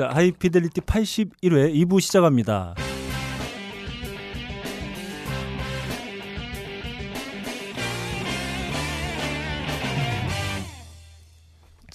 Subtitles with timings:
[0.00, 2.74] 자, 하이피델리티 81회 2부 시작합니다.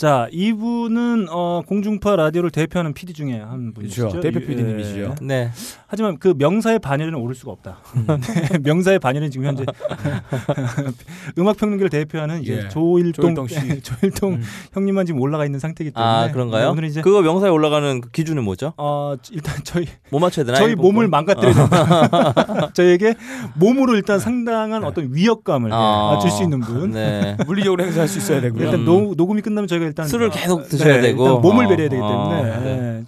[0.06, 4.10] 자, 이분은 어, 공중파 라디오를 대표하는 PD 중에 한 분이시죠.
[4.10, 4.20] 그렇죠.
[4.20, 5.00] 대표 유- PD님이시죠.
[5.00, 5.16] 예.
[5.26, 5.52] 네.
[5.88, 7.78] 하지만 그 명사의 반열에는 오를 수가 없다.
[8.52, 9.66] 네, 명사의 반열은 지금 현재
[11.40, 12.70] 음악 평론계를 대표하는 이제 예.
[12.70, 13.82] 조일동 조일동 씨.
[13.82, 14.44] 조일동 음.
[14.74, 16.66] 형님만 지금 올라가 있는 상태이기 때문에 아 그런가요?
[16.66, 18.74] 네, 오늘 이제 그거 명사에 올라가는 그 기준은 뭐죠?
[18.78, 20.60] 어, 일단 저희 뭐 맞춰야 되나?
[20.60, 21.10] 저희 몸을 거?
[21.10, 22.70] 망가뜨려야 된다.
[22.74, 23.16] 저에게
[23.56, 26.92] 몸으로 일단 상당한 어떤 위협감을 아, 줄수 있는 분.
[26.92, 27.38] 네.
[27.48, 28.66] 물리적으로 행사할 수 있어야 되고요.
[28.66, 28.86] 일단 음.
[28.86, 32.02] 노, 녹음이 끝나면 저희가 일단 술을 어, 계속 드셔야 네, 되고 몸을 어, 배려야 되기
[32.02, 33.00] 어, 때문에 네.
[33.00, 33.04] 예.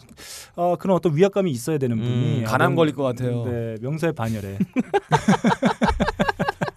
[0.55, 3.43] 어, 그런 어떤 위압감이 있어야 되는 분이 음, 간암 걸릴 것 같아요.
[3.45, 4.57] 네, 명사의 반열에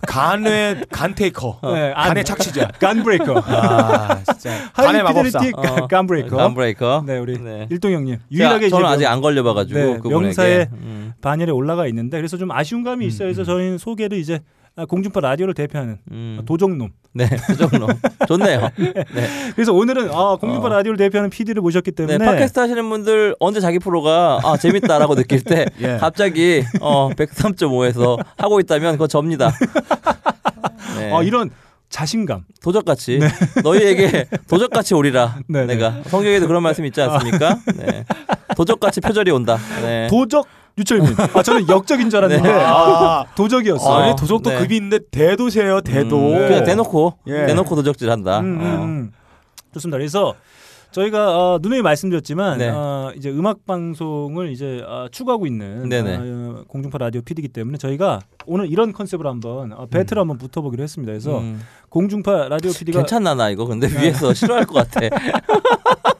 [0.06, 1.60] 간의 간 taker.
[1.62, 2.72] 네, 안- 간의 착취자.
[2.80, 3.40] 간 breaker.
[3.46, 4.68] 아, 진짜.
[4.74, 5.38] 간의 마법사.
[5.54, 6.36] 어, 간 breaker.
[6.36, 7.04] 간 breaker.
[7.06, 7.68] 네, 우리 네.
[7.70, 8.16] 일동 형님.
[8.16, 9.98] 제가- 유일하게 저는 이제 아직 안 걸려봐가지고 네.
[10.08, 13.26] 명사에 음, 반열에 올라가 있는데 그래서 좀 아쉬운 감이 있어요.
[13.26, 14.38] 그래서 저희는 소개를 이제 아,
[14.88, 16.42] 공중파 라디오를 대표하는 음.
[16.46, 16.90] 도적놈.
[17.12, 17.88] 네, 그 정도.
[18.28, 18.70] 좋네요.
[18.76, 19.28] 네.
[19.54, 20.68] 그래서 오늘은 아, 공중파 어.
[20.68, 25.42] 라디오를 대표하는 PD를 모셨기 네, 때문에 팟캐스트 하시는 분들 언제 자기 프로가 아 재밌다라고 느낄
[25.42, 25.96] 때 예.
[25.98, 29.52] 갑자기 어 103.5에서 하고 있다면 그거 접니다.
[30.98, 31.10] 네.
[31.12, 31.50] 어, 이런
[31.88, 32.44] 자신감.
[32.62, 33.18] 도적같이
[33.64, 35.38] 너희에게 도적같이 오리라.
[35.48, 35.74] 네, 네.
[35.74, 37.58] 내가 성경에도 그런 말씀 있지 않습니까?
[37.76, 38.04] 네.
[38.56, 39.58] 도적같이 표절이 온다.
[39.82, 40.06] 네.
[40.08, 40.46] 도적
[40.80, 41.14] 유철민.
[41.34, 42.54] 아 저는 역적인 줄 알았는데 네.
[42.64, 44.10] 아, 도적이었어.
[44.10, 44.58] 어, 도적도 네.
[44.58, 46.16] 급이 있는데 대도세요 대도.
[46.18, 47.46] 음, 그냥 대놓고 예.
[47.46, 48.40] 대놓고 도적질한다.
[48.40, 48.84] 음, 음, 어.
[48.84, 49.12] 음.
[49.72, 49.98] 좋습니다.
[49.98, 50.34] 그래서
[50.90, 52.68] 저희가 어, 누누이 말씀드렸지만 네.
[52.68, 55.88] 어, 이제 음악 방송을 이제 어, 추구하고 있는.
[55.92, 60.82] 어, 공중파 라디오 PD이기 때문에 저희가 오늘 이런 컨셉으로 한번 어, 배틀 을 한번 붙어보기로
[60.82, 61.12] 했습니다.
[61.12, 61.60] 그래서 음.
[61.88, 65.00] 공중파 라디오 PD가 괜찮나 나 이거 근데 위에서 싫어할 것 같아.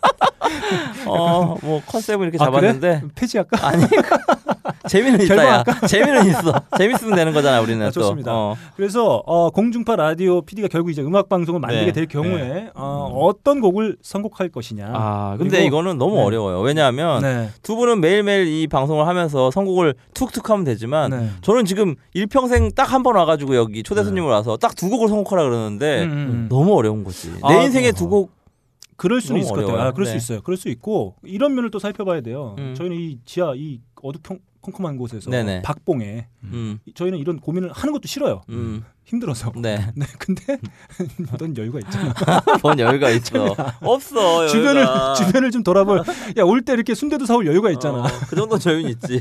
[1.06, 2.72] 어, 뭐 컨셉을 이렇게 아, 그래?
[2.72, 3.66] 잡았는데 폐지할까?
[3.66, 3.84] 아니
[4.88, 5.64] 재미는 있다야.
[5.88, 6.52] 재미는 있어.
[6.76, 8.00] 재밌으면 되는 거잖아 우리는 아, 또.
[8.00, 8.32] 좋습니다.
[8.34, 8.56] 어.
[8.76, 11.92] 그래서 어, 공중파 라디오 PD가 결국 이제 음악 방송을 만들게 네.
[11.92, 14.90] 될 경우에 어, 어떤 곡을 선곡할 것이냐.
[14.94, 16.22] 아 근데 이거는 너무 네.
[16.24, 16.60] 어려워요.
[16.60, 17.50] 왜냐하면 네.
[17.62, 21.30] 두 분은 매일매일 이 방송을 하면서 선곡을 툭툭 하면 되지만 네.
[21.42, 25.42] 저는 지금 일평생 딱 한 번 와가지고 여기 초대 손님으로 와서 딱 두 곡을 선곡하라
[25.42, 26.46] 그러는데 음, 음.
[26.50, 27.32] 너무 어려운 거지.
[27.42, 27.92] 아, 내 인생에 어.
[27.92, 28.30] 두곡
[29.00, 29.80] 그럴 수는 있을 것 같아요.
[29.80, 30.18] 아, 그럴 수 네.
[30.18, 30.42] 있어요.
[30.42, 32.54] 그럴 수 있고 이런 면을 또 살펴봐야 돼요.
[32.58, 32.74] 음.
[32.74, 35.62] 저희는 이 지하 이 어두컴컴한 곳에서 네네.
[35.62, 38.42] 박봉에 음, 저희는 이런 고민을 하는 것도 싫어요.
[38.50, 38.84] 음,
[39.14, 39.52] 힘들어서.
[39.56, 39.86] 네.
[39.94, 40.56] 네, 근데
[41.38, 42.14] 넌 여유가 있잖아.
[42.62, 43.54] 뭔 여유가 있죠.
[43.82, 44.46] 없어.
[44.46, 45.14] 주변을 여유가.
[45.14, 46.02] 주변을 좀 돌아볼.
[46.38, 48.04] 야, 올 때 이렇게 순대도 사올 여유가 있잖아.
[48.04, 49.20] 어, 그 정도 여유는 있지.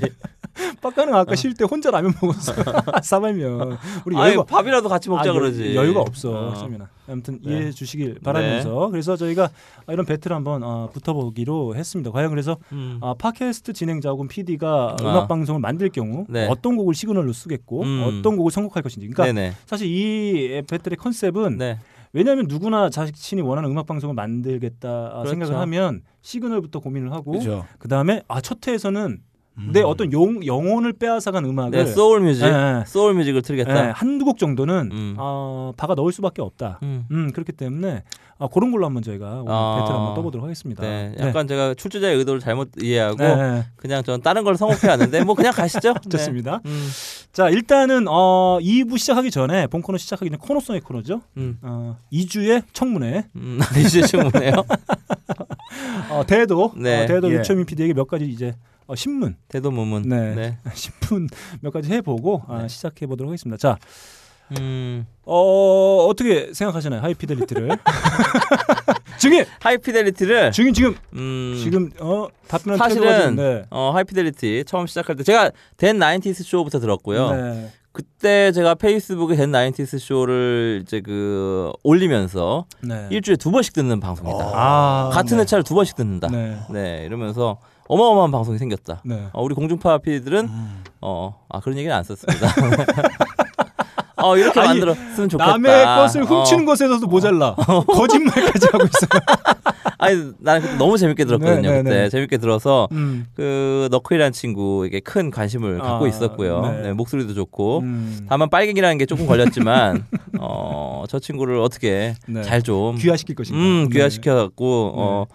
[0.82, 2.54] 빡가는 아까 쉴 때 혼자 라면 먹었어.
[3.02, 3.78] 싸발면.
[4.06, 5.76] 우리 아니 여유가 밥이라도 같이 먹자 아, 여- 그러지.
[5.76, 6.50] 여유가 없어.
[6.50, 6.56] 어.
[6.56, 6.88] 성민아.
[7.08, 7.52] 아무튼 네.
[7.54, 9.50] 이해해 주시길 바라면서 그래서 저희가
[9.88, 12.12] 이런 배틀 한번 어, 붙어보기로 했습니다.
[12.12, 13.00] 과연 그래서 음.
[13.02, 15.04] 아, 팟캐스트 진행자 혹은 PD가 아.
[15.04, 16.46] 음악 방송을 만들 경우 네.
[16.48, 18.04] 어떤 곡을 시그널로 쓰겠고 음.
[18.20, 19.08] 어떤 곡을 선곡할 것인지.
[19.08, 19.56] 그러니까 네네.
[19.66, 21.80] 사실 이 배틀의 컨셉은 네.
[22.12, 25.30] 왜냐하면 누구나 자신이 원하는 음악 방송을 만들겠다 아, 그렇죠.
[25.30, 27.66] 생각을 하면 시그널부터 고민을 하고 그죠.
[27.78, 29.20] 그다음에 아첫 회에서는
[29.60, 29.72] 음.
[29.74, 32.84] 내 어떤 영, 영혼을 빼앗아간 음악을 네, 소울 뮤직, 예, 예.
[32.88, 33.88] 소울 뮤직을 틀겠다.
[33.88, 35.16] 예, 한두 곡 정도는 음.
[35.18, 36.80] 어, 박아 넣을 수밖에 없다.
[36.84, 37.06] 음.
[37.12, 38.04] 음 그렇기 때문에
[38.42, 39.80] 아, 그런 걸로 한번 저희가 오늘 아.
[39.82, 40.82] 배틀 한번 떠보도록 하겠습니다.
[40.82, 45.26] 네, 약간 제가 출제자의 의도를 잘못 이해하고 네, 네, 그냥 전 다른 걸 선곡해 왔는데
[45.26, 45.94] 뭐 그냥 가시죠.
[46.02, 46.10] 네.
[46.10, 46.62] 좋습니다.
[46.66, 46.90] 음,
[47.34, 51.22] 자 일단은 어, 2부 시작하기 전에 본 코너 시작하기 전에 코너송의 코너죠.
[51.36, 54.54] 음, 어, 2주의 청문회 음, 이제 충분해요.
[56.10, 57.04] 어, 대도 네.
[57.04, 57.40] 어, 대도 예.
[57.40, 58.56] 류철민 PD에게 몇 가지 이제
[58.88, 60.04] 어, 신문 대도무문.
[60.04, 60.36] 네.
[60.36, 60.58] 네.
[60.74, 61.28] 신문
[61.60, 63.58] 몇 가지 해보고 아, 시작해 보도록 하겠습니다.
[63.58, 63.78] 자
[64.58, 67.70] 음, 어, 어떻게 생각하시나요 하이피델리티를
[69.20, 73.66] 증인 하이피델리티를 증인 지금 음, 지금 어 답변을 사실은 네.
[73.70, 77.32] 어, 하이피델리티 처음 시작할 때 제가 That Nineties Show부터 들었고요.
[77.32, 77.72] 네.
[77.92, 83.08] 그때 제가 페이스북에 That Nineties Show를 이제 그 올리면서 네.
[83.10, 84.52] 일주일에 두 번씩 듣는 방송이다.
[84.54, 85.42] 아, 같은 네.
[85.42, 86.28] 회차를 두 번씩 듣는다.
[86.30, 86.58] 네.
[86.70, 87.04] 네.
[87.06, 87.58] 이러면서
[87.88, 89.02] 어마어마한 방송이 생겼다.
[89.04, 89.28] 네.
[89.34, 90.84] 어, 우리 공중파 PD들은 음.
[91.02, 92.48] 어, 아 그런 얘기는 안 썼습니다.
[94.22, 95.52] 어 이렇게 아니, 만들었으면 좋겠다.
[95.52, 96.66] 남의 것을 훔치는 어.
[96.66, 97.56] 것에서도 모자라
[97.88, 99.22] 거짓말까지 하고 있어요.
[99.98, 101.62] 아니 나는 너무 재밌게 들었거든요.
[101.62, 102.10] 네, 네, 그때 네.
[102.10, 103.28] 재밌게 들어서 음.
[103.36, 106.62] 그 너클이라는 친구에게 큰 관심을 갖고 아, 있었고요.
[106.62, 106.82] 네.
[106.84, 108.26] 네, 목소리도 좋고 음.
[108.30, 110.06] 다만 빨갱이라는 게 조금 걸렸지만
[110.40, 112.42] 어, 저 친구를 어떻게 네.
[112.44, 113.60] 잘좀 귀화시킬 것인가.
[113.60, 113.98] 음, 네.
[113.98, 115.26] 귀화시켜 갖고 어,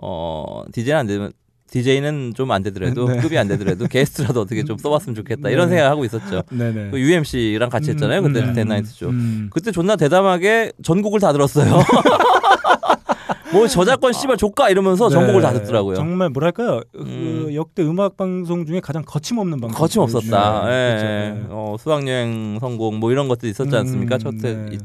[0.00, 1.32] 어, DJ는 안 되면
[1.74, 3.16] DJ는 좀 안 되더라도 네.
[3.16, 5.70] 급이 안 되더라도 게스트라도 어떻게 좀 써봤으면 좋겠다 이런 네.
[5.76, 6.42] 생각을 하고 있었죠.
[6.50, 6.90] 네네.
[6.90, 8.22] 그 UMC랑 같이 했잖아요.
[8.22, 9.08] 그때 음, 댄나이트 쇼.
[9.08, 9.50] 음.
[9.52, 11.80] 그때 존나 대담하게 전곡을 다 들었어요.
[13.52, 15.14] 뭐 저작권 씨발 조까 이러면서 네.
[15.14, 15.94] 전곡을 다 듣더라고요.
[15.96, 16.80] 정말 뭐랄까요?
[16.96, 17.44] 음.
[17.46, 19.78] 그 역대 음악 방송 중에 가장 거침없는 방송.
[19.78, 20.64] 거침없었다.
[20.66, 20.88] 네, 예.
[20.90, 21.06] 그렇죠.
[21.06, 21.46] 네.
[21.50, 24.18] 어, 수학여행 성공 뭐 이런 것도 있었지 음, 않습니까?
[24.18, 24.78] 첫회 네.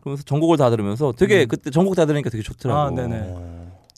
[0.00, 1.48] 그러면서 전곡을 다 들으면서 되게 음.
[1.48, 2.80] 그때 전곡 다 들으니까 되게 좋더라고.
[2.80, 3.34] 아, 네네.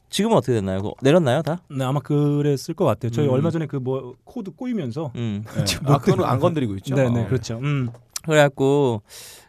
[0.07, 0.09] 어.
[0.11, 0.79] 지금은 어떻게 됐나요?
[0.83, 1.63] 그거 내렸나요 다?
[1.71, 3.11] 네, 아마 그랬을 것 같아요.
[3.11, 3.33] 저희 음.
[3.33, 5.45] 얼마 전에 그 뭐 코드 꼬이면서 음.
[5.55, 5.65] 네.
[5.87, 6.95] 아, 그거는 안 건드리고 있죠.
[6.95, 7.27] 네, 네, 어.
[7.27, 7.59] 그렇죠.
[7.63, 7.91] 음.
[8.25, 9.03] 그래갖고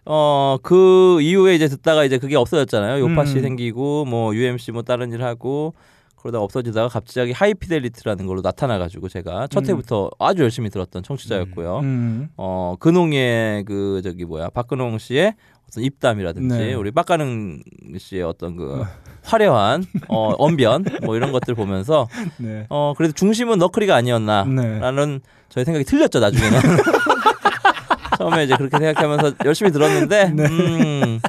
[0.06, 3.04] 어 그 이후에 이제 듣다가 이제 그게 없어졌잖아요.
[3.10, 3.42] 요파시 음.
[3.42, 5.74] 생기고 뭐 UMC 뭐 다른 일 하고
[6.18, 9.70] 그러다가 없어지다가 갑자기 하이피델리티라는 걸로 나타나가지고 제가 첫 음.
[9.70, 11.80] 회부터 아주 열심히 들었던 청취자였고요.
[11.80, 12.30] 음.
[12.38, 15.36] 어 근홍의 그 저기 뭐야 박근홍 씨의
[15.70, 16.74] 어떤 입담이라든지 네.
[16.74, 17.62] 우리 빡가능
[17.98, 18.84] 씨의 어떤 그
[19.28, 22.08] 화려한 어 언변 뭐 이런 것들 보면서
[22.38, 22.66] 네.
[22.70, 25.30] 어 그래도 중심은 너클이가 아니었나라는 네.
[25.50, 26.60] 저희 생각이 틀렸죠 나중에는
[28.18, 30.46] 처음에 이제 그렇게 생각하면서 열심히 들었는데 네.
[30.46, 31.20] 음,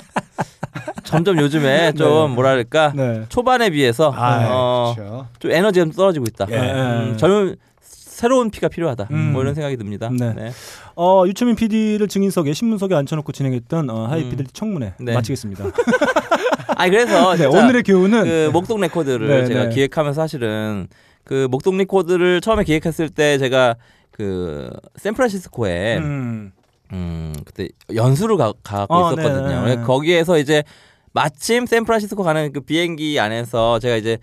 [1.05, 2.35] 점점 요즘에 좀 네.
[2.35, 3.25] 뭐랄까 네.
[3.29, 5.27] 초반에 비해서 아, 어, 그렇죠.
[5.39, 6.47] 좀 에너지가 좀 떨어지고 있다.
[6.50, 6.56] 예.
[6.56, 7.56] 음, 젊은
[8.19, 9.06] 새로운 피가 필요하다.
[9.12, 9.32] 음.
[9.32, 10.11] 뭐 이런 생각이 듭니다.
[10.11, 10.35] 네.
[10.35, 10.50] 네.
[10.97, 15.15] 어, 류철민 PD를 증인석에 신문석에 앉혀놓고 진행했던 어, 하이피델리티 청문회 네.
[15.15, 15.65] 마치겠습니다.
[16.76, 19.75] 아니 그래서 네, 오늘의 교훈은 그 목동 레코드를 네, 제가 네.
[19.75, 20.88] 기획하면서 사실은
[21.23, 23.76] 그 목동 레코드를 처음에 기획했을 때 제가
[24.11, 26.50] 그 샌프란시스코에 음,
[26.93, 27.32] 음.
[27.47, 29.64] 그때 연수를 가, 가고 어, 있었거든요.
[29.64, 29.76] 네.
[29.76, 30.64] 거기에서 이제
[31.12, 34.19] 마침 샌프란시스코 가는 그 비행기 안에서 제가 이제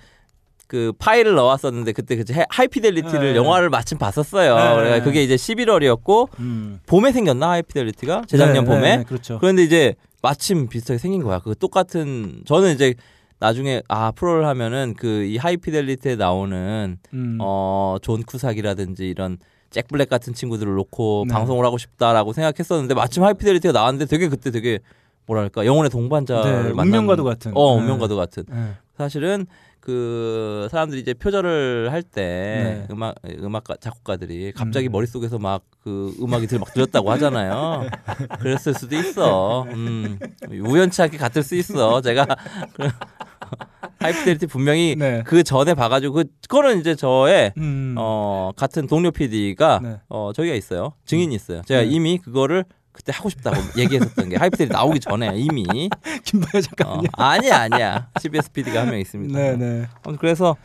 [0.67, 3.35] 그 파일을 넣었었는데 그때 그 하이피델리티를 네.
[3.35, 4.55] 영화를 마침 봤었어요.
[4.55, 4.75] 네.
[4.75, 6.79] 그래서 그게 이제 11월이었고 음.
[6.87, 9.37] 봄에 생겼나 하이피델리티가 재작년 네, 봄에 네, 네, 그렇죠.
[9.39, 11.39] 그런데 이제 마침 비슷하게 생긴 거야.
[11.39, 12.95] 그 똑같은 저는 이제
[13.39, 17.37] 나중에 아 프로를 하면은 그 이 하이피델리티에 나오는 음.
[17.39, 19.37] 어 존 쿠삭이라든지 이런
[19.69, 21.33] 잭 블랙 같은 친구들을 놓고 네.
[21.33, 24.79] 방송을 하고 싶다라고 생각했었는데 마침 하이피델리티가 나왔는데 되게 그때 되게
[25.27, 27.51] 뭐랄까 영혼의 동반자를 네, 만난 운명과도 같은.
[27.55, 27.81] 어 네.
[27.81, 28.73] 운명과도 같은 네.
[28.97, 29.45] 사실은
[29.85, 32.87] 그 사람들이 이제 표절을 할때 네.
[32.91, 34.91] 음악 음악 작곡가들이 갑자기 음.
[34.91, 37.87] 머릿속에서 막 그 음악이 들 막 들렸다고 하잖아요.
[38.39, 39.63] 그랬을 수도 있어.
[39.69, 40.17] 음,
[40.49, 42.01] 우연치 않게 같을 수 있어.
[42.01, 42.25] 제가
[42.73, 42.89] 그
[43.99, 45.21] 하이피델리티 분명히 네.
[45.27, 47.93] 그 전에 봐가지고 그 그거는 이제 저의 음.
[47.99, 49.97] 어 같은 동료 PD가 네.
[50.09, 50.93] 어 저기가 있어요.
[51.05, 51.61] 증인이 있어요.
[51.67, 51.87] 제가 네.
[51.87, 52.65] 이미 그거를
[52.95, 55.63] 그때 하고 싶다고 얘기했었던 게 하이피델리티 나오기 전에 이미
[56.23, 57.07] 김바야 어, 잠깐만요.
[57.13, 59.37] 아니야 아니야 CBS PD가 한 명 있습니다.
[59.37, 59.87] 네, 네.
[60.19, 60.55] 그래서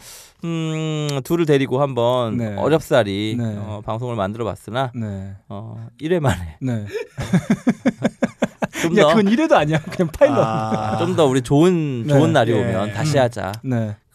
[0.45, 2.55] 음 둘을 데리고 한번 네.
[2.57, 3.45] 어렵사리 네.
[3.59, 5.35] 어, 방송을 만들어봤으나 네.
[5.49, 6.87] 어 1회 만에 네.
[8.81, 9.79] 좀 야, 더 그건 이래도 아니야.
[9.83, 10.39] 그냥 파일럿.
[10.39, 10.97] 아.
[10.99, 12.15] 좀더 우리 좋은 네.
[12.15, 12.61] 좋은 날이 예.
[12.61, 13.23] 오면 다시 음.
[13.23, 13.53] 하자.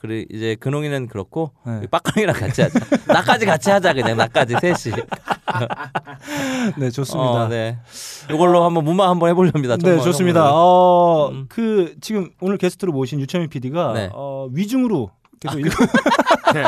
[0.05, 0.25] 네.
[0.25, 1.87] 그래 이제 근홍이는 그렇고 네.
[1.87, 2.79] 빡강이랑 같이 하자.
[3.11, 4.95] 나까지 같이 하자 그냥 나까지 셋이.
[6.77, 7.45] 네, 좋습니다.
[7.45, 7.77] 어, 네.
[8.31, 9.77] 이걸로 한번 무마 한번 해보렵니다.
[9.77, 10.51] 네, 좋습니다.
[10.51, 11.45] 어, 음.
[11.49, 14.09] 그 지금 오늘 게스트로 모신 류철민 PD가 네.
[14.13, 15.69] 어, 위증으로 계속 일,
[16.53, 16.63] 네.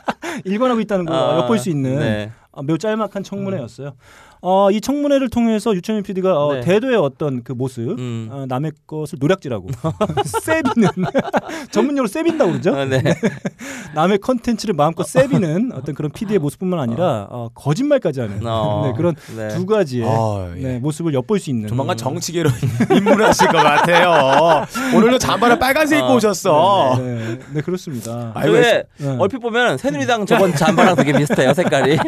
[0.44, 2.32] 일관하고 있다는 걸 아, 엿볼 수 있는 네.
[2.52, 3.94] 어, 매우 짤막한 청문회였어요.
[4.44, 6.60] 어, 이 청문회를 통해서 류철민 PD가 어, 네.
[6.62, 8.28] 대도의 어떤 그 모습, 음.
[8.28, 9.68] 어, 남의 것을 노략질하고
[10.42, 10.88] 쌔비는
[11.70, 12.72] 전문용어로 쌔빈다고 그러죠?
[12.72, 13.00] 어, 네.
[13.94, 19.14] 남의 컨텐츠를 마음껏 쌔비는 어떤 그런 PD의 모습뿐만 아니라 어, 거짓말까지 하는 어, 네, 그런
[19.36, 19.48] 네.
[19.48, 20.60] 두 가지의 아, 예.
[20.60, 22.50] 네, 모습을 엿볼 수 있는 조만간 정치계로
[22.96, 24.66] 입문하실 것 같아요.
[24.96, 26.16] 오늘도 잠바를 빨간색 입고 어.
[26.16, 26.96] 오셨어.
[26.98, 28.32] 네, 네, 네, 그렇습니다.
[28.34, 29.16] 아이고, 저게 네.
[29.20, 31.98] 얼핏 보면 새누리당 저번 잠바랑 되게 비슷해요 색깔이.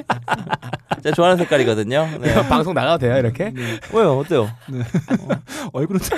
[1.05, 2.09] 제가 좋아하는 색깔이거든요.
[2.25, 2.35] 네.
[2.49, 3.53] 방송 나가도 돼요 이렇게?
[3.93, 4.19] 왜요?
[4.19, 4.49] 어때요?
[5.73, 6.01] 얼굴은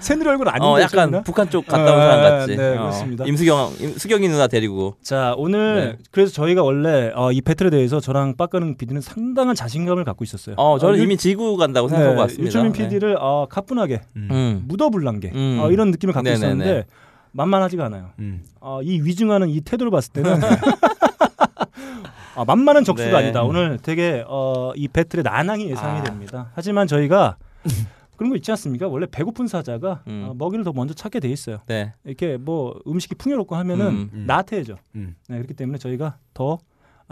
[0.00, 1.22] 새누리 얼굴 아닌데 어, 약간 저기나?
[1.22, 2.56] 북한 쪽 갔다 온 사람 같지.
[2.56, 2.80] 네, 어.
[2.82, 3.24] 그렇습니다.
[3.24, 4.96] 임수경, 임, 수경이 누나 데리고.
[5.02, 6.04] 자 오늘 네.
[6.10, 10.56] 그래서 저희가 원래 어, 이 배틀에 대해서 저랑 빡가는 PD는 상당한 자신감을 갖고 있었어요.
[10.58, 12.46] 어, 저는 유- 이미 지구 간다고 생각하고 네, 왔습니다.
[12.46, 12.78] 유철민 네.
[12.84, 14.64] PD를 어, 가뿐하게 음.
[14.66, 15.58] 묻어불난게 음.
[15.62, 16.38] 어, 이런 느낌을 갖고 네네네.
[16.46, 16.86] 있었는데
[17.32, 18.10] 만만하지가 않아요.
[18.18, 18.42] 음.
[18.60, 20.40] 어, 이 위증하는 이 태도를 봤을 때는
[22.34, 23.16] 아, 만만한 적수가 네.
[23.16, 23.42] 아니다.
[23.42, 26.02] 오늘 되게 어, 이 배틀의 난항이 예상이 아.
[26.04, 26.50] 됩니다.
[26.54, 27.36] 하지만 저희가
[28.16, 28.88] 그런 거 있지 않습니까?
[28.88, 30.26] 원래 배고픈 사자가 음.
[30.28, 31.58] 어, 먹이를 더 먼저 찾게 돼 있어요.
[31.66, 31.94] 네.
[32.04, 34.24] 이렇게 뭐 음식이 풍요롭고 하면은 음, 음.
[34.26, 34.76] 나태해져.
[34.96, 35.14] 음.
[35.28, 36.58] 네, 그렇기 때문에 저희가 더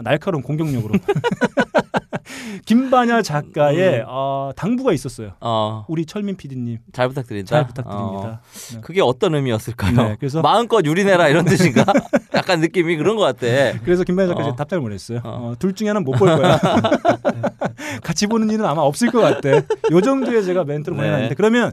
[0.03, 0.93] 날카로운 공격력으로
[2.65, 4.05] 김반야 작가의 음.
[4.07, 5.31] 어, 당부가 있었어요.
[5.39, 7.49] 어, 우리 철민 PD님 잘 부탁드립니다.
[7.49, 8.41] 잘 부탁드립니다.
[8.75, 9.95] 어, 그게 어떤 의미였을까요?
[9.95, 11.85] 네, 그래서- 마음껏 유리내라 이런 뜻인가?
[12.33, 13.47] 약간 느낌이 그런 것 같아.
[13.83, 14.49] 그래서 김반야 작가 어.
[14.49, 14.55] 어.
[14.55, 15.19] 답장을 보냈어요.
[15.23, 15.29] 어.
[15.51, 16.59] 어, 둘 중에 하나는 못 볼 거야.
[18.03, 19.63] 같이 보는 일은 아마 없을 것 같대.
[19.91, 21.01] 요 정도의 제가 멘트를 네.
[21.03, 21.71] 보내놨는데 그러면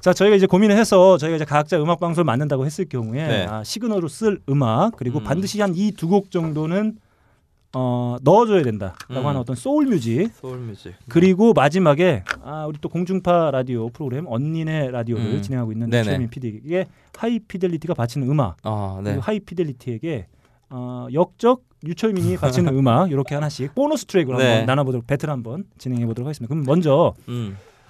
[0.00, 3.46] 자 저희가 이제 고민을 해서 저희가 이제 각자 음악 방송을 만든다고 했을 경우에 네.
[3.48, 5.24] 아, 시그널로 쓸 음악 그리고 음.
[5.24, 6.96] 반드시 한 이 두 곡 정도는
[7.72, 9.26] 어, 넣어줘야 된다라고 음.
[9.26, 10.94] 하는 어떤 소울 뮤직 소울 뮤직.
[11.08, 15.42] 그리고 마지막에 아, 우리 또 공중파 라디오 프로그램 언니네 라디오를 음.
[15.42, 15.90] 진행하고 있는.
[15.90, 16.86] 철민 PD에게
[17.16, 19.18] 하이피델리티가 바치는 음악 아, 네.
[19.18, 20.26] 하이피델리티에게
[20.70, 24.48] 어, 역적 류철민이 바치는 음악 이렇게 하나씩 보너스 트랙으로 네.
[24.48, 26.52] 한번 나눠보도록 배틀 한번 진행해 보도록 하겠습니다.
[26.52, 27.56] 그럼 먼저 음.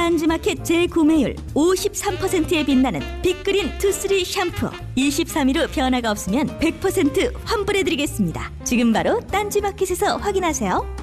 [0.00, 9.18] 딴지마켓 재구매율 53%에 빛나는 빅그린 투쓰리 샴푸 23일 후 변화가 없으면 100% 환불해드리겠습니다 지금 바로
[9.20, 10.96] 딴지마켓에서 확인하세요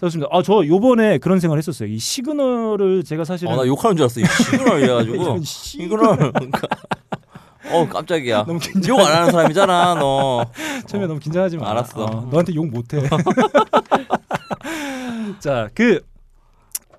[0.00, 0.28] 좋습니다.
[0.30, 1.88] 아, 저 요번에 그런 생각을 했었어요.
[1.88, 4.20] 이 시그널을 제가 사실은 어, 나 욕하는 줄 알았어.
[4.20, 5.38] 이 시그널 이래가지고.
[5.42, 6.16] 시- 시그널.
[6.18, 6.60] 그러니까.
[7.70, 8.44] 어, 깜짝이야.
[8.46, 10.44] 너무 욕 안 하는 사람이잖아, 너.
[10.86, 11.70] 처음에 너무 긴장하지 마.
[11.70, 12.04] 알았어.
[12.04, 13.00] 어, 너한테 욕 못해.
[15.40, 16.00] 자, 그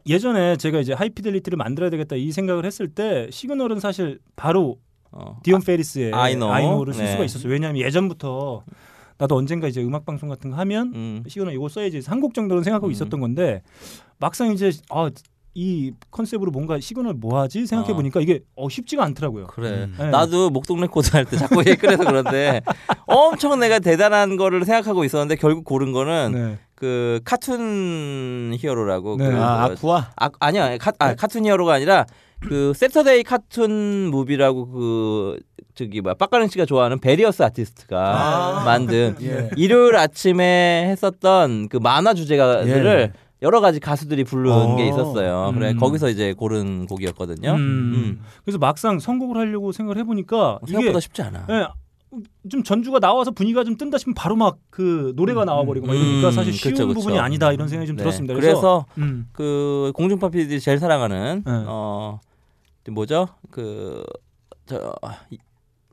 [0.08, 4.78] 예전에 제가 이제 하이피델리티를 만들어야 되겠다 이 생각을 했을 때 시그널은 사실 바로
[5.12, 5.40] 어.
[5.44, 6.52] 디온 페리스의 I know.
[6.54, 7.12] I know를 쓸 네.
[7.12, 7.52] 수가 있었어요.
[7.52, 8.64] 왜냐하면 예전부터
[9.18, 11.24] 나도 언젠가 이제 음악 방송 같은 거 하면 음.
[11.28, 12.92] 시그널 이거 써야지 한 곡 정도는 생각하고 음.
[12.92, 13.62] 있었던 건데
[14.20, 15.10] 막상 이제 아,
[15.56, 19.48] 이 컨셉으로 뭔가 시그널 뭐 하지 생각해 보니까 이게 어, 쉽지가 않더라고요.
[19.48, 19.86] 그래.
[19.86, 19.96] 음.
[19.98, 20.10] 네.
[20.12, 22.62] 나도 목동 레코드 할 때 자꾸 얘기 꺼내서 그런데
[23.08, 26.60] 엄청 내가 대단한 거를 생각하고 있었는데 결국 고른 거는 네.
[26.78, 29.32] 그 Cartoon Hero라고 네.
[29.32, 32.06] 그 아 뭐- 아쿠아 아, 아니야 카, 아, Cartoon Hero가 아니라
[32.40, 35.40] 그 Saturday Cartoon Movie라고 그
[35.74, 38.64] 저기 뭐야 박근홍 씨가 좋아하는 various artist가 아.
[38.64, 39.50] 만든 예.
[39.58, 44.76] 일요일 아침에 했었던 그 만화 주제가들을 여러 가지 가수들이 부른 어.
[44.76, 45.52] 게 있었어요.
[45.56, 45.78] 그래 음.
[45.78, 47.52] 거기서 이제 고른 곡이었거든요.
[47.54, 47.58] 음.
[47.58, 48.22] 음.
[48.44, 51.48] 그래서 막상 선곡을 하려고 생각을 해보니까 이게 생각보다 쉽지 않아.
[51.50, 51.68] 예,
[52.50, 56.32] 좀 전주가 나와서 분위기가 좀 뜬다 싶으면 바로 막 그 노래가 나와버리고 막 이러니까 음,
[56.32, 57.00] 사실 쉬운 그쵸, 그쵸.
[57.00, 58.04] 부분이 아니다 이런 생각이 좀 네.
[58.04, 58.36] 들었습니다.
[58.36, 61.52] 그래서, 음, 그 공중파 PD들이 제일 사랑하는 네.
[61.66, 62.20] 어
[62.90, 63.28] 뭐죠?
[63.50, 64.04] 그
[64.68, 64.94] 저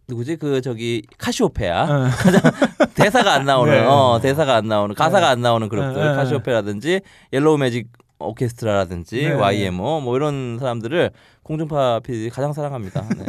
[0.06, 0.37] 누구지?
[0.37, 2.85] 그 저기 카시오페아 예.
[2.94, 3.87] 대사가 안 나오는 네.
[3.87, 5.26] 어 대사가 안 나오는 가사가 네.
[5.33, 6.16] 안 나오는 그룹들 네, 네.
[6.16, 7.00] 카시오페아라든지
[7.33, 9.33] 옐로우 매직 오케스트라라든지 네.
[9.33, 11.11] YMO 뭐 이런 사람들을
[11.44, 13.08] 공중파 PD 가장 사랑합니다.
[13.16, 13.24] 네.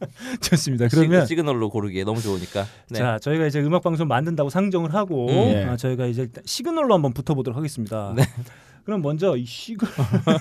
[0.40, 0.88] 좋습니다.
[0.88, 2.64] 그러면 시, 시그널로 고르기에 너무 좋으니까.
[2.90, 2.98] 네.
[2.98, 5.34] 자 저희가 이제 음악 방송 만든다고 상정을 하고 음.
[5.34, 5.64] 예.
[5.64, 8.14] 아, 저희가 이제 시그널로 한번 붙어보도록 하겠습니다.
[8.16, 8.22] 네.
[8.84, 9.92] 그럼 먼저 이 시그널,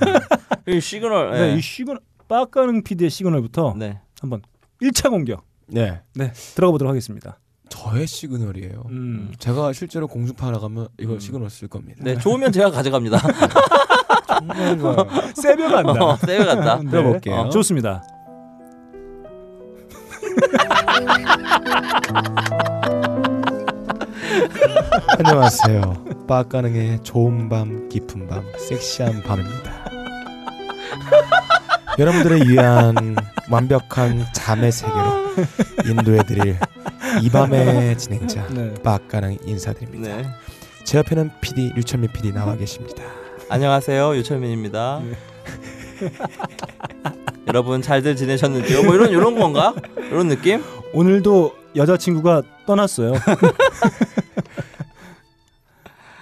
[0.69, 1.31] 이 시그널.
[1.31, 1.39] 네.
[1.53, 1.57] 네.
[1.57, 3.99] 이 시그널 빡가는 PD의 시그널부터 네.
[4.21, 4.41] 한번
[4.81, 7.39] 1차 공격 네 네 들어가 보도록 하겠습니다.
[7.69, 8.83] 저의 시그널이에요.
[8.89, 9.33] 음.
[9.39, 11.19] 제가 실제로 공중파 나가면 이거 음.
[11.19, 11.99] 시그널 쓸 겁니다.
[12.03, 13.17] 네, 좋으면 제가 가져갑니다.
[15.35, 15.93] 쌔벼 간다.
[16.03, 16.79] 어, 세게 간다.
[16.83, 16.89] 네.
[16.89, 17.35] 들어볼게요.
[17.35, 18.03] 어, 좋습니다.
[25.17, 26.05] 안녕하세요.
[26.27, 29.85] 빠가능의 좋은 밤, 깊은 밤, 섹시한 밤입니다.
[31.97, 33.15] 여러분들을 위한
[33.49, 35.35] 완벽한 잠의 세계로
[35.85, 36.57] 인도해드릴
[37.21, 38.73] 이 밤의 진행자 네.
[38.83, 40.17] 빠가능 인사드립니다.
[40.17, 40.25] 네.
[40.83, 43.03] 제 옆에는 PD 류철민 PD 나와 계십니다.
[43.47, 44.15] 안녕하세요.
[44.15, 45.01] 유철민입니다.
[47.47, 48.83] 여러분 잘들 지내셨는지요?
[48.83, 49.73] 뭐 이런 이런 건가?
[49.97, 50.63] 이런 느낌?
[50.93, 53.13] 오늘도 여자친구가 떠났어요.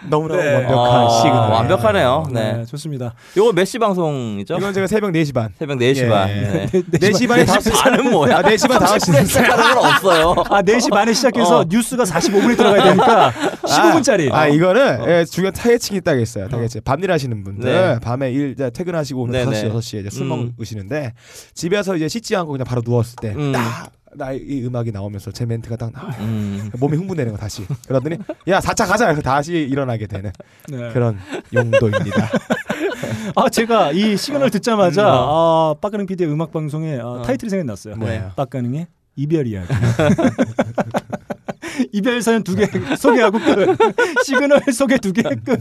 [0.10, 0.54] 너무나 네.
[0.56, 1.50] 완벽한 아, 시그널.
[1.52, 2.28] 완벽하네요.
[2.32, 2.54] 네.
[2.58, 3.14] 네, 좋습니다.
[3.38, 4.56] 요거 몇 시 방송이죠?
[4.58, 5.50] 이건 제가 새벽 4시 반.
[5.58, 6.10] 새벽 4시 예.
[6.10, 6.28] 반.
[6.28, 6.68] 네.
[6.72, 8.38] 4시 반에 다 반은 뭐야?
[8.38, 9.14] 아, 4시 반 5시.
[9.14, 10.36] 30분 시작하는 건 없어요.
[10.50, 11.66] 아, 4시 반에 시작해서 어.
[11.68, 13.32] 뉴스가 45분에 들어가야 되니까
[13.64, 14.32] 15분짜리.
[14.34, 16.48] 아, 이거는 예, 중요한 타겟층이 딱 있어요.
[16.50, 16.82] 타겟층.
[16.84, 18.00] 밤일 하시는 분들 네.
[18.02, 19.70] 밤에 일 이제 퇴근하시고 오는 네, 5시, 네.
[19.70, 20.52] 6시에 이제 술 음.
[20.58, 21.14] 먹으시는데
[21.54, 23.52] 집에서 이제 씻지 않고 그냥 바로 누웠을 때 음.
[23.54, 26.14] 딱 나 이 음악이 나오면서 제 멘트가 딱 나와요.
[26.20, 26.70] 음.
[26.80, 27.66] 몸이 흥분되는 거 다시.
[27.88, 28.18] 그러더니
[28.48, 29.14] 야 4차 가자.
[29.22, 30.32] 다시 일어나게 되는
[30.70, 30.92] 네.
[30.94, 31.18] 그런
[31.54, 32.30] 용도입니다.
[33.36, 35.08] 아, 제가 이 시그널 듣자마자 음.
[35.12, 37.22] 아, 빡가능 PD의 음악 방송에 아, 어.
[37.22, 37.96] 타이틀이 생각났어요.
[37.96, 38.32] 뭐예요?
[38.36, 39.68] 빡가능의 이별 이야기.
[41.92, 43.78] 이별 사연 두 개 소개하고 끝.
[44.26, 45.60] 시그널 소개 두 개 끝.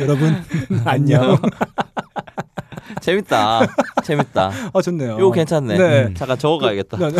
[0.00, 0.36] 여러분
[0.84, 1.38] 안녕.
[3.06, 3.60] 재밌다.
[4.02, 4.50] 재밌다.
[4.74, 5.16] 아 좋네요.
[5.20, 5.78] 요거 괜찮네.
[5.78, 6.04] 네.
[6.06, 6.14] 음.
[6.14, 6.96] 잠깐 적어가야겠다.
[6.98, 7.12] 네.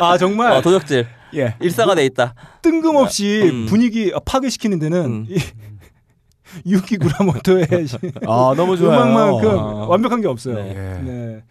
[0.00, 1.06] 아 정말 어, 도적질.
[1.36, 1.54] 예.
[1.60, 2.34] 일사가 돼 있다.
[2.62, 3.66] 뜬금없이 음.
[3.66, 5.26] 분위기 파괴시키는 데는 음.
[5.28, 5.38] 이
[6.66, 7.66] 유키 구라모토의
[8.26, 9.00] 아 너무 좋아요.
[9.00, 9.86] 음악만큼 어.
[9.88, 10.56] 완벽한 게 없어요.
[10.56, 10.70] 네.
[10.70, 11.02] 예.
[11.02, 11.42] 네.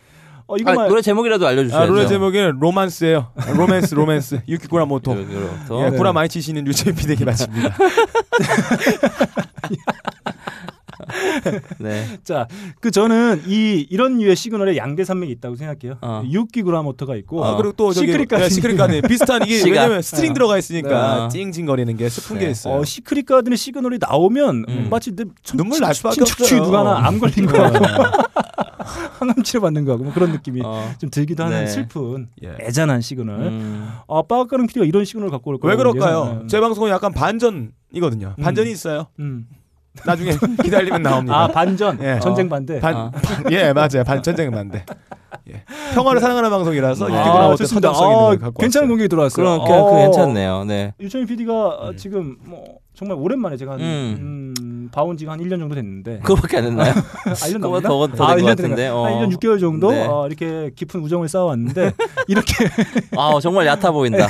[0.45, 1.83] 어 아, 이거만 노래 제목이라도 알려주셔야죠.
[1.83, 3.31] 아, 노래 제목은 로만스예요.
[3.55, 4.41] 로맨스, 로맨스.
[4.50, 5.13] 유키 구라 모토.
[5.13, 5.86] 이렇게부터.
[5.86, 5.98] 예, 네.
[5.98, 7.77] 구라 많이 치시는 유철민 피디에게 바칩니다.
[11.80, 12.20] 네.
[12.24, 12.48] 자,
[12.80, 15.98] 그 저는 이 이런 류의 시그널에 양대 산맥이 있다고 생각해요.
[16.02, 16.24] 어.
[16.30, 17.56] 유키 구라모토가 있고 어.
[17.58, 18.46] 그리고 또 저기 시크릿 가든.
[18.46, 19.70] 예, 시크릿 가든 비슷한 이게 시가.
[19.82, 20.34] 왜냐면 스트링 네.
[20.34, 21.30] 들어가 있으니까 네.
[21.52, 22.46] 찡찡거리는 게 슬픈 네.
[22.46, 22.76] 게 있어요.
[22.80, 24.88] 어, 시크릿 가든의 시그널이 나오면 음.
[24.90, 26.64] 마치 내 천- 눈물 날 수밖에 없어요.
[26.64, 27.58] 누가 하나 암 걸린 거
[29.20, 30.92] 항암 치료 받는 거하고 뭐 그런 느낌이 어.
[31.00, 31.68] 좀 들기도 하는 네.
[31.68, 32.56] 슬픈 예.
[32.62, 33.40] 애잔한 시그널.
[33.42, 33.90] 음.
[34.08, 36.46] 아, 빠까릉 PD가 이런 시그널 갖고 올 거라고 그럴까요?
[36.48, 38.36] 제 방송은 약간 반전이거든요.
[38.42, 39.08] 반전이 있어요.
[39.20, 39.48] 음.
[40.06, 40.32] 나중에
[40.64, 41.44] 기다리면 나옵니다.
[41.44, 42.20] 아 반전 예.
[42.20, 42.80] 전쟁 반대.
[42.80, 43.12] 반, 아.
[43.52, 44.04] 예 맞아요.
[44.06, 44.86] 반 전쟁 반대.
[45.50, 45.64] 예.
[45.94, 47.90] 평화를 사랑하는 방송이라서 이렇게 아, 좋습니다.
[47.94, 48.88] 서정성 있는 아, 걸 갖고 괜찮은.
[48.88, 49.44] 공격이 들어왔어요.
[49.46, 49.92] 그럼 그, 어.
[49.92, 50.64] 그 괜찮네요.
[50.66, 50.94] 네.
[51.00, 54.54] 유천희 PD가 지금 뭐 정말 오랜만에 제가 한 음.
[54.84, 56.92] 음, 봐온 지가 한 1년 정도 됐는데 그거밖에 안 됐나요?
[57.25, 58.16] 아, 1년 그거보다 넘었나?
[58.16, 58.96] 더- 더된것 1년 같은데, 됐나?
[58.96, 59.06] 어.
[59.06, 60.06] 한 1년 6개월 정도 네.
[60.08, 61.94] 어, 이렇게 깊은 우정을 쌓아왔는데
[62.28, 62.54] 이렇게
[63.18, 64.28] 아 정말 얕아 보인다.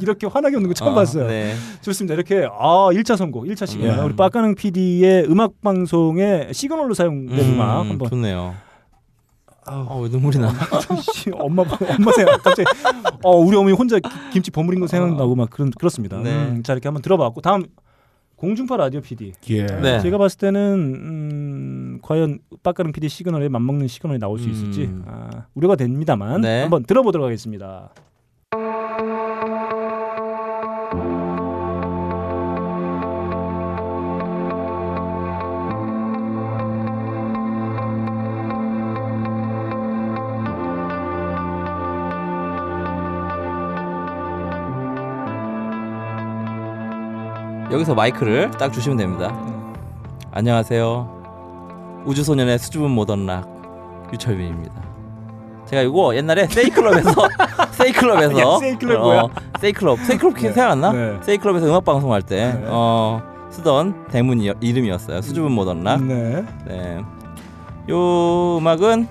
[0.00, 1.26] 이렇게 환하게 웃는 거 처음 어, 봤어요.
[1.28, 1.54] 네.
[1.80, 2.14] 좋습니다.
[2.14, 3.98] 이렇게 아 1차 선곡, 1차 시그널.
[3.98, 4.02] 예.
[4.02, 8.54] 우리 빠까능 PD의 음악 방송의 시그널로 사용된 음, 악 한번 좋네요.
[9.64, 9.86] 아우.
[9.88, 10.52] 아, 왜 눈물이 나?
[11.14, 12.64] 씨, 엄마 엄마 생각 갑자기
[13.22, 16.18] 어 우리 어머니 혼자 기- 김치 버무린 거 생각나고 막 그런 그렇습니다.
[16.18, 16.30] 네.
[16.32, 17.62] 음, 자 이렇게 한번 들어봤고 다음
[18.42, 19.32] 공중파 라디오 PD.
[19.50, 19.66] 예.
[19.66, 20.00] 네.
[20.00, 20.60] 제가 봤을 때는
[20.96, 25.04] 음, 과연 빡가능 PD 시그널에 맞먹는 시그널이 나올 수 있을지 음.
[25.06, 26.62] 아, 우려가 됩니다만 네.
[26.62, 27.90] 한번 들어보도록 하겠습니다.
[47.72, 49.34] 여기서 마이크를 딱 주시면 됩니다.
[50.30, 52.02] 안녕하세요.
[52.04, 54.74] 우주소년의 수줍은 모던락 유철민입니다.
[55.66, 57.14] 제가 이거 옛날에 세이클럽에서
[57.72, 59.20] 세이클럽에서 야, 세이클럽 뭐야?
[59.22, 60.52] 어, 세이클럽 세이클럽 네.
[60.52, 60.92] 생각 안 나?
[60.92, 61.18] 네.
[61.22, 62.64] 세이클럽에서 음악 방송할 때 네.
[62.66, 65.22] 어, 쓰던 대문 이, 이름이었어요.
[65.22, 66.02] 수줍은 모던락.
[66.02, 66.44] 네.
[66.66, 67.00] 네.
[67.88, 69.08] 요 음악은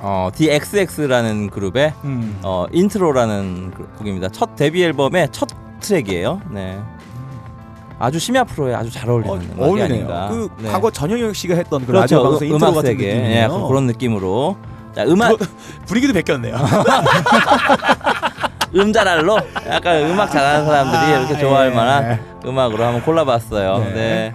[0.00, 2.40] 어, DXX라는 그룹의 음.
[2.42, 4.30] 어, 인트로라는 그 곡입니다.
[4.30, 5.48] 첫 데뷔 앨범의 첫
[5.80, 6.40] 트랙이에요.
[6.50, 6.80] 네.
[7.98, 9.94] 아주 심야 프로에 아주 잘 어울리는 어, 어울리네요.
[9.94, 10.28] 아닌가.
[10.30, 10.70] 그 네.
[10.70, 12.02] 과거 전영혁 씨가 했던 그 그렇죠.
[12.16, 12.90] 라디오 방송 음- 인트로 같은.
[12.92, 13.24] 느낌이에요.
[13.30, 14.56] 예, 약간 그런 느낌으로.
[14.94, 15.36] 자, 음악
[15.86, 16.56] 분위기도 베꼈네요.
[18.74, 21.74] 음잘알로 약간 음악 잘하는 사람들이 이렇게 아, 좋아할 예.
[21.74, 23.78] 만한 음악으로 한번 골라봤어요.
[23.78, 23.92] 네.
[23.94, 24.34] 네.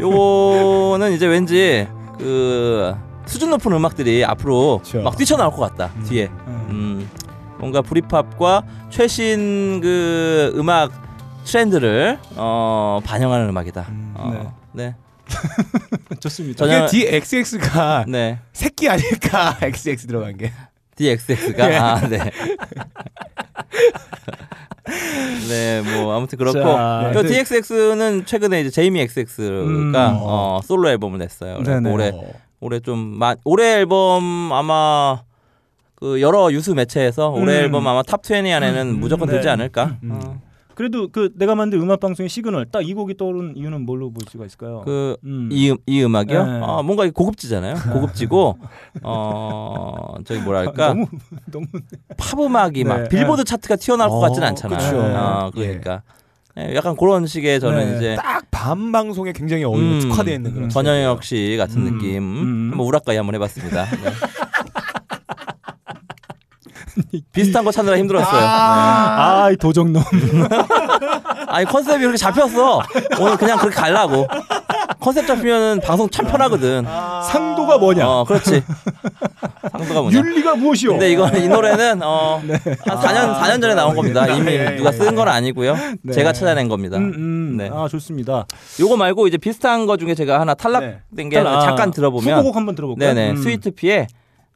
[0.00, 2.94] 요거는 이제 왠지 그
[3.24, 5.02] 수준 높은 음악들이 앞으로 그렇죠.
[5.02, 5.90] 막 뛰쳐나올 것 같다.
[6.06, 6.28] 뒤에.
[6.46, 7.08] 음,
[7.58, 10.92] 뭔가 브리팝과 최신 그 음악
[11.46, 13.86] 트렌드를 어, 반영하는 음악이다.
[14.14, 14.94] 어, 네.
[16.20, 16.58] 좋습니다.
[16.66, 18.38] 전혀- 이게 DXX가 네.
[18.52, 20.52] 새끼 아닐까 XX 들어간 게.
[20.96, 21.76] DXX가 예.
[21.76, 22.18] 아, 네.
[25.48, 27.28] 네, 뭐 아무튼 그렇고 자, 또 네.
[27.28, 29.92] DXX는 최근에 이제 제이미 XX가 음.
[29.96, 31.62] 어, 솔로 앨범을 냈어요.
[31.62, 31.90] 네네.
[31.90, 32.12] 올해
[32.60, 35.20] 올해 좀 마, 올해 앨범 아마
[35.96, 37.64] 그 여러 유수 매체에서 올해 음.
[37.64, 39.50] 앨범 아마 탑20 안에는 음, 무조건 들지 네.
[39.52, 39.98] 않을까?
[40.02, 40.12] 음.
[40.12, 40.40] 어,
[40.76, 44.44] 그래도 그 내가 만든 음악 방송의 시그널 딱 이 곡이 떠오른 이유는 뭘로 볼 수가
[44.44, 44.82] 있을까요?
[44.84, 45.48] 그 음.
[45.50, 46.46] 이, 음- 이 음악이요?
[46.46, 46.60] 네.
[46.62, 47.74] 아, 뭔가 고급지잖아요.
[47.92, 48.58] 고급지고
[49.02, 51.06] 어 저기 뭐랄까 너무
[51.50, 51.66] 너무
[52.16, 53.08] 팝 음악이 막 네.
[53.08, 54.78] 빌보드 차트가 튀어나올 것 어, 같지는 않잖아요.
[54.78, 55.00] 그쵸.
[55.00, 56.02] 어, 그러니까
[56.54, 57.96] 네, 약간 그런 식의 저는 네.
[57.96, 62.22] 이제 딱 밤 방송에 굉장히 어울리는 음, 특화되어 있는 그런 전영혁 씨 같은 음, 느낌
[62.22, 62.68] 음.
[62.70, 63.84] 한번 우락가이 한번 해봤습니다.
[63.84, 63.98] 네.
[67.32, 68.40] 비슷한 거 찾느라 힘들었어요.
[68.42, 70.02] 아, 이 도적놈.
[71.48, 72.82] 아니 컨셉이 그렇게 잡혔어.
[73.20, 74.26] 오늘 그냥 그렇게 갈라고.
[75.00, 76.84] 컨셉 잡히면은 방송 참 편하거든.
[77.30, 78.08] 상도가 뭐냐?
[78.08, 78.62] 어, 그렇지.
[79.72, 80.18] 상도가 뭐냐?
[80.18, 80.92] 윤리가 무엇이오?
[80.92, 84.26] 근데 이거 이 노래는 어, 한 4년 4년 전에 나온 겁니다.
[84.26, 85.76] 이미 예, 누가 예, 쓴건 아니고요.
[86.02, 86.12] 네.
[86.12, 86.96] 제가 찾아낸 겁니다.
[86.96, 87.56] 음, 음.
[87.56, 87.70] 네.
[87.72, 88.46] 아 좋습니다.
[88.80, 92.74] 요거 말고 이제 비슷한 거 중에 제가 하나 탈락된 게 아, 잠깐 들어보면 후보곡 한번
[92.74, 93.14] 들어볼까요?
[93.14, 93.36] 네네 음.
[93.36, 94.06] 스위트피의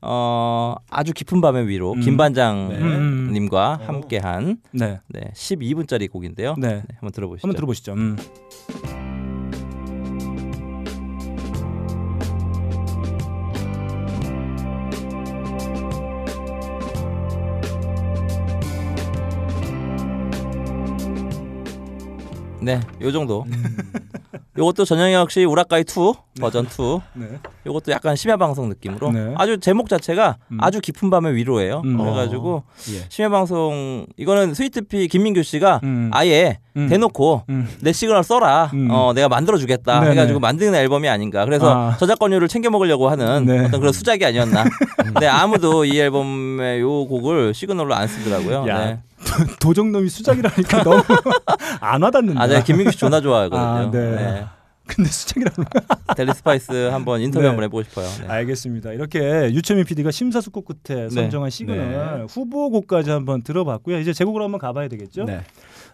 [0.02, 2.00] 어 아주 깊은 밤의 위로 음.
[2.00, 3.86] 김반장님과 네.
[3.86, 5.00] 함께한 네.
[5.08, 6.54] 네 12분짜리 곡인데요.
[6.58, 6.68] 네.
[6.68, 7.46] 네, 한번 들어보시죠.
[7.46, 7.92] 한번 들어보시죠.
[7.92, 8.16] 음.
[22.62, 23.46] 네, 요 정도.
[24.56, 27.00] 요것도 전영혁 씨 우라카이 2 버전 2.
[27.14, 27.26] 네.
[27.66, 29.34] 요것도 약간 심야 방송 느낌으로 네.
[29.36, 30.58] 아주 제목 자체가 음.
[30.60, 31.82] 아주 깊은 밤의 위로예요.
[31.84, 31.98] 음.
[31.98, 32.62] 그래가지고
[32.92, 33.04] 예.
[33.08, 36.10] 심야 방송 이거는 스위트피 김민규 씨가 음.
[36.12, 36.88] 아예 음.
[36.88, 37.68] 대놓고 음.
[37.80, 38.70] 내 시그널 써라.
[38.74, 38.88] 음.
[38.90, 40.00] 어, 내가 만들어 주겠다.
[40.00, 40.12] 네네.
[40.12, 41.44] 해가지고 만드는 앨범이 아닌가.
[41.44, 41.96] 그래서 아.
[41.98, 43.66] 저작권료를 챙겨 먹으려고 하는 네.
[43.66, 44.64] 어떤 그런 수작이 아니었나.
[45.04, 48.66] 근데 아무도 이 앨범의 요 곡을 시그널로 안 쓰더라고요.
[48.68, 48.98] 야, 네.
[49.60, 51.02] 도적놈이 수작이라니까 너무
[51.80, 52.42] 안 와닿는다.
[52.42, 53.60] 아, 제가 김민규 씨 존나 좋아하거든요.
[53.60, 54.10] 아, 네.
[54.16, 54.44] 네.
[54.86, 55.64] 근데 수작이라는
[56.16, 57.48] 델리 스파이스 한번 인터뷰 네.
[57.48, 58.06] 한번 해보고 싶어요.
[58.22, 58.26] 네.
[58.26, 58.92] 알겠습니다.
[58.92, 59.18] 이렇게
[59.52, 64.00] 유채민 PD가 심사숙고 끝에 선정한 시그널 후보곡까지 한번 들어봤고요.
[64.00, 65.24] 이제 제 곡으로 한번 가봐야 되겠죠.
[65.24, 65.42] 네.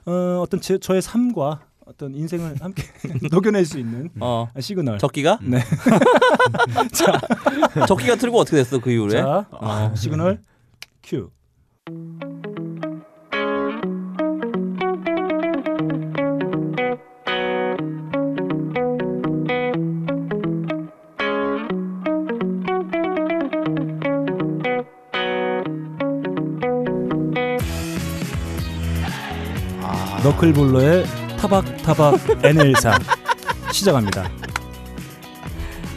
[0.07, 2.85] 어, 어떤 제, 저의 삶과 어떤 인생을 함께
[3.31, 4.99] 녹여낼 수 있는 어, 시그널.
[4.99, 5.39] 적기가?
[5.43, 5.61] 네.
[7.87, 9.21] 적기가 틀고 어떻게 됐어 그 이후에?
[9.21, 10.41] 자, 어, 시그널
[11.03, 11.31] 큐.
[30.27, 31.05] 너클볼러의
[31.39, 33.01] 타박타박 N14
[33.71, 34.29] 시작합니다.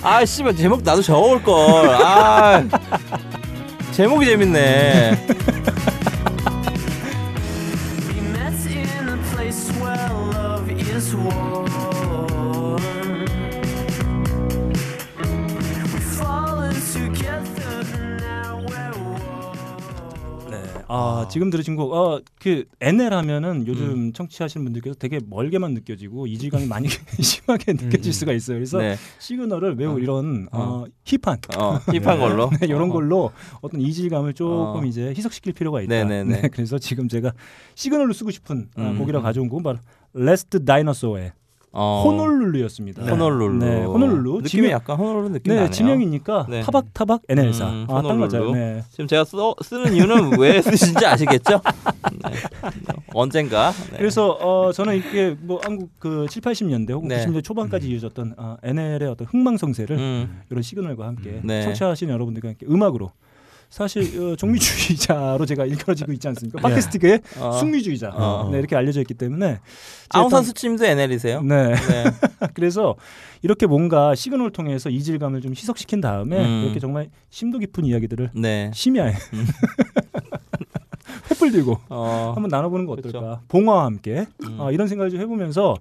[0.04, 1.90] 아 씨발 제목 나도 적어올 걸.
[1.96, 2.64] 아
[3.92, 5.26] 제목이 재밌네.
[21.30, 26.88] 지금 들으신 곡, 어, 그 NL 하면은 요즘 청취하시는 분들께서 되게 멀게만 느껴지고 이질감이 많이
[27.22, 28.58] 심하게 느껴질 수가 있어요.
[28.58, 28.96] 그래서 네.
[29.20, 32.50] 시그널을 매우 이런 어, 힙한 어 힙한 걸로.
[32.60, 32.94] 네, 이런 어.
[32.94, 34.86] 걸로 어떤 이질감을 조금 어.
[34.86, 35.90] 이제 희석시킬 필요가 있다.
[35.90, 36.42] 네네네.
[36.42, 37.34] 네, 그래서 지금 제가
[37.76, 38.98] 시그널로 쓰고 싶은 어, 음.
[39.00, 39.80] 곡이라 가져온 곡은 바로
[40.14, 41.34] 레스트 다이너소의
[41.72, 42.02] 어.
[42.06, 43.04] 호놀룰루였습니다.
[43.04, 43.58] 호놀룰루.
[43.64, 44.32] 네, 호놀룰루.
[44.38, 45.72] 느낌이 지명- 약간 호놀룰루 느낌 네, 나네요.
[45.72, 46.62] 지명이니까 네.
[46.62, 47.62] 타박타박 NL4.
[47.62, 48.28] 음, 아, 딱 호놀룰루.
[48.32, 48.52] 맞아요.
[48.54, 48.84] 네.
[48.90, 51.62] 지금 제가 써, 쓰는 이유는 왜 쓰신지 아시겠죠?
[52.28, 52.36] 네.
[53.14, 53.72] 언젠가.
[53.92, 53.98] 네.
[53.98, 57.24] 그래서 어 저는 이게 뭐 한국 그 7, 80년대 혹은 네.
[57.26, 61.62] 90년대 초반까지 이어졌던 어, NL의 어떤 흥망성쇠를 음, 이런 시그널과 함께 네.
[61.64, 63.12] 청취하시는 여러분들과 함께 음악으로
[63.70, 66.60] 사실 어, 종미주의자로 제가 일컬어지고 있지 않습니까?
[66.60, 66.64] 네.
[66.64, 67.52] 팟캐스트계의 어.
[67.52, 68.50] 숙미주의자 어.
[68.52, 69.60] 네, 이렇게 알려져 있기 때문에
[70.10, 71.42] 아웅산 수치도 NL이세요?
[71.44, 72.04] 네 네.
[72.56, 72.96] 그래서
[73.44, 76.64] 이렇게 뭔가 시그널을 통해서 이질감을 좀 희석시킨 다음에 음.
[76.66, 78.72] 이렇게 정말 심도 깊은 이야기들을 네.
[78.74, 79.14] 심야에
[81.30, 82.34] 횃불 들고 어.
[82.34, 83.20] 한번 나눠보는 거 어떨까?
[83.20, 83.42] 그렇죠.
[83.50, 84.62] 봉화와 함께 음.
[84.62, 85.76] 아, 이런 생각을 좀 해보면서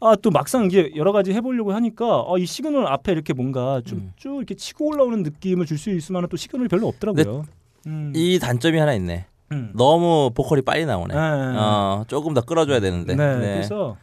[0.00, 3.98] 아 또 막상 이제 여러 가지 해보려고 하니까 아, 이 시그널 앞에 이렇게 뭔가 좀
[3.98, 4.12] 음.
[4.16, 7.44] 쭉 이렇게 치고 올라오는 느낌을 줄 수 있을 만한 또 시그널이 별로 없더라고요.
[7.86, 8.12] 음.
[8.14, 9.26] 이 단점이 하나 있네.
[9.52, 9.72] 음.
[9.74, 11.14] 너무 보컬이 빨리 나오네.
[11.14, 11.20] 네.
[11.20, 13.14] 어, 조금 더 끌어줘야 되는데.
[13.14, 13.52] 네, 네.
[13.54, 13.96] 그래서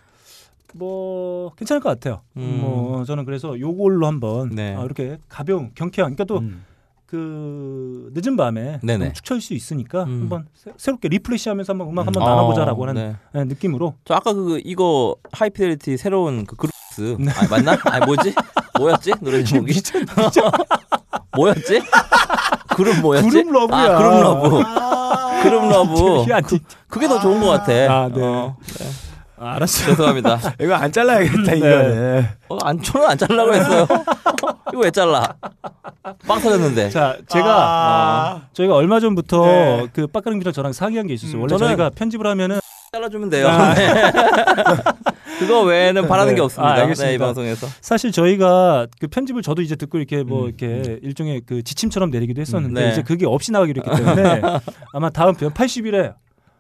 [0.73, 2.21] 뭐 괜찮을 것 같아요.
[2.37, 2.59] 음.
[2.61, 4.75] 뭐 저는 그래서 요걸로 한번 네.
[4.75, 6.63] 아, 이렇게 가벼운 경쾌한 그러니까 또 음.
[7.07, 9.05] 그 늦은 밤에 네네.
[9.05, 10.21] 좀축 처할 수 있으니까 음.
[10.23, 13.39] 한번 새, 새롭게 리프레시하면서 한번 음악 한번 어, 나눠보자라고 하는 네.
[13.39, 17.31] 네, 느낌으로 저 아까 그 이거 하이피델리티 새로운 그 그룹스 네.
[17.31, 17.77] 아 맞나?
[17.85, 18.33] 아 뭐지?
[18.77, 19.13] 뭐였지?
[19.21, 19.73] 노래 제목이
[21.35, 21.81] 뭐였지?
[22.75, 23.29] 그룹 뭐였지?
[23.29, 23.77] Grouplove야.
[23.77, 24.63] 아, Grouplove.
[25.43, 26.25] Grouplove.
[26.47, 27.71] 그, 그게 더 좋은 것 같아.
[27.71, 28.21] 아, 네.
[28.21, 28.55] 어,
[29.39, 29.89] 아, 알았어요.
[29.91, 30.39] 죄송합니다.
[30.59, 32.27] 이거 안 잘라야겠다 이거는.
[32.49, 33.87] 어, 안 저는 안 잘라고 했어요.
[34.73, 35.35] 이거 왜 잘라?
[36.27, 36.89] 빵 터졌는데.
[36.89, 38.41] 자, 제가 아.
[38.53, 39.87] 저희가 얼마 전부터 네.
[39.93, 41.37] 그 빡가능이랑 저랑 상의한 게 있었어요.
[41.37, 42.59] 음, 원래 저희가 편집을 하면은
[42.91, 43.47] 잘라주면 돼요.
[43.75, 44.03] 네.
[45.39, 46.35] 그거 외에는 바라는 네.
[46.35, 46.73] 게 없습니다.
[46.73, 47.09] 아, 알겠습니다.
[47.09, 47.67] 네, 이 방송에서.
[47.81, 52.41] 사실 저희가 그 편집을 저도 이제 듣고 이렇게 뭐 음, 이렇게 일종의 그 지침처럼 내리기도
[52.41, 52.91] 했었는데 음, 네.
[52.91, 54.41] 이제 그게 없이 나가기로 했기 때문에
[54.93, 56.13] 아마 다음 편 80일에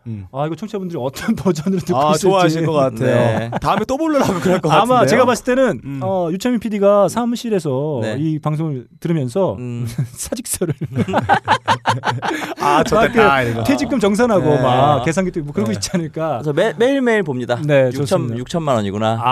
[0.07, 0.25] 음.
[0.31, 3.39] 아 이거 청취자분들이 어떤 버전으로 듣고 아 있을지 좋아하실 것 같아요.
[3.39, 3.51] 네.
[3.61, 4.97] 다음에 또 보려고 그럴 것 같은데요.
[4.97, 5.99] 아마 제가 봤을 때는 음.
[6.01, 8.15] 어, 유채민 PD가 사무실에서 네.
[8.19, 10.73] 이 방송을 들으면서 음, 사직서를
[12.59, 13.63] 아 좋겠다 막 이거.
[13.63, 14.61] 퇴직금 정산하고 네.
[14.61, 15.77] 막 계산기도 뭐 그러고 네.
[15.77, 16.39] 있지 않을까.
[16.41, 17.59] 그래서 매, 매일매일 봅니다.
[17.63, 18.35] 네, 6천, 좋습니다.
[18.43, 19.19] 6천만 원이구나.
[19.21, 19.31] 아,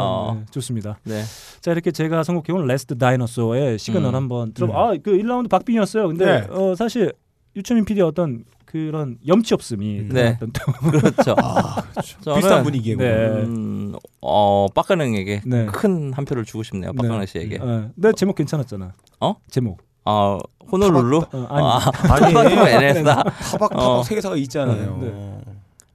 [0.00, 0.36] 어.
[0.38, 0.98] 네, 좋습니다.
[1.04, 1.22] 네.
[1.60, 4.14] 자 이렇게 제가 선곡해온 Last Dinosaurs의 시그널 음.
[4.14, 4.72] 한번 들어봐.
[4.90, 6.08] 아그 1라운드 박빙이었어요.
[6.08, 6.46] 근데 네.
[6.50, 7.12] 어, 사실
[7.56, 10.38] 유철민 PD의 어떤 그런 염치 없음이 네.
[10.40, 11.34] 어떤 또 그렇죠.
[11.38, 12.18] 아, 그렇죠.
[12.22, 13.02] 저는- 비슷한 분위기고.
[13.02, 13.26] 네.
[13.44, 15.66] 음, 어, 빡가능에게 네.
[15.66, 16.94] 큰 한 표를 주고 싶네요.
[16.94, 17.58] 빡가능 씨에게.
[17.60, 18.92] 어, 내 제목 괜찮았잖아.
[19.20, 19.34] 어?
[19.50, 19.78] 제목.
[20.06, 20.38] 어,
[20.70, 21.18] 호놀룰루?
[21.32, 21.66] 어, 아니.
[21.66, 21.80] 아,
[22.14, 23.14] 아니 타박타박 NSA다.
[23.24, 24.02] 타박 타박 어.
[24.04, 24.98] 세계사가 있잖아요.
[25.02, 25.38] 네.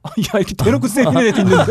[0.04, 1.56] 아, 야 이렇게 대놓고 세미네 있는데.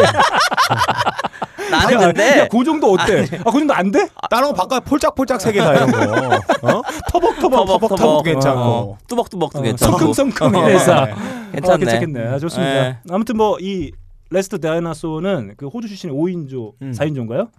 [1.70, 3.22] 나는 야, 근데 야, 그 정도 어때?
[3.44, 4.08] 아, 그 정도 안 돼?
[4.30, 6.00] 다른 거 바꿔 폴짝폴짝 세계사 이런 거.
[6.64, 6.82] 어?
[7.12, 7.80] 터벅터벅 터벅터벅.
[7.90, 8.98] 터벅터벅 괜찮고.
[9.08, 9.98] 뚜벅뚜벅도 어, 괜찮고.
[9.98, 11.06] 성큼성큼 어, 이래서.
[11.06, 11.12] 네.
[11.12, 11.78] 아, 괜찮네.
[11.86, 12.28] 괜찮겠네.
[12.28, 12.74] 아, 좋습니다.
[12.74, 12.98] 네.
[13.10, 13.92] 아무튼 뭐
[14.30, 16.92] 이 Last Dinosaurs는 그 호주 출신의 5인조, 음.
[16.92, 17.50] 4인조인가요?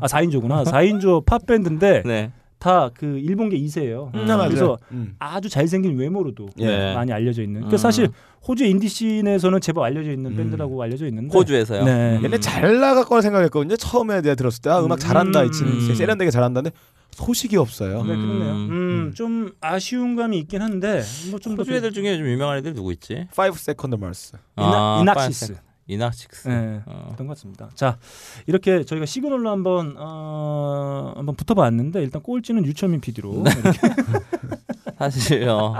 [0.00, 0.64] 아 4인조구나.
[0.64, 2.30] 4인조 팝 밴드인데 네.
[2.58, 4.14] 다 그 일본계 2세예요.
[4.14, 4.48] 음, 맞아요.
[4.48, 5.14] 그래서 음.
[5.18, 6.94] 아주 잘생긴 외모로도 예.
[6.94, 7.64] 많이 알려져 있는.
[7.64, 7.68] 음.
[7.68, 8.08] 그 사실
[8.48, 10.36] 호주 인디 씬에서는 제법 알려져 있는 음.
[10.36, 11.36] 밴드라고 알려져 있는데.
[11.36, 11.84] 호주에서요.
[11.84, 12.16] 네.
[12.18, 12.24] 음.
[12.24, 13.76] 얘네 잘 나갈 거라 생각했거든요.
[13.76, 15.94] 처음에 내가 들었을 때 아, 음악 잘한다 이 친구 음.
[15.94, 16.74] 세련되게 잘한다는데
[17.10, 18.02] 소식이 없어요.
[18.02, 18.52] 네, 그렇네요.
[18.52, 18.68] 음.
[18.70, 22.72] 음, 좀 아쉬운 감이 있긴 한데 뭐 좀 더 호주 애들 중에 좀 유명한 애들
[22.74, 23.26] 누구 있지?
[23.30, 24.32] Five Second Mars.
[24.56, 25.56] 이나- 이낙시스.
[25.86, 26.48] 이낙식스.
[26.48, 26.80] 네.
[26.86, 27.06] 어.
[27.10, 27.68] 했던 것 같습니다.
[27.74, 27.98] 자
[28.46, 33.50] 이렇게 저희가 시그널로 한번 어, 한번 붙어봤는데 일단 꼴찌는 유철민 PD로 네.
[34.98, 35.74] 사실 어.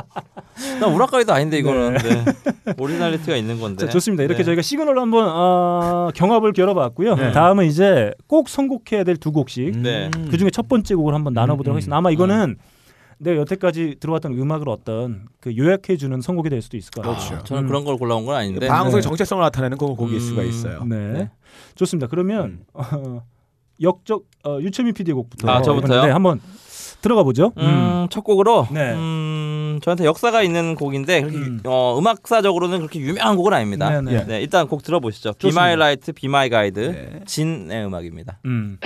[0.81, 2.25] 나 우라카이도 아닌데 이거는 네.
[2.79, 3.87] originality가 있는 건데.
[3.87, 4.23] 자, 좋습니다.
[4.25, 4.45] 이렇게 네.
[4.45, 7.15] 저희가 시그널로 한번 어, 경합을 겨뤄봤고요.
[7.17, 7.33] 네.
[7.33, 10.11] 다음은 이제 꼭 선곡해야 될 두 곡씩 네.
[10.31, 11.97] 그 중에 첫 번째 곡을 한번 나눠보도록 음, 하겠습니다.
[11.97, 12.57] 아마 이거는
[13.25, 17.29] 내가 여태까지 들어왔던 음악을 어떤 그 요약해 주는 선곡이 될 수도 있을 것 같아요.
[17.29, 17.45] 그렇죠.
[17.45, 17.67] 저는 음.
[17.67, 18.69] 그런 걸 골라온 건 아닌데.
[18.69, 19.09] 방송의 네.
[19.09, 20.21] 정체성을 나타내는 그런 곡일 음.
[20.21, 20.85] 수가 있어요.
[20.85, 20.97] 네.
[21.13, 21.31] 네.
[21.75, 22.07] 좋습니다.
[22.07, 23.23] 그러면 어,
[23.81, 26.05] 역적 어, 유철민 PD의 곡부터 아, 저부터요?
[26.05, 26.41] 네, 한번
[27.01, 27.53] 들어가 보죠.
[27.59, 28.93] 음, 첫 곡으로 네.
[28.93, 31.61] 음, 저한테 역사가 있는 곡인데 그렇게 음.
[31.65, 34.01] 어, 음악사적으로는 그렇게 유명한 곡은 아닙니다.
[34.01, 34.25] 네, 네.
[34.25, 35.33] 네, 일단 곡 들어보시죠.
[35.35, 35.61] Be 좋습니다.
[35.61, 37.21] My Light, Be My Guide, 네.
[37.27, 38.39] 진의 음악입니다.
[38.47, 38.79] 음.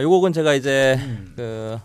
[0.00, 1.34] 아, 요 곡은 제가 이제 음.
[1.36, 1.78] 그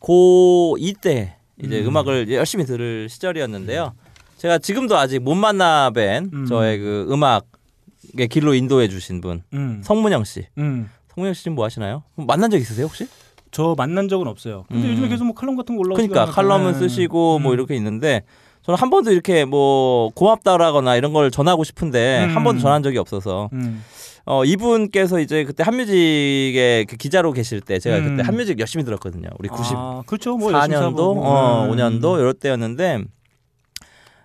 [0.00, 1.96] 고2 때 이제 음.
[1.96, 3.94] 악을 열심히 들을 시절이었는데요.
[4.36, 6.46] 제가 지금도 아직 못 만나 뵌 음.
[6.46, 9.80] 저의 그 음악의 길로 인도해 주신 분 음.
[9.82, 10.46] 성문영 씨.
[10.58, 10.90] 음.
[11.14, 12.02] 성문영 씨 지금 뭐 하시나요?
[12.16, 13.08] 만난 적 있으세요 혹시?
[13.50, 14.66] 저 만난 적은 없어요.
[14.68, 14.92] 근데 음.
[14.92, 18.24] 요즘에 계속 뭐 칼럼 같은 거 올라오고 그러니까 칼럼은 쓰시고 뭐 이렇게 있는데
[18.60, 22.36] 저는 한 번도 이렇게 뭐 고맙다라거나 이런 걸 전하고 싶은데 음.
[22.36, 23.82] 한 번도 전한 적이 없어서 음.
[24.26, 28.04] 어 이분께서 이제 그때 한뮤직의 그 기자로 계실 때 제가 음.
[28.16, 29.28] 그때 한뮤직 열심히 들었거든요.
[29.38, 30.36] 우리 90 아, 그렇죠.
[30.36, 31.24] 뭐 열심히 4년도, 사보고.
[31.24, 31.70] 어, 음.
[31.72, 33.04] 5년도 이럴 때였는데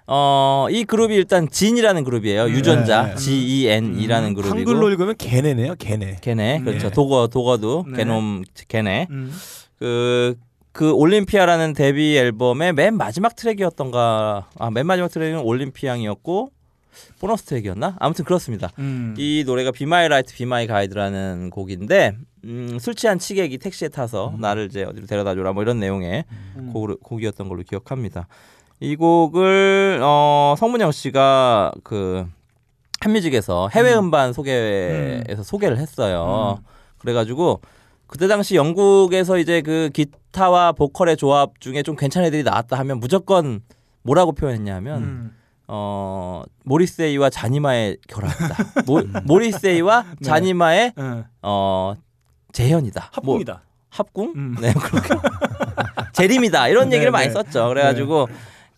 [0.05, 2.49] 어, 이 그룹이 일단 진이라는 그룹이에요.
[2.49, 3.15] 유전자 네.
[3.15, 5.75] G N E라는 음, 그룹이고 한글로 읽으면 걔네네요.
[5.79, 6.17] 걔네.
[6.21, 6.89] 걔네 그렇죠.
[6.89, 6.93] 네.
[6.93, 7.97] 독어 독어도 네.
[7.97, 9.31] 개놈 걔네 음.
[9.79, 10.35] 그,
[10.73, 16.51] 그 올림피아라는 데뷔 앨범의 맨 마지막 트랙이었던가 아 맨 마지막 트랙은 올림피앙이었고
[17.19, 18.69] 보너스 트랙이었나 아무튼 그렇습니다.
[18.79, 19.15] 음.
[19.17, 24.35] 이 노래가 Be My Light, Be My Guide라는 곡인데 음, 술 취한 치객이 택시에 타서
[24.39, 26.25] 나를 이제 어디로 데려다 줘라 뭐 이런 내용의
[26.57, 26.69] 음.
[26.73, 28.27] 곡을, 곡이었던 걸로 기억합니다.
[28.79, 32.25] 이 곡을 어, 성문영 씨가 그
[32.99, 36.59] 한뮤직에서 해외 음반 소개에서 소개를 했어요.
[36.99, 37.61] 그래가지고
[38.07, 43.61] 그때 당시 영국에서 이제 그 기타와 보컬의 조합 중에 좀 괜찮은 애들이 나왔다 하면 무조건
[44.03, 45.35] 뭐라고 표현했냐면 음.
[45.67, 48.83] 어 모리세이와 자니 마의 결합이다.
[48.85, 51.23] 모, 모리세이와 자니 마의 예.
[51.41, 51.93] 어
[52.51, 53.11] 재현이다.
[53.23, 53.63] 뭐, 합궁이다.
[53.89, 54.33] 합궁?
[54.35, 54.55] 음.
[54.59, 55.09] 네 그렇게
[56.13, 57.33] 재림이다 이런 네, 얘기를 많이 네.
[57.33, 57.69] 썼죠.
[57.69, 58.27] 그래가지고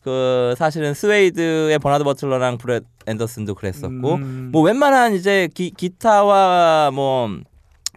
[0.04, 4.50] 그 사실은 스웨이드의 버나드 버틀러랑 브렛 앤더슨도 그랬었고 음.
[4.52, 7.30] 뭐 웬만한 이제 기, 기타와 뭐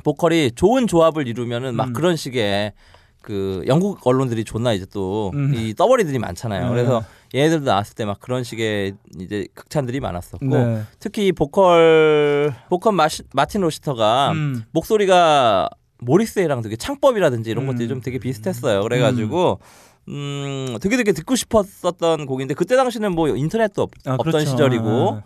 [0.05, 1.93] 보컬이 좋은 조합을 이루면은 막 음.
[1.93, 2.73] 그런 식의
[3.21, 5.53] 그 영국 언론들이 존나 이제 또 음.
[5.55, 6.65] 이 떠버리들이 많잖아요.
[6.65, 6.71] 네.
[6.71, 10.83] 그래서 얘네들도 나왔을 때 막 그런 식의 이제 극찬들이 많았었고 네.
[10.99, 14.63] 특히 이 보컬 보컬 마시, 마틴 로시터가 음.
[14.73, 15.69] 목소리가
[16.01, 17.67] 모리스이랑 되게 창법이라든지 이런 음.
[17.69, 18.83] 것들이 좀 되게 비슷했어요.
[18.83, 19.59] 그래가지고
[20.09, 24.47] 음 되게 되게 듣고 싶었었던 곡인데 그때 당시는 뭐 인터넷도 없, 아, 던 그렇죠.
[24.47, 25.23] 시절이고 아.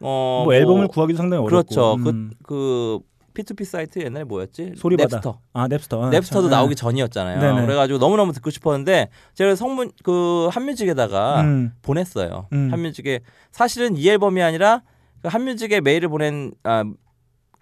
[0.00, 1.48] 어뭐 앨범을 구하기도 상당히 어렵고.
[1.48, 1.94] 그렇죠.
[1.94, 2.32] 음.
[2.42, 2.98] 그, 그
[3.36, 4.72] P2P 사이트 옛날에 뭐였지?
[4.76, 5.16] 소리바다.
[5.16, 5.40] 냅스터.
[5.52, 6.04] 아 냅스터.
[6.04, 6.50] 아, 냅스터도 참.
[6.50, 7.40] 나오기 전이었잖아요.
[7.40, 7.66] 네네.
[7.66, 11.72] 그래가지고 너무너무 듣고 싶었는데 제가 성문 그 핫뮤직에다가 음.
[11.82, 12.48] 보냈어요.
[12.52, 12.68] 음.
[12.72, 13.20] 핫뮤직에
[13.52, 14.82] 사실은 이 앨범이 아니라
[15.22, 16.84] 그 핫뮤직에 메일을 보낸 아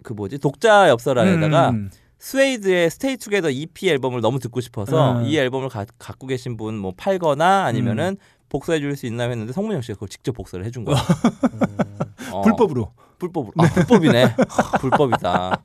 [0.05, 1.89] 그 뭐지 독자 엽서란에다가 음.
[2.19, 5.25] 스웨이드의 Stay Together EP 앨범을 너무 듣고 싶어서 음.
[5.25, 8.15] 이 앨범을 가, 갖고 계신 분 뭐 팔거나 아니면은
[8.55, 10.95] 복사해 줄 수 있나 했는데 성문영 씨가 그걸 직접 복사를 해준 거야.
[12.31, 12.91] 어, 불법으로.
[13.19, 13.53] 불법으로.
[13.57, 14.35] 아, 불법이네.
[14.79, 15.61] 불법이다.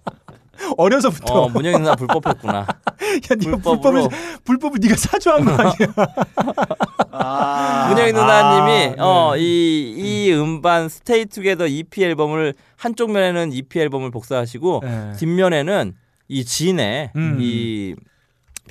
[0.77, 1.33] 어려서부터.
[1.33, 2.59] 어, 문영이 누나 불법했구나.
[2.67, 2.67] 야,
[3.39, 4.09] 네가 불법으로.
[4.09, 4.09] 불법을
[4.45, 5.73] 불법을 네가 사주한 거 아니야?
[7.89, 14.11] 문영이 누나님이 아, 어, 이, 이 음반 Stay Together EP 앨범을 한쪽 면에는 EP 앨범을
[14.11, 15.13] 복사하시고 네.
[15.19, 15.95] 뒷면에는
[16.29, 17.39] 이 진의 음.
[17.41, 17.95] Be My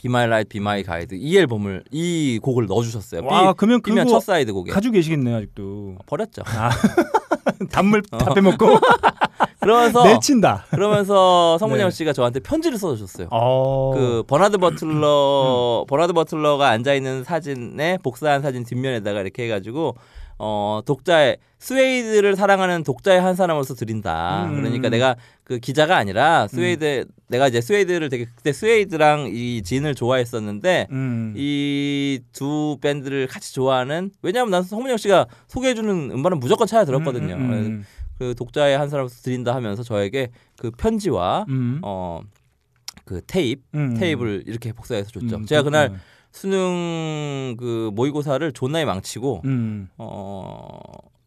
[0.06, 3.22] Light, Be My Guide 이 앨범을 이 곡을 넣어주셨어요.
[3.26, 5.98] 와, 그러면 B면 그거 첫 사이드 곡에 가지고 계시겠네요 아직도.
[6.06, 6.44] 버렸죠.
[7.72, 8.18] 단물 어.
[8.18, 8.68] 다 빼먹고
[9.60, 10.66] 그러면서 내친다.
[10.70, 11.92] 그러면서 성문영 네.
[11.96, 13.28] 씨가 저한테 편지를 써주셨어요.
[13.32, 13.92] 어.
[13.94, 19.96] 그 버나드 버틀러 버나드 버틀러가 앉아 있는 사진에 복사한 사진 뒷면에다가 이렇게 해가지고
[20.40, 24.46] 어 독자의 스웨이드를 사랑하는 독자의 한 사람으로서 드린다.
[24.46, 24.56] 음.
[24.56, 30.88] 그러니까 내가 그 기자가 아니라 스웨이드 내가 이제 스웨이드를 되게 그때 스웨이드랑 이 진을 좋아했었는데
[30.92, 31.34] 음.
[31.36, 37.36] 이 두 밴드를 같이 좋아하는 왜냐하면 난 성문영 씨가 소개해주는 음반은 무조건 찾아 들었거든요.
[37.36, 37.86] 음, 음,
[38.18, 41.82] 그 독자의 한 사람으로서 드린다 하면서 저에게 그 편지와 음.
[41.84, 43.94] 어 그 테이프 음.
[43.96, 45.36] 테이프를 이렇게 복사해서 줬죠.
[45.36, 46.00] 음, 제가 그날.
[46.32, 49.90] 수능 그 모의고사를 존나게 망치고 음.
[49.98, 50.80] 어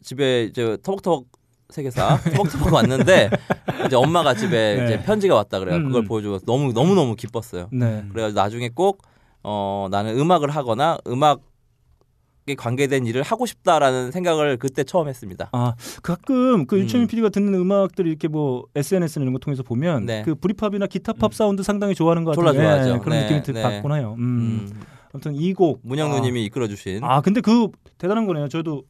[0.03, 1.27] 집에 이제 터벅터벅
[1.71, 3.31] 세계사 터벅터벅 왔는데
[3.87, 4.85] 이제 엄마가 집에 네.
[4.85, 5.77] 이제 편지가 왔다 그래요.
[5.77, 5.87] 음.
[5.87, 7.69] 그걸 보여주고 너무 너무 너무 기뻤어요.
[7.73, 8.05] 네.
[8.11, 9.13] 그래가지고 나중에 꼭
[9.45, 11.41] 어 나는 음악을 하거나 음악에
[12.57, 15.49] 관계된 일을 하고 싶다라는 생각을 그때 처음 했습니다.
[15.53, 16.83] 아 가끔 그 음.
[16.83, 20.23] 유철민 PD가 듣는 음악들을 이렇게 뭐 SNS나 이런 거 통해서 보면 네.
[20.25, 23.01] 그 브리팝이나 기타 팝 사운드 상당히 좋아하는 것 졸라 같은데 좋아하죠.
[23.01, 23.63] 그런 네, 느낌이 들 네.
[23.63, 24.15] 받곤 해요.
[24.19, 24.69] 음.
[24.71, 24.83] 음.
[25.13, 28.49] 아무튼 이곡 문영 아, 누님이 이끌어주신 아 근데 그 대단한 거네요.
[28.49, 28.83] 저도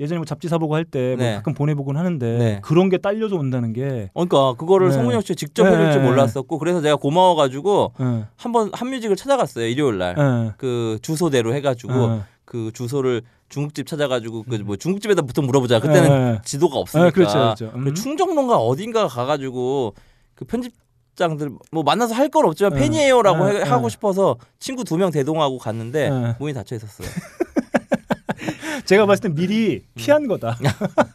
[0.00, 1.34] 예전에 뭐 잡지 사보고 할때 뭐 네.
[1.36, 2.60] 가끔 보내보곤 하는데 네.
[2.62, 4.94] 그런 게 딸려서 온다는 게 어, 그러니까 그거를 네.
[4.94, 5.70] 성문영 씨가 직접 네.
[5.76, 10.16] 해줄 줄 몰랐었고 그래서 제가 고마워가지고 예, 한번 한뮤직을 찾아갔어요 일요일 날.
[10.18, 12.20] 예, 그 주소대로 해가지고 예.
[12.44, 15.78] 그 주소를 중국집 찾아가지고 그 뭐 중국집에다 부터 물어보자.
[15.80, 16.40] 그때는 예.
[16.44, 17.06] 지도가 없으니까.
[17.06, 17.64] 예, 그렇죠, 그렇죠.
[17.74, 17.80] 음.
[17.84, 19.94] 그리고 충정로인가 어딘가 가가지고
[20.34, 20.72] 그 편집
[21.14, 22.78] 장들 뭐 만나서 할 건 없지만 예.
[22.78, 23.88] 팬이에요라고 예, 해- 하고 예.
[23.90, 26.36] 싶어서 친구 두 명 대동하고 갔는데 예.
[26.38, 27.06] 문이 닫혀 있었어요.
[28.86, 30.56] 제가 봤을 땐 미리 피한 거다.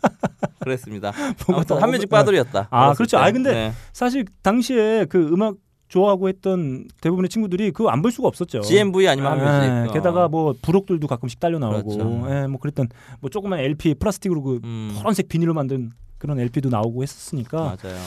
[0.60, 1.12] 그랬습니다.
[1.47, 2.67] 아무튼 한뮤직 어- 빠돌이었다.
[2.71, 3.17] 아, 그렇죠.
[3.17, 3.23] 때.
[3.23, 3.73] 아, 근데 네.
[3.93, 5.55] 사실 당시에 그 음악
[5.88, 8.62] 좋아하고 했던 대부분의 친구들이 그거 안 볼 수가 없었죠.
[8.62, 9.73] GMV 아니면 한뮤직.
[9.73, 9.93] 예, 어.
[9.93, 12.27] 게다가 뭐 부록들도 가끔씩 딸려 나오고, 그렇죠.
[12.29, 12.89] 예, 뭐 그랬던
[13.21, 17.57] 뭐 조그만 LP 플라스틱으로 그 음, 파란색 비닐로 만든 그런 LP도 나오고 했었으니까.
[17.81, 17.97] 맞아요.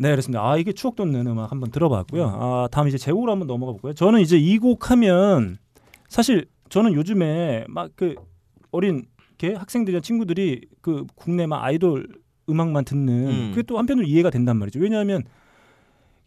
[0.00, 0.42] 네, 그렇습니다.
[0.48, 2.24] 아 이게 추억 돋는 음악 한번 들어봤고요.
[2.24, 2.32] 음.
[2.34, 3.92] 아 다음 이제 제곡으로 한번 넘어가 볼까요?
[3.92, 5.58] 저는 이제 이 곡 하면
[6.08, 8.14] 사실 저는 요즘에 막 그
[8.72, 9.04] 어린
[9.38, 12.08] 이렇게 학생들이나 친구들이 그 국내 막 아이돌
[12.48, 13.50] 음악만 듣는 음.
[13.50, 14.80] 그게 또 한편으로 이해가 된단 말이죠.
[14.80, 15.22] 왜냐하면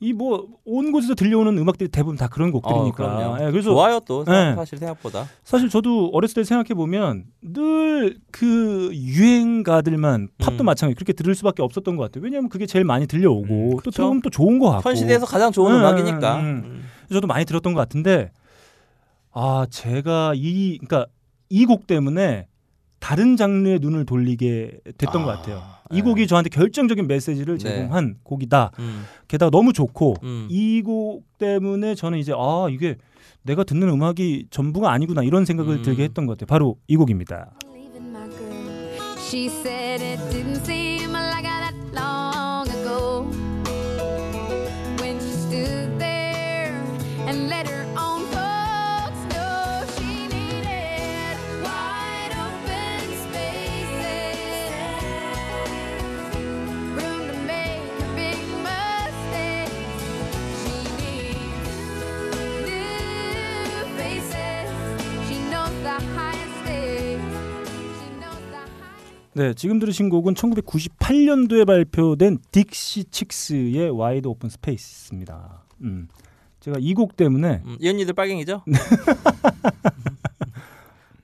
[0.03, 2.95] 이 뭐 온 곳에서 들려오는 음악들이 대부분 다 그런 어, 곡들이니까.
[2.95, 3.45] 그럼요.
[3.47, 4.53] 예, 그래서 좋아요 또 네.
[4.55, 5.25] 사실 생각보다.
[5.43, 10.65] 사실 저도 어렸을 때 생각해 보면 늘 그 유행가들만 팝도 음.
[10.65, 12.23] 마찬가지 그렇게 들을 수밖에 없었던 것 같아요.
[12.23, 13.91] 왜냐하면 그게 제일 많이 들려오고 음, 또.
[13.91, 14.89] 들으면 또 좋은 거 같고.
[14.89, 16.35] 현 시대에서 가장 좋은 음, 음악이니까.
[16.37, 16.83] 음, 음.
[17.11, 18.31] 저도 많이 들었던 것 같은데
[19.31, 21.05] 아 제가 이 그러니까
[21.49, 22.47] 이 곡 때문에
[23.03, 25.61] 다른 장르의 눈을 돌리게 됐던 아, 것 같아요.
[25.91, 26.01] 이 네.
[26.03, 27.69] 곡이 저한테 결정적인 메시지를 네.
[27.69, 28.71] 제공한 곡이다.
[28.79, 29.03] 음.
[29.27, 30.47] 게다가 너무 좋고 음.
[30.49, 32.95] 이곡 때문에 저는 이제 아 이게
[33.41, 35.81] 내가 듣는 음악이 전부가 아니구나 이런 생각을 음.
[35.81, 36.47] 들게 했던 것 같아요.
[36.47, 37.51] 바로 이 곡입니다.
[69.35, 75.63] 네, 지금 들으신 곡은 1998년도에 발표된 딕시 칙스의 Wide Open Spaces입니다.
[75.81, 76.07] 음.
[76.59, 78.63] 제가 이 곡 때문에 음, 이 언니들 빨갱이죠?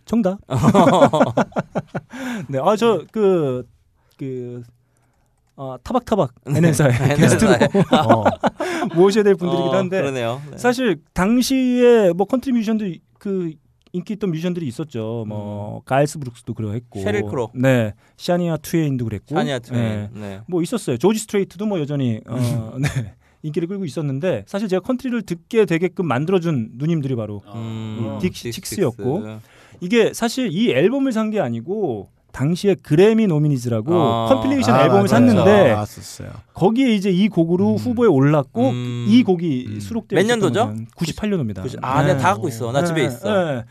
[0.06, 0.40] 정답.
[2.50, 4.64] 네, 아 저 그 그
[5.56, 7.14] 어, 타박타박 NSA의 NSA.
[7.16, 8.24] 게스트로 어,
[8.96, 10.42] 모셔야 될 분들이긴 어, 한데 그러네요.
[10.52, 10.58] 네.
[10.58, 13.54] 사실 당시에 뭐 컨트리 뮤지션들 그
[13.92, 15.26] 인기 있던 뮤지션들이 있었죠.
[15.28, 17.04] 뭐 가스 브룩스도 그러고 했고, 음.
[17.04, 17.50] 셰릴 크로.
[17.56, 19.84] 네, 샤니아 트웨인도 그랬고, 샤니아 트웨인.
[19.84, 20.10] 네.
[20.14, 20.42] 네.
[20.48, 20.98] 뭐 있었어요.
[20.98, 22.82] 조지 스트레이트도 뭐 여전히 어, 음.
[22.84, 28.52] 네, 인기를 끌고 있었는데 사실 제가 컨트리를 듣게 되게끔 만들어준 누님들이 바로 음, 딕시 딕시
[28.54, 29.22] 칙스였고.
[29.22, 29.40] 칙스.
[29.82, 35.08] 이게 사실 이 앨범을 산 게 아니고 당시에 Grammy Nominees라고 아, compilation 아, 앨범을 맞아요.
[35.08, 36.30] 샀는데 나왔었어요.
[36.54, 37.76] 거기에 이제 이 곡으로 음.
[37.76, 39.06] 후보에 올랐고 음.
[39.10, 39.80] 이 곡이 음.
[39.82, 40.74] 수록되어 몇 년도죠?
[40.96, 41.64] 98년도입니다.
[41.64, 41.76] 그치.
[41.82, 42.72] 아, 내가 다 갖고 있어.
[42.72, 43.64] 나 집에 있어.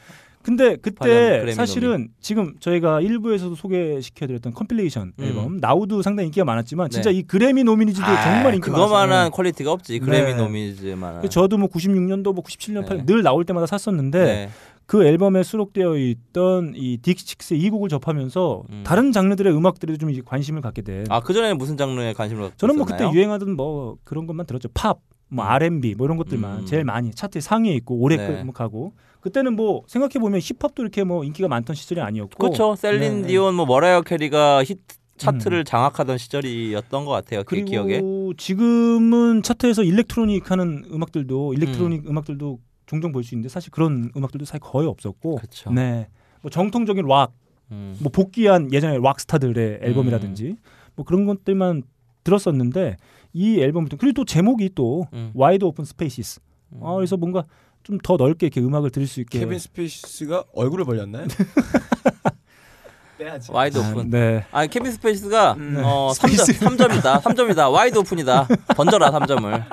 [0.42, 5.24] 근데 발견 그때 사실은 지금 저희가 일부에서도 소개시켜드렸던 compilation 음.
[5.24, 7.18] 앨범 NOW도 상당히 인기가 많았지만 진짜 네.
[7.18, 9.30] 이 Grammy Nominees도 아, 정말 인기가 그거만한.
[9.30, 9.98] quality가 없지.
[9.98, 10.34] Grammy 네.
[10.36, 11.28] Nominees만한.
[11.28, 12.88] 저도 뭐 96년도 뭐 97년 네.
[12.88, 14.50] 8년 늘 나올 때마다 샀었는데 네.
[14.88, 18.82] 그 앨범에 수록되어 있던 이 딕시 칙스의 이 곡을 접하면서 음.
[18.86, 21.04] 다른 장르들의 음악들에도 좀 관심을 갖게 돼.
[21.10, 23.14] 아, 그전에는 무슨 장르에 관심을 갖고 저는 뭐 그때 있었나요?
[23.14, 24.70] 유행하던 뭐 그런 것만 들었죠.
[24.72, 25.46] 팝, 뭐 음.
[25.46, 26.64] R&B 뭐 이런 것들만 음.
[26.64, 28.42] 제일 많이 차트 상위에 있고 오래 네.
[28.54, 32.74] 가고 그때는 뭐 생각해 보면 힙합도 이렇게 뭐 인기가 많던 시절이 아니었고 그렇죠.
[32.74, 33.28] 셀린 네.
[33.28, 37.40] 디온, 뭐 머라이어 캐리가 히트 차트를 장악하던 시절이었던 것 같아요.
[37.40, 38.00] 그 그리고 기억에.
[38.38, 42.16] 지금은 차트에서 electronic 하는 음악들도 electronic 음.
[42.16, 42.58] 악들도
[42.88, 45.70] 종종 볼 수 있는데 사실 그런 음악들도 사실 거의 없었고 그렇죠.
[45.70, 46.08] 네.
[46.42, 47.32] 뭐 정통적인 락,
[47.70, 47.96] 음.
[48.00, 50.56] 뭐 복귀한 예전에 락스타들의 앨범이라든지
[50.96, 51.82] 뭐 그런 것들만
[52.24, 52.96] 들었었는데
[53.32, 55.30] 이 앨범부터 그리고 또 제목이 또 음.
[55.34, 56.40] Wide Open Spaces.
[56.72, 56.80] 음.
[56.82, 57.44] 아, 그래서 뭔가
[57.84, 61.26] 좀 더 넓게 이렇게 음악을 들을 수 있게 케빈 스페이시가 얼굴을 벌렸나요?
[63.18, 63.50] 빼야지.
[63.50, 64.10] Wide 아, 오픈.
[64.10, 64.44] 네.
[64.52, 65.80] 아, 케빈 스페이시가 음.
[65.84, 66.52] 어, space.
[66.60, 67.20] 3점, 3점이다.
[67.22, 67.72] 3점이다.
[67.72, 68.46] Wide open이다.
[68.76, 69.64] 던져라 3점을.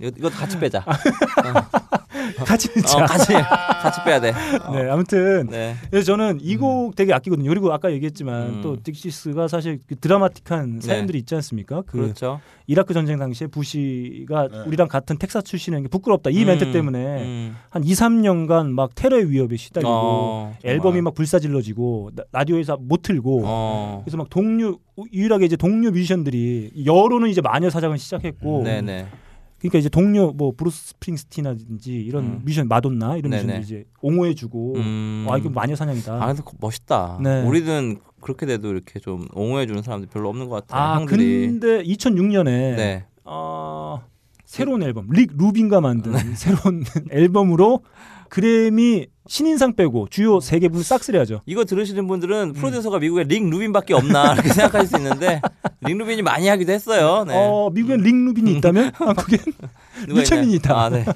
[0.00, 0.84] 이거, 이거 같이 빼자.
[2.44, 3.04] 같이 어.
[3.06, 4.32] 같이 같이 빼야 돼.
[4.72, 5.74] 네, 아무튼 네.
[5.90, 7.48] 그래서 저는 이 곡 되게 아끼거든요.
[7.48, 8.60] 그리고 아까 얘기했지만 음.
[8.62, 11.82] 또 딕시 칙스가 사실 그 드라마틱한 사연들이 있지 않습니까?
[11.86, 12.40] 그 그렇죠.
[12.66, 14.58] 이라크 전쟁 당시에 부시가 네.
[14.66, 16.30] 우리랑 같은 텍사스 출신인 게 부끄럽다.
[16.30, 17.56] 이 멘트 음, 때문에 음.
[17.70, 21.00] 한 2, 3년간 막 테러의 위협에 시달리고 어, 앨범이.
[21.02, 24.02] 막 불사질러지고 나- 라디오에서 못 틀고 어.
[24.04, 24.78] 그래서 막 동료
[25.12, 29.06] 유일하게 이제 동료 뮤지션들이 여론은 이제 마녀 사냥을 시작했고 네네.
[29.62, 32.40] 그러니까 이제 동료 뭐 브루스 스프링스틴이라든지 이런 음.
[32.42, 33.42] 뮤지션 마돈나 이런 네네.
[33.44, 35.26] 뮤지션들 이제 옹호해주고 음.
[35.30, 36.20] 아 이거 마녀 사냥이다.
[36.20, 37.20] 아, 근데 멋있다.
[37.22, 37.42] 네.
[37.42, 40.82] 우리는 그렇게 돼도 이렇게 좀 옹호해 주는 사람들 별로 없는 것 같아요.
[40.82, 41.46] 아 형들이.
[41.46, 43.04] 근데 2006년에 네.
[43.24, 44.02] 어,
[44.52, 47.80] 새로운 앨범 릭 루빈이 만든 새로운 앨범으로
[48.28, 51.40] 그래미 신인상 빼고 주요 세 개 부문을 싹쓸이 하죠.
[51.46, 52.06] 이거 들으시는 음.
[52.08, 55.40] 분들은 프로듀서가 미국에 릭 루빈밖에 없나 이렇게 생각하실 수 있는데
[55.80, 57.24] 릭 루빈이 많이 하기도 했어요.
[57.24, 57.34] 네.
[57.34, 59.38] 어 미국엔 릭 루빈이 있다면 한국엔
[60.14, 60.54] 류철민이?
[60.56, 60.78] 있다.
[60.78, 61.06] 아, 네.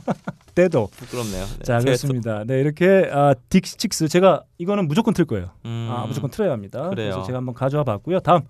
[0.55, 0.89] 때도.
[0.97, 1.45] 부끄럽네요.
[1.59, 1.65] 네.
[1.65, 2.43] 자 그렇습니다.
[2.47, 5.51] 네 이렇게 아, 딕시 칙스 제가 이거는 무조건 틀 거예요.
[5.67, 5.89] 음.
[5.91, 6.89] 아 무조건 틀어야 합니다.
[6.89, 7.11] 그래요.
[7.13, 8.21] 그래서 제가 한번 가져와 봤고요.
[8.21, 8.41] 다음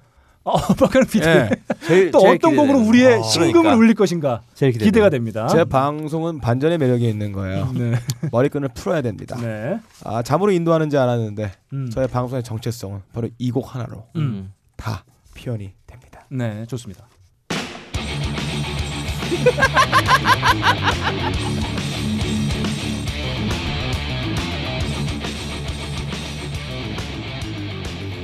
[0.48, 1.50] 어 박가는 PD 예.
[1.84, 2.78] 제일, 또 제일 어떤 곡으로.
[2.78, 3.74] 우리의 어, 신금을 그러니까.
[3.76, 4.42] 울릴 것인가.
[4.54, 5.48] 기대가 됩니다.
[5.48, 7.72] 제 방송은 반전의 매력이 있는 거예요.
[7.74, 7.94] 네.
[8.30, 9.36] 머리끈을 풀어야 됩니다.
[9.40, 9.80] 네.
[10.04, 11.90] 아 잠으로 인도하는지 알았는데 음.
[11.90, 14.52] 저의 방송의 정체성은 바로 이 곡 하나로 음.
[14.76, 15.04] 다
[15.36, 16.26] 표현이 됩니다.
[16.30, 17.08] 네 좋습니다.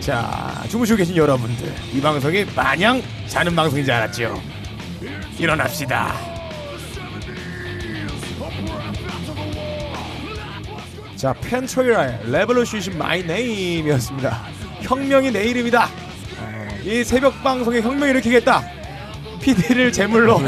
[0.03, 4.43] 자 주무시고 계신 여러분들 이 방송이 마냥 자는 방송인 줄 알았죠?
[5.39, 6.13] 일어납시다.
[11.15, 14.43] 자 판테라의 Revolution My Name이었습니다.
[14.81, 15.89] 혁명이 내 이름이다.
[16.83, 18.82] 이 새벽 방송에 혁명 일으키겠다.
[19.43, 20.41] PD를 제물로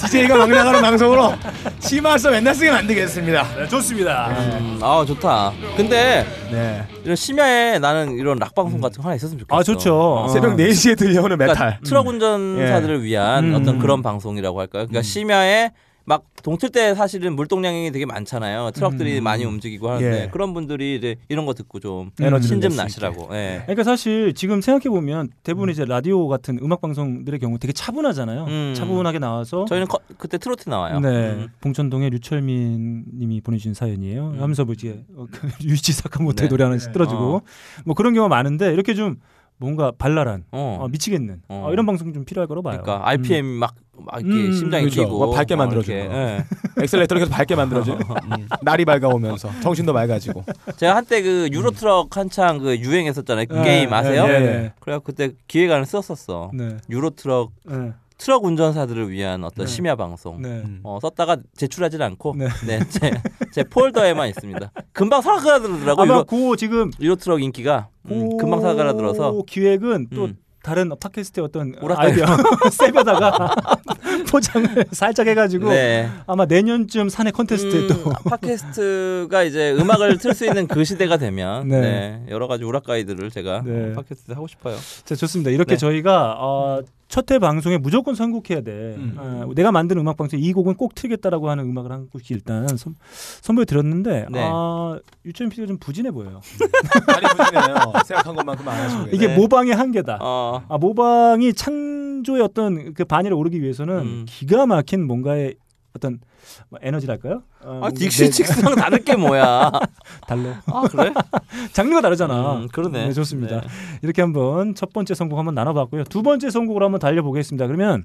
[0.00, 1.34] DJ가 막 나가는 방송으로
[1.78, 3.56] 시말서 맨날 쓰게 만들겠습니다.
[3.56, 4.28] 네, 좋습니다.
[4.30, 5.52] 음, 아 좋다.
[5.76, 6.82] 근데 네.
[7.04, 9.58] 이런 심야에 나는 이런 락 방송 같은 거 하나 있었으면 좋겠어.
[9.58, 9.94] 아 좋죠.
[9.94, 10.28] 어.
[10.28, 11.54] 새벽 4시에 들려오는 메탈.
[11.56, 13.54] 그러니까 트럭 운전사들을 위한 음.
[13.54, 14.86] 어떤 그런 방송이라고 할까요?
[14.86, 15.70] 그러니까 심야에
[16.04, 18.72] 막 동틀 때 사실은 물동량이 되게 많잖아요.
[18.72, 19.24] 트럭들이 음.
[19.24, 20.28] 많이 움직이고 하는데 예.
[20.30, 23.28] 그런 분들이 이제 이런 거 듣고 좀 에너지를 신좀 나시라고.
[23.36, 23.60] 예.
[23.62, 28.44] 그러니까 사실 지금 생각해 보면 대부분 이제 라디오 같은 음악 방송들의 경우 되게 차분하잖아요.
[28.44, 28.74] 음.
[28.76, 30.98] 차분하게 나와서 저희는 커- 그때 트로트 나와요.
[31.00, 31.48] 네 음.
[31.60, 34.30] 봉천동의 류철민님이 보내주신 사연이에요.
[34.36, 34.42] 음.
[34.42, 36.48] 하면서 뭐지 어, 그 류이치 사카모토의 네.
[36.48, 37.40] 노래 하나 틀어주고 어.
[37.84, 39.16] 뭐 그런 경우가 많은데 이렇게 좀
[39.58, 40.78] 뭔가 발랄한 어.
[40.80, 41.66] 어, 미치겠는 어.
[41.68, 42.80] 어, 이런 방송 좀 필요할 거로 봐요.
[42.82, 45.02] 그러니까 RPM 막, 막 이렇게 음, 심장이 그렇죠.
[45.04, 45.96] 뛰고 뭐 밟게 막 만들어주고.
[45.96, 46.44] 이렇게, 예.
[46.82, 47.92] 엑셀레이터를 계속 밟게 만들어줘.
[47.98, 48.48] 음.
[48.62, 50.44] 날이 밝아오면서 정신도 맑아지고.
[50.76, 53.46] 제가 한때 그 유로트럭 한창 그 유행했었잖아요.
[53.46, 54.26] 그 네, 게임 아세요?
[54.26, 56.50] 네, 네, 그래갖고 그때 기획안을 썼었어.
[56.54, 56.78] 네.
[56.88, 57.92] 유로트럭 네.
[58.22, 59.72] 트럭 운전사들을 위한 어떤 네.
[59.72, 60.40] 심야 방송.
[60.40, 60.48] 네.
[60.48, 60.80] 음.
[60.84, 62.48] 어, 썼다가 제출하진 않고 네.
[62.66, 62.78] 네.
[62.88, 63.10] 제,
[63.52, 64.70] 제 폴더에만 있습니다.
[64.92, 70.36] 금방 사그라들더라고 아마 그 지금 유로 트럭 인기가 음, 금방 사그라들어서 그 기획은 또 음.
[70.62, 71.74] 다른 팟캐스트의 어떤.
[71.96, 72.24] 아이디어
[72.70, 73.54] 세벼다가
[74.30, 76.08] 포장을 살짝 해가지고 네.
[76.26, 81.68] 아마 내년쯤 사내 컨테스트에 음, 또 팟캐스트가 이제 음악을 틀 수 있는 그 시대가 되면
[81.68, 81.80] 네.
[81.80, 82.22] 네.
[82.30, 83.90] 여러 가지 오락 가이드를 제가 네.
[83.90, 84.76] 어, 팟캐스트 하고 싶어요.
[85.04, 85.50] 자, 좋습니다.
[85.50, 85.76] 이렇게 네.
[85.76, 86.80] 저희가 어,
[87.12, 88.94] 첫 회 방송에 무조건 선곡해야 돼.
[88.96, 89.14] 음.
[89.18, 92.94] 어, 내가 만든 음악 방송 이 곡은 꼭 틀겠다라고 하는 음악을 한 곡씩 일단 선,
[93.42, 94.40] 선보여 드렸는데 네.
[94.50, 96.40] 아, 유천 PD가 좀 부진해 보여요.
[97.06, 97.92] 많이 부지네요.
[98.06, 99.14] 생각한 것만큼 안 하시고.
[99.14, 99.36] 이게 네.
[99.36, 100.20] 모방의 한계다.
[100.22, 104.24] 어, 아, 모방이 창조의 어떤 그 반열에 오르기 위해서는 음.
[104.26, 105.56] 기가 막힌 뭔가의
[105.94, 106.20] 어떤
[106.68, 107.42] 뭐 에너지랄까요?
[107.64, 109.70] 어, 아, 네, 딕시6랑 다를 게 뭐야?
[110.26, 111.12] 달로 아 그래?
[111.72, 112.56] 장르가 다르잖아.
[112.56, 113.08] 음, 그러네.
[113.08, 113.60] 네, 좋습니다.
[113.60, 113.66] 네.
[114.02, 116.04] 이렇게 한번 첫 번째 선곡 한번 나눠봤고요.
[116.04, 117.66] 두 번째 선곡으로 한번 달려보겠습니다.
[117.66, 118.04] 그러면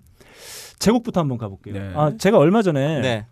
[0.80, 1.74] 제곡부터 한번 가볼게요.
[1.74, 1.92] 네.
[1.96, 3.26] 아 제가 얼마 전에 네.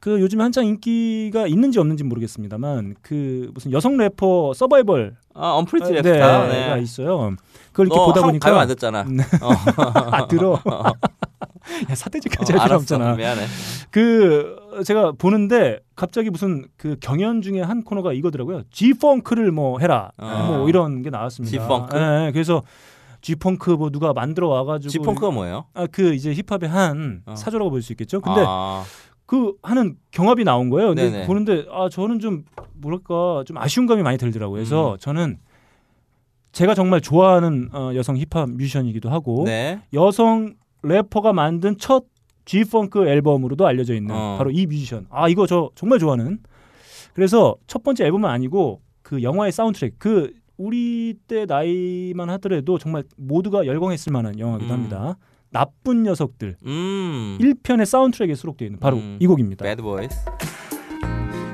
[0.00, 6.00] 그 요즘에 한창 인기가 있는지 없는지 모르겠습니다만 그 무슨 여성 래퍼 서바이벌 아 언프리티 네,
[6.02, 6.18] 랩스타.
[6.20, 6.82] 가 네.
[6.82, 7.34] 있어요.
[7.72, 9.02] 그걸 이렇게 너 보다 보니까 가면 안 됐잖아.
[9.04, 9.22] 네.
[9.42, 9.50] 어.
[10.12, 10.60] 아 들어.
[11.90, 12.76] 야 싸대기까지 할 필요.
[12.76, 13.14] 없잖아.
[13.16, 13.42] 미안해.
[13.90, 18.62] 그 제가 보는데 갑자기 무슨 그 경연 중에 한 코너가 이거더라고요.
[18.70, 20.12] G-funk를 뭐 해라.
[20.16, 20.44] 아.
[20.46, 21.50] 뭐 이런 게 나왔습니다.
[21.58, 21.96] G-funk?
[21.96, 22.62] 예, 그래서
[23.22, 25.64] G 펑크 뭐 누가 만들어 와가지고 지펑크가 뭐예요?
[25.74, 27.34] 아 그 이제 힙합의 한 어.
[27.34, 28.20] 사조라고 볼 수 있겠죠.
[28.20, 28.84] 근데 아,
[29.26, 30.88] 그 하는 경합이 나온 거예요.
[30.88, 31.26] 근데 네네.
[31.26, 34.56] 보는데 아 저는 좀 뭐랄까 좀 아쉬운 감이 많이 들더라고요.
[34.56, 34.98] 그래서 음.
[34.98, 35.38] 저는
[36.52, 39.80] 제가 정말 좋아하는 어, 여성 힙합 뮤지션이기도 하고 네.
[39.92, 42.04] 여성 래퍼가 만든 첫
[42.44, 44.36] G 펑크 앨범으로도 알려져 있는 어.
[44.38, 45.06] 바로 이 뮤지션.
[45.10, 46.38] 아 이거 저 정말 좋아하는.
[47.12, 53.66] 그래서 첫 번째 앨범은 아니고 그 영화의 사운드트랙 그 우리 때 나이만 하더라도 정말 모두가
[53.66, 54.72] 열광했을 만한 영화기도 음.
[54.72, 55.16] 합니다.
[55.56, 57.38] 나쁜 녀석들 음.
[57.40, 59.16] 1편의 사운드트랙에 수록되어 있는 바로 음.
[59.18, 59.62] 이 곡입니다.
[59.64, 60.14] Bad Boys.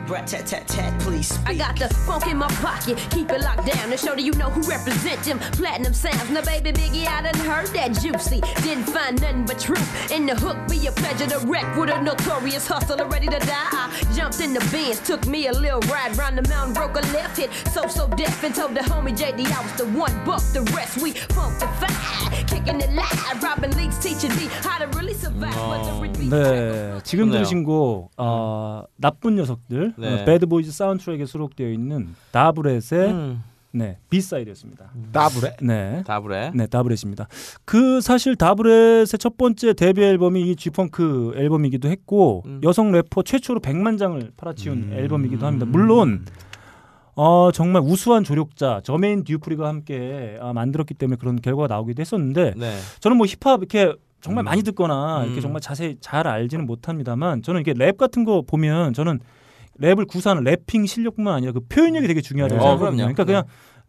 [0.08, 4.14] Rat-tat-tat-tat, please I got the funk in my pocket, keep it locked down to show
[4.14, 6.28] that you know who represent them platinum sounds.
[6.28, 8.42] Now, baby Biggie, I done heard that juicy.
[8.60, 10.58] Didn't find nothing but truth in the hook.
[10.68, 13.70] Be a pleasure to wreck with a notorious hustler ready to die.
[13.72, 17.06] I jumped in the Benz, took me a little ride round the mountain, broke a
[17.14, 17.50] left hit.
[17.72, 20.12] So so deaf and told the homie JD I was the one.
[20.26, 21.14] Buck the rest, we.
[21.32, 22.31] But the repeat
[26.30, 27.38] 네, 지금 좋네요.
[27.38, 30.22] 들으신 곡 어, 나쁜 녀석들 네.
[30.22, 33.42] 어, Bad Boys 사운드트랙에 수록되어 있는 다브렛의 음.
[33.74, 34.90] 네 B Side였습니다.
[35.12, 36.02] 따블에 네.
[36.06, 36.52] 다브레.
[36.54, 37.26] 네, 다브렛입니다.
[37.64, 42.60] 그 사실 다브렛의 첫 번째 데뷔 앨범이 이 G-funk 앨범이기도 했고 음.
[42.62, 44.92] 여성 래퍼 최초로 100만 장을 팔아치운 음.
[44.92, 45.66] 앨범이기도 합니다.
[45.66, 46.26] 물론
[47.14, 52.76] 어, 정말 우수한 조력자 저메인 듀프리가 함께 아, 만들었기 때문에 그런 결과가 나오기도 했었는데 네.
[53.00, 54.46] 저는 뭐 힙합 이렇게 정말 음.
[54.46, 55.26] 많이 듣거나 음.
[55.26, 59.20] 이렇게 정말 자세히 잘 알지는 못합니다만 저는 이게 랩 같은 거 보면 저는
[59.80, 62.64] 랩을 구사하는 래핑 실력뿐만 아니라 그 표현력이 되게 중요하다고 네.
[62.64, 62.96] 어, 생각하거든요.
[63.04, 63.14] 그럼요.
[63.14, 63.44] 그러니까 그냥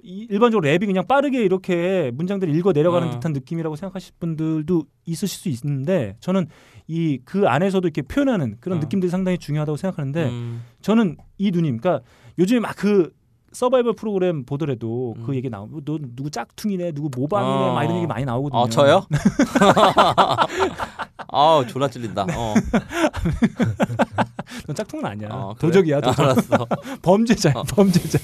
[0.05, 3.11] 이- 일반적으로 랩이 그냥 빠르게 이렇게 문장들을 읽어 내려가는 어.
[3.11, 6.47] 듯한 느낌이라고 생각하실 분들도 있으실 수 있는데 저는
[6.87, 8.81] 이 그 안에서도 이렇게 표현하는 그런 어.
[8.81, 10.63] 느낌들이 상당히 중요하다고 생각하는데 음.
[10.81, 12.03] 저는 이 누님, 그러니까
[12.39, 13.11] 요즘에 막 그
[13.53, 15.23] 서바이벌 프로그램 보더라도 음.
[15.25, 17.73] 그 얘기 나오고 너 누구 짝퉁이네, 누구 모방이네, 어.
[17.73, 18.59] 막 이런 얘기 많이 나오거든요.
[18.59, 19.05] 어 저요?
[21.29, 22.23] 아우 졸라 찔린다.
[22.35, 22.53] 어.
[24.67, 25.29] 넌 짝퉁은 아니야.
[25.31, 25.67] 어, 그래?
[25.67, 26.19] 도적이야, 도적.
[26.19, 26.67] 알았어.
[27.01, 27.63] 범죄자야, 어.
[27.63, 28.19] 범죄자.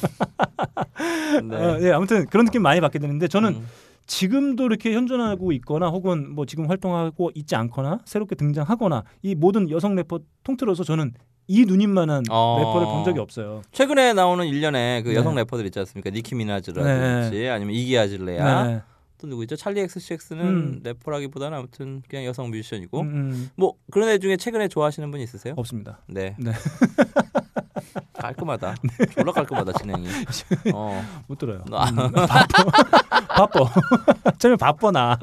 [1.43, 1.55] 네.
[1.55, 3.68] 어, 예, 아무튼 그런 느낌 많이 받게 되는데 저는 음.
[4.07, 9.93] 지금도 이렇게 현존하고 있거나 혹은 뭐 지금 활동하고 있지 않거나 새롭게 등장하거나 이 모든 여성
[9.95, 11.14] 래퍼 통틀어서 저는
[11.50, 12.58] 이 누님만한 어.
[12.60, 13.64] 래퍼를 본 적이 없어요.
[13.72, 15.16] 최근에 나오는 일련의 그 네.
[15.16, 16.12] 여성 래퍼들 있지 않습니까?
[16.12, 18.82] 니키 미나즈라든지 아니면 이기 아질레야 네.
[19.18, 19.56] 또 누구 있죠?
[19.56, 20.80] 찰리 XCX는 음.
[20.84, 25.56] 래퍼라기보다는 아무튼 그냥 여성 뮤지션이고 음, 음, 뭐 그런 애 중에 최근에 좋아하시는 분 있으세요?
[25.58, 25.97] 없습니다.
[26.08, 26.36] 네.
[26.38, 26.52] 네.
[28.14, 28.76] 깔끔하다.
[29.16, 30.08] 졸라 깔끔하다 진행이.
[30.76, 31.04] 어.
[31.26, 31.66] 못 들어요.
[31.72, 31.89] 아.
[31.89, 32.45] 음, 바빠.
[33.28, 33.60] 바빠.
[34.38, 35.18] 처음에 바빠 나.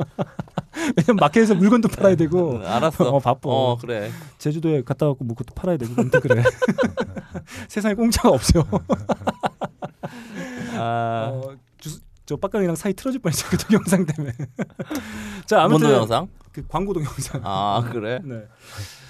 [0.97, 3.09] 왜냐면 마켓에서 물건도 팔아야 되고 알았어.
[3.09, 3.49] 어, 바빠.
[3.49, 4.11] 어 그래.
[4.39, 6.43] 제주도에 갔다 왔고 뭐 그것도 팔아야 되고 아무튼 그래.
[7.69, 8.65] 세상에 공짜가 없어요.
[10.79, 11.31] 아.
[11.33, 14.33] 어, 주, 저 빡가능이랑 사이 틀어질 뻔했어요 그 동영상 때문에.
[15.47, 16.29] 자 아무튼 뭔 동영상?
[16.53, 17.41] 그 광고 동영상.
[17.45, 18.21] 아 그래.
[18.25, 18.47] 네.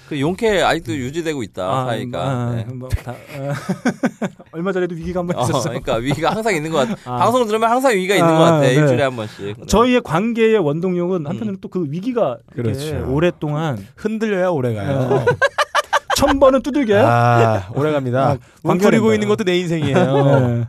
[0.07, 2.21] 그 용케 아직도 유지되고 있다 사이가.
[2.21, 2.65] 아, 네.
[2.73, 3.53] 뭐 다, 아,
[4.53, 5.69] 얼마 전에도 위기가 한번 어, 있었어.
[5.69, 6.95] 그러니까 위기가 항상 있는 것 같아.
[7.05, 7.17] 아.
[7.17, 8.59] 방송 들으면 항상 위기가 있는 아, 것 같아.
[8.61, 8.73] 네.
[8.73, 9.45] 일주일에 한 번씩.
[9.45, 9.65] 네.
[9.67, 13.05] 저희의 관계의 원동력은 한편으로는 또그 위기가 그렇죠.
[13.09, 15.23] 오랫동안 흔들려야 오래 가요.
[15.25, 15.25] 네.
[16.15, 17.05] 천 번은 두들겨요.
[17.05, 18.31] 아 오래 갑니다.
[18.31, 19.13] 아, 웅크리고.
[19.13, 20.67] 있는 것도 내 인생이에요.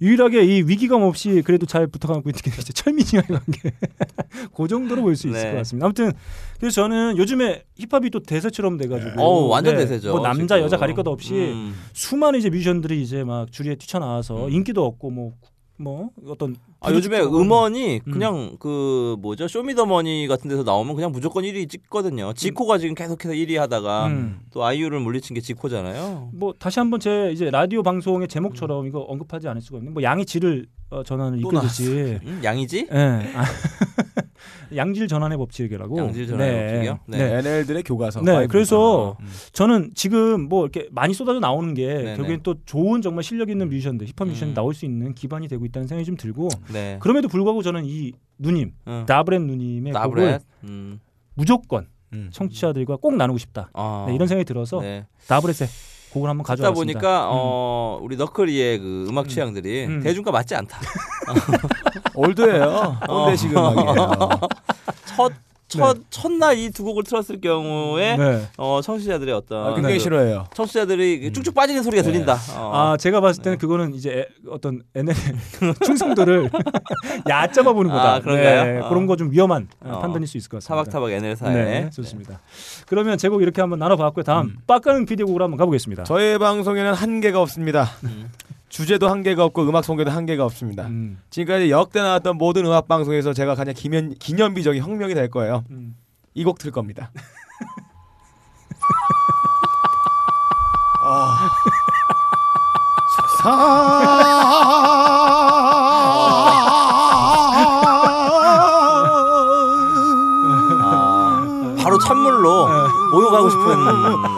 [0.00, 0.06] 네.
[0.06, 3.70] 유일하게 이 위기감 없이 그래도 잘 부탁하고 있는 게 이제 철민이와의 관계.
[4.56, 5.50] 그 정도로 볼 수 있을 네.
[5.52, 5.86] 것 같습니다.
[5.86, 6.12] 아무튼
[6.58, 10.10] 그래서 저는 요즘에 힙합이 또 대세처럼 돼가지고 어우 완전 네, 대세죠.
[10.12, 10.64] 뭐 남자 지금.
[10.64, 11.74] 여자 가릴 것 없이 음.
[11.92, 14.52] 수많은 이제 뮤지션들이 이제 막 주리에 뛰쳐나와서 음.
[14.52, 15.32] 인기도 얻고 뭐
[15.80, 18.12] 뭐 어떤 아, 요즘에 음원이 음.
[18.12, 22.34] 그냥 그 뭐죠 쇼미더머니 같은 데서 나오면 그냥 무조건 1위 찍거든요.
[22.34, 24.40] 지코가 지금 계속해서 1위 하다가 음.
[24.52, 26.30] 또 아이유를 물리친 게 지코잖아요.
[26.34, 30.26] 뭐 다시 한번 제 이제 라디오 방송의 제목처럼 이거 언급하지 않을 수가 없는 뭐 양이
[30.26, 32.88] 질을 어, 전환을 또 이끌듯이 음, 양이지?
[32.92, 32.96] 예.
[33.34, 33.44] 아,
[34.74, 35.98] 양질 전환의 법칙이라고.
[35.98, 36.98] 양질 전환의 법칙이요?
[37.06, 37.18] 네.
[37.18, 37.28] 네.
[37.28, 37.38] 네.
[37.38, 38.22] NL들의 교과서.
[38.22, 38.46] 네.
[38.46, 39.26] 그래서 음.
[39.52, 42.16] 저는 지금 뭐 이렇게 많이 쏟아져 나오는 게 네네.
[42.16, 44.54] 결국엔 또 좋은 정말 실력 있는 뮤지션들, 힙합 뮤지션이 음.
[44.54, 46.98] 나올 수 있는 기반이 되고 있다는 생각이 좀 들고 네.
[47.00, 49.04] 그럼에도 불구하고 저는 이 누님, 응.
[49.06, 50.40] 다브렌 누님의 곡을.
[50.64, 51.00] 음.
[51.34, 52.28] 무조건 음.
[52.32, 53.70] 청취자들과 꼭 나누고 싶다.
[53.72, 55.06] 아, 네, 이런 생각이 들어서 네.
[55.28, 55.66] 다브레세
[56.12, 56.98] 곡을 한번 가져왔습니다.
[57.00, 60.00] 보니까 어, 우리 너클리의 그 음악 취향들이 음.
[60.02, 60.78] 대중과 맞지 않다.
[62.14, 62.98] 올드예요.
[63.06, 64.40] 꼰대식 음악이에요.
[65.06, 65.32] 첫,
[65.70, 68.42] 첫, 첫날 이 두 곡을 틀었을 경우에 네.
[68.58, 70.46] 어, 청취자들의 어떤 아, 굉장히 그 싫어해요.
[70.54, 72.10] 청취자들이 쭉쭉 빠지는 소리가 네.
[72.12, 72.36] 들린다.
[72.56, 72.70] 어.
[72.74, 75.14] 아 제가 봤을 때는 그거는 이제 에- 어떤 NL
[75.84, 76.50] 충성도를
[77.28, 78.14] 얕잡아 보는 거다.
[78.14, 78.64] 아, 그런가요?
[78.64, 78.88] 네, 어.
[78.88, 80.00] 그런 거 좀 위험한 어, 어.
[80.00, 80.84] 판단일 수 있을 것 같습니다.
[80.90, 82.40] 타박타박 NL사에 네, 좋습니다.
[82.86, 84.24] 그러면 제곡 이렇게 한번 나눠봤고요.
[84.24, 86.04] 다음 빡가는 비디오 곡으로 한번 가보겠습니다.
[86.04, 87.90] 저희 방송에는 한계가 없습니다.
[88.70, 90.86] 주제도 한계가 없고 음악 소개도 한계가 없습니다.
[90.86, 95.64] 음, 지금까지 역대 나왔던 모든 음악 방송에서 제가 가장 기념, 기념비적인 혁명이 될 거예요.
[95.70, 95.96] 음.
[96.34, 97.10] 이곡틀 겁니다.
[101.02, 101.50] 아.
[110.82, 112.68] 아, 바로 찬물로
[113.12, 113.64] 목욕하고 싶은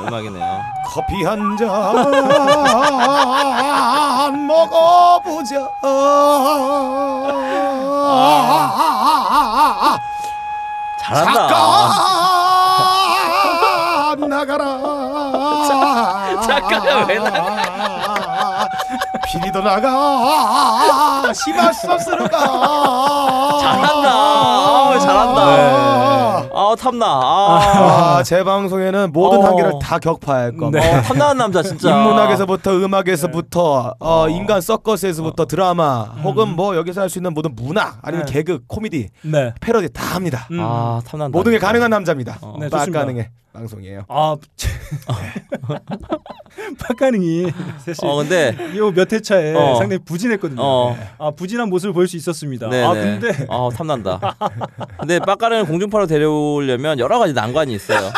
[0.07, 0.52] 음악이네요.
[0.93, 1.65] 커피 한 잔
[4.47, 5.57] 먹어보자.
[10.99, 11.49] 잘한다.
[14.13, 14.65] 잠깐 나가라.
[16.47, 18.22] 잠깐만 왜 나가?
[19.33, 21.33] 피리도 나가.
[21.33, 23.59] 시마소스로 가.
[23.61, 24.09] 잘한다.
[24.11, 25.43] 아, 잘한다.
[26.55, 27.07] 아 탐나.
[27.07, 29.47] 아, 아, 제 방송에는 모든 어.
[29.47, 30.99] 한계를 다 격파할 겁니다.
[30.99, 31.89] 어, 탐나는 남자 진짜.
[31.91, 38.25] 인문학에서부터 음악에서부터 어, 인간 서커스에서부터 드라마 혹은 뭐 여기서 할 수 있는 모든 문학 아니면
[38.27, 38.33] 네.
[38.33, 39.53] 개그 코미디 네.
[39.61, 40.47] 패러디 다 합니다.
[40.51, 40.59] 음.
[40.61, 41.37] 아 탐난다.
[41.37, 41.59] 모든 게.
[41.59, 42.39] 가능한 남자입니다.
[42.41, 42.57] 어.
[42.59, 42.91] 네, 딱.
[42.91, 44.05] 가능해 방송이에요.
[44.09, 44.37] 아,
[46.81, 47.47] 빡가능이
[47.85, 49.75] 사실 어 근데 요몇 회차에 어.
[49.77, 50.61] 상당히 부진했거든요.
[50.63, 50.97] 어.
[51.19, 52.69] 아 부진한 모습을 볼수 있었습니다.
[52.69, 52.85] 네네.
[52.85, 54.21] 아 근데 어 탐난다.
[54.99, 58.11] 근데 빡가는 공중파로 데려오려면 여러 가지 난관이 있어요.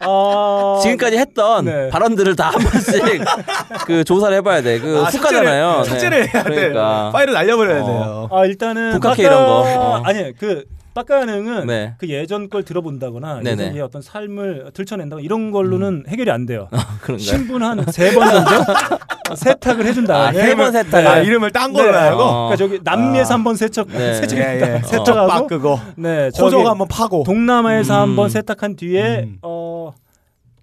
[0.00, 1.88] 아 지금까지 했던 네.
[1.88, 3.02] 발언들을 다 한 번씩
[3.86, 4.80] 그 조사를 해봐야 돼.
[4.80, 5.84] 그 아, 숙가잖아요.
[5.84, 6.50] 삭제를 해야 돼.
[6.50, 7.10] 그러니까.
[7.12, 7.86] 파일을 날려버려야 어.
[7.86, 8.28] 돼요.
[8.32, 9.60] 아 일단은 북학회 이런 거.
[9.62, 10.02] 어.
[10.04, 10.64] 아니 그
[10.94, 11.94] 빡가능은 네.
[11.98, 13.62] 그 예전 걸 들어본다거나 네네.
[13.64, 16.68] 예전의 어떤 삶을 들춰낸다거나 이런 걸로는 해결이 안 돼요.
[17.00, 17.18] 그런가요?
[17.18, 18.50] 신분 한 세 번 정도
[19.36, 21.06] 세탁을 해준 다음에 아, 세번 세탁을.
[21.06, 21.96] 아, 이름을 딴 걸로 네.
[21.98, 22.48] 하고 어.
[22.48, 24.14] 그러니까 저기 남미에서 한번 세척 네.
[24.14, 24.60] 세척 예, 예.
[24.80, 28.00] 빡 세척하고 끄고 네 호적 한번 파고 동남아에서 음.
[28.10, 29.38] 한번 세탁한 뒤에 음.
[29.42, 29.92] 어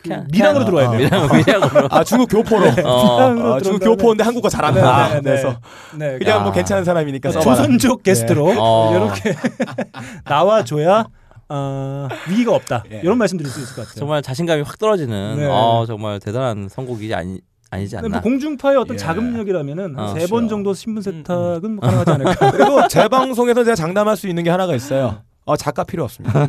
[0.02, 1.08] 그 밀양으로 들어와야 돼요.
[1.12, 1.88] 어, 밀양, 밀양으로.
[1.92, 2.72] 아 중국 교포로 어.
[2.76, 5.60] 밀양으로 아, 중국 교포인데 한국어 잘하는 아, 네, 네, 그래서
[5.98, 6.18] 네.
[6.18, 6.44] 그냥 야.
[6.44, 7.32] 뭐 괜찮은 사람이니까.
[7.32, 8.92] 조선족 게스트로 어.
[8.96, 9.36] 이렇게
[10.26, 11.06] 나와줘야
[11.50, 12.84] 어, 위기가 없다.
[12.92, 13.02] 예.
[13.04, 14.00] 이런 말씀드릴 수 있을 것 같아요.
[14.00, 15.48] 정말 자신감이 확 떨어지는 네.
[15.50, 17.40] 어, 정말 대단한 선곡이지 아니
[17.72, 18.16] 아니지 근데 않나.
[18.18, 18.98] 뭐 공중파의 어떤 예.
[18.98, 20.48] 자금력이라면은 어, 한세번 그렇죠.
[20.50, 22.52] 정도 신분 세탁은 뭐 가능하지 않을까.
[22.52, 25.22] 그리고 제 방송에서 제가 장담할 수 있는 게 하나가 있어요.
[25.50, 26.48] 어 작가 필요 없습니다.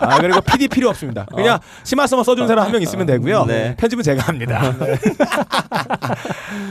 [0.00, 1.24] 아 그리고 PD 필요 없습니다.
[1.36, 3.44] 그냥 심화서만 써준 사람 한 명 있으면 되고요.
[3.44, 3.76] 네.
[3.76, 4.60] 편집은 제가 합니다.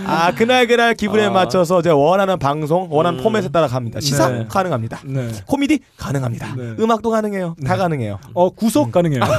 [0.05, 1.31] 아 그날 그날 기분에 어.
[1.31, 3.23] 맞춰서 제가 원하는 방송, 원하는 음.
[3.23, 4.01] 포맷에 따라 갑니다.
[4.01, 4.45] 시사 네.
[4.49, 4.99] 가능합니다.
[5.05, 5.29] 네.
[5.45, 6.53] 코미디 가능합니다.
[6.57, 6.75] 네.
[6.81, 7.55] 음악도 가능해요.
[7.65, 8.19] 다 가능해요.
[8.33, 9.21] 어 구속 가능해요.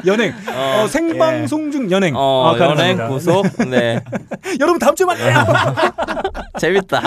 [0.06, 0.34] 연행.
[0.48, 2.14] 어, 생방송 중 연행.
[2.16, 3.08] 어, 아, 연행 가능합니다.
[3.08, 3.46] 구속.
[3.68, 4.00] 네.
[4.60, 5.44] 여러분 다음 주에 만나요.
[6.58, 7.02] 재밌다.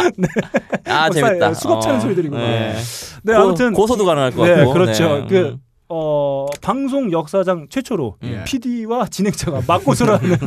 [0.88, 1.54] 아, 어, 재밌다.
[1.54, 2.38] 수갑 차는 어, 소리 들리고.
[2.38, 2.76] 네.
[3.24, 4.74] 네, 고- 아무튼 고소도 가능할 것 네, 같고.
[4.74, 5.20] 그렇죠.
[5.20, 5.28] 네.
[5.30, 5.58] 그 음.
[5.90, 8.44] 어, 방송 역사상 최초로 음.
[8.46, 10.38] PD와 진행자가 맞고서로 하는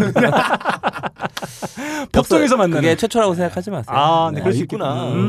[2.12, 2.82] 법정에서 만나는.
[2.82, 3.96] 그게 최초라고 생각하지 마세요.
[3.96, 4.40] 아, 네, 네.
[4.42, 4.86] 그럴 수 있구나.
[4.86, 5.04] 있구나.
[5.12, 5.22] 음, 음,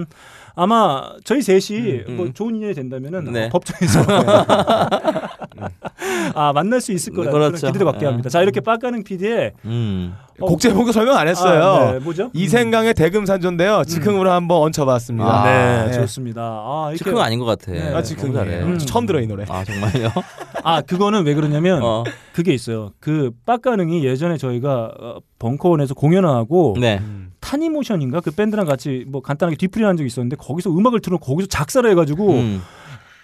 [0.00, 0.06] 음.
[0.54, 2.16] 아마 저희 셋이 음, 음.
[2.16, 3.46] 뭐 좋은 인연이 된다면은 네.
[3.46, 4.00] 어, 법정에서
[6.34, 7.66] 아 만날 수 있을 거라는 그렇죠.
[7.68, 8.06] 기대를 갖게 네.
[8.06, 8.28] 합니다.
[8.28, 9.52] 자 이렇게 빡가는 PD의
[10.46, 10.48] 음.
[10.48, 11.62] 곡 제목도 설명 안 했어요.
[11.62, 12.30] 아, 네, 뭐죠?
[12.32, 13.84] 이생강의 대금산조인데요.
[13.86, 15.26] 즉흥으로 한번 얹혀봤습니다.
[15.26, 15.92] 아, 네, 네.
[15.92, 16.42] 좋습니다.
[16.42, 17.72] 아 이렇게 즉흥 아닌 것 같아.
[17.72, 17.94] 네.
[17.94, 18.38] 아, 즉흥이에요.
[18.38, 18.62] 잘해.
[18.62, 18.78] 음.
[18.78, 19.44] 처음 들어 이 노래.
[19.48, 20.10] 아 정말요?
[20.64, 22.04] 아 그거는 왜 그러냐면 어.
[22.32, 22.90] 그게 있어요.
[23.00, 27.00] 그 빡가능이 예전에 저희가 어, 벙커원에서 공연을 하고 네.
[27.40, 31.88] 타니모션인가 그 밴드랑 같이 뭐 간단하게 뒤풀이 한 적이 있었는데 거기서 음악을 틀어 거기서 작사를
[31.90, 32.62] 해가지고 음.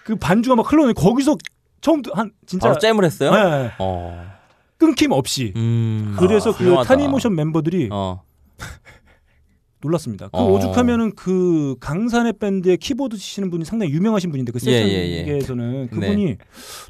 [0.03, 1.37] 그 반주가 막 흘러오는데 거기서
[1.81, 3.31] 처음부터 한 진짜 바로 잼을 했어요?
[3.31, 4.38] 네, 어.
[4.79, 6.15] 끊김 없이 음.
[6.17, 6.87] 그래서 아, 그 훌륭하다.
[6.87, 8.23] 타니모션 멤버들이 어.
[9.81, 10.27] 놀랐습니다.
[10.27, 10.51] 그 어.
[10.51, 15.17] 오죽하면은 그 강산에 밴드의 키보드 치시는 분이 상당히 유명하신 분인데 그 예, 예, 예.
[15.23, 15.87] 세션계에서는 네.
[15.87, 16.35] 그분이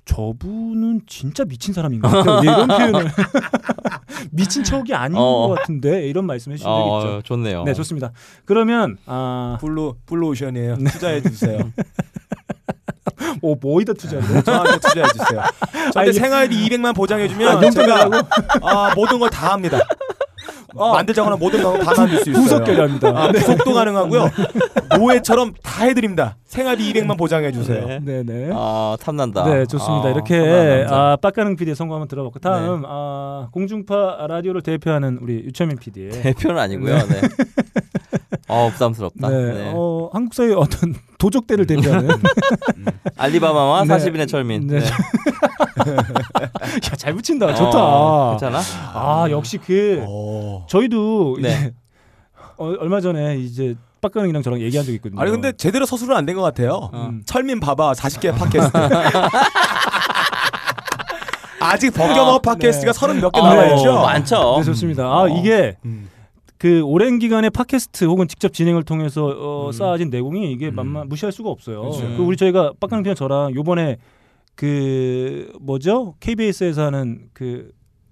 [0.06, 3.12] 저분은 진짜 미친 사람인가 그러니까 이런 표현을
[4.32, 5.50] 미친 척이 아닌 어.
[5.50, 7.18] 것 같은데 이런 말씀해 주신 적이 있죠.
[7.18, 7.64] 어, 좋네요.
[7.64, 8.12] 네 좋습니다.
[8.46, 10.78] 그러면 아, 블루 블루 오션이에요.
[10.78, 11.60] 투자해 주세요.
[13.42, 15.44] 오 뭐이다 투자인데 저한테 투자해 주세요.
[15.94, 18.10] 저한테 생활비 200만 보장해 아, 주면 용돈 제가?
[18.62, 19.80] 아, 모든 걸 다 합니다.
[20.76, 22.44] 만들자거나 모든 거다 만들 수 있어요.
[22.44, 23.10] 구속 결합니다.
[23.10, 24.30] 아, 구속도 가능하고요.
[24.98, 26.36] 노예처럼 다 해드립니다.
[26.46, 27.86] 생활비 200만 보장해 주세요.
[27.86, 28.00] 네.
[28.02, 28.50] 네 네.
[28.54, 29.44] 아 탐난다.
[29.46, 30.08] 네, 좋습니다.
[30.10, 30.86] 아, 이렇게.
[30.90, 32.44] 아, 빡가능 PD의 성공 한번 들어봤고 네.
[32.44, 36.96] 다음 아, 공중파 라디오를 대표하는 우리 유철민 PD의 대표는 아니고요.
[36.96, 37.22] 네.
[38.48, 39.30] 어 부담스럽다.
[39.30, 39.72] 네, 네.
[39.76, 42.10] 어, 한국 사회 어떤 도적대를 대표하는
[43.16, 43.96] 알리바마와 네.
[43.96, 44.66] 40인의 철민.
[44.66, 44.80] 네.
[44.80, 44.86] 네.
[45.96, 47.54] 야, 잘 붙인다.
[47.54, 47.78] 좋다.
[47.78, 48.60] 어, 괜찮아?
[48.94, 50.59] 아, 역시 그 오.
[50.68, 51.50] 저희도 네.
[51.50, 51.74] 이제
[52.58, 55.20] 어, 얼마 전에 이제 빡가능이랑 저랑 얘기한 적이 있거든요.
[55.22, 56.90] 아니 근데 제대로 서술은 안 된 것 같아요.
[56.94, 57.22] 음.
[57.26, 58.78] 철민 봐봐 40개 팟캐스트.
[61.62, 62.98] 아직 버겨머 어, 팟캐스트가 네.
[62.98, 63.94] 서른 몇개 어, 남아있죠.
[64.02, 64.56] 많죠.
[64.60, 65.04] 네, 좋습니다.
[65.06, 66.10] 아, 이게 음.
[66.58, 69.72] 그 오랜 기간의 팟캐스트 혹은 직접 진행을 통해서 어, 음.
[69.72, 71.82] 쌓아진 내공이 이게 만만 무시할 수가 없어요.
[71.82, 72.02] 그렇죠.
[72.18, 73.98] 그 우리 저희가 빡가능 PD랑 저랑 요번에
[74.56, 76.16] 그 뭐죠?
[76.20, 77.72] KBS에서 하는 그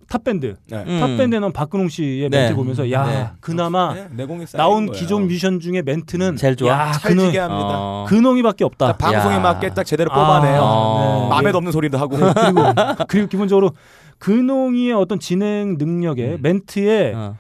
[0.10, 0.84] 탑밴드 네.
[0.88, 1.00] 음.
[1.00, 2.38] 탑밴드에 나온 박근홍 씨의 네.
[2.40, 3.28] 멘트 보면서 야 네.
[3.40, 4.92] 그나마 네, 나온 거예요.
[4.92, 6.70] 기존 뮤지션 중에 멘트는 제일 좋아?
[6.70, 7.68] 야 근홍 찰지게 합니다.
[7.72, 8.06] 어.
[8.08, 8.94] 근홍이밖에 없다.
[8.94, 9.40] 딱 방송에 야.
[9.40, 10.62] 맞게 딱 제대로 아, 뽑아내요.
[10.62, 11.28] 어.
[11.30, 12.18] 마음에 없는 소리도 하고.
[12.18, 12.74] 그리고
[13.08, 13.72] 그리고 기본적으로
[14.20, 16.38] 근홍이의 어떤 진행 능력에 음.
[16.42, 17.36] 멘트에 어.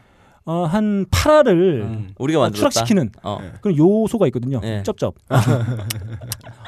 [0.45, 1.49] 어, 한 8화를
[1.81, 2.09] 음.
[2.17, 2.69] 우리가 만들었다.
[2.69, 3.37] 추락시키는 어.
[3.41, 3.51] 네.
[3.61, 4.61] 그런 요소가 있거든요.
[4.61, 4.81] 네.
[4.83, 5.15] 쩝쩝.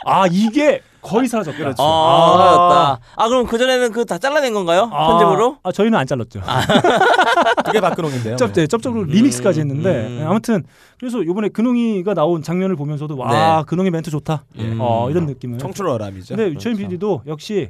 [0.05, 1.57] 아 이게 거의 사라졌다.
[1.57, 1.81] 그렇죠.
[1.83, 2.99] 아, 그렇다.
[3.15, 4.89] 아, 그럼 그 전에는 그 다 잘라낸 건가요?
[4.91, 5.57] 아, 편집으로?
[5.63, 6.41] 아 저희는 안 잘랐죠.
[7.65, 8.35] 그게 박근홍인데요.
[8.35, 10.17] 쩝, 네, 쩝쩝으로 리믹스까지 했는데 음.
[10.19, 10.63] 네, 아무튼
[10.99, 13.63] 그래서 이번에 근홍이가 나온 장면을 보면서도 와 네.
[13.67, 14.43] 근홍이 멘트 좋다.
[14.57, 14.77] 음.
[14.81, 15.57] 어 이런 느낌을.
[15.59, 16.35] 청출어람이죠.
[16.35, 16.89] 근데 유채민 그렇죠.
[16.89, 17.69] PD도 역시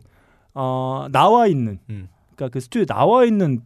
[0.54, 2.08] 어 나와 있는 음.
[2.36, 3.62] 그러니까 그 스튜디오에 나와 있는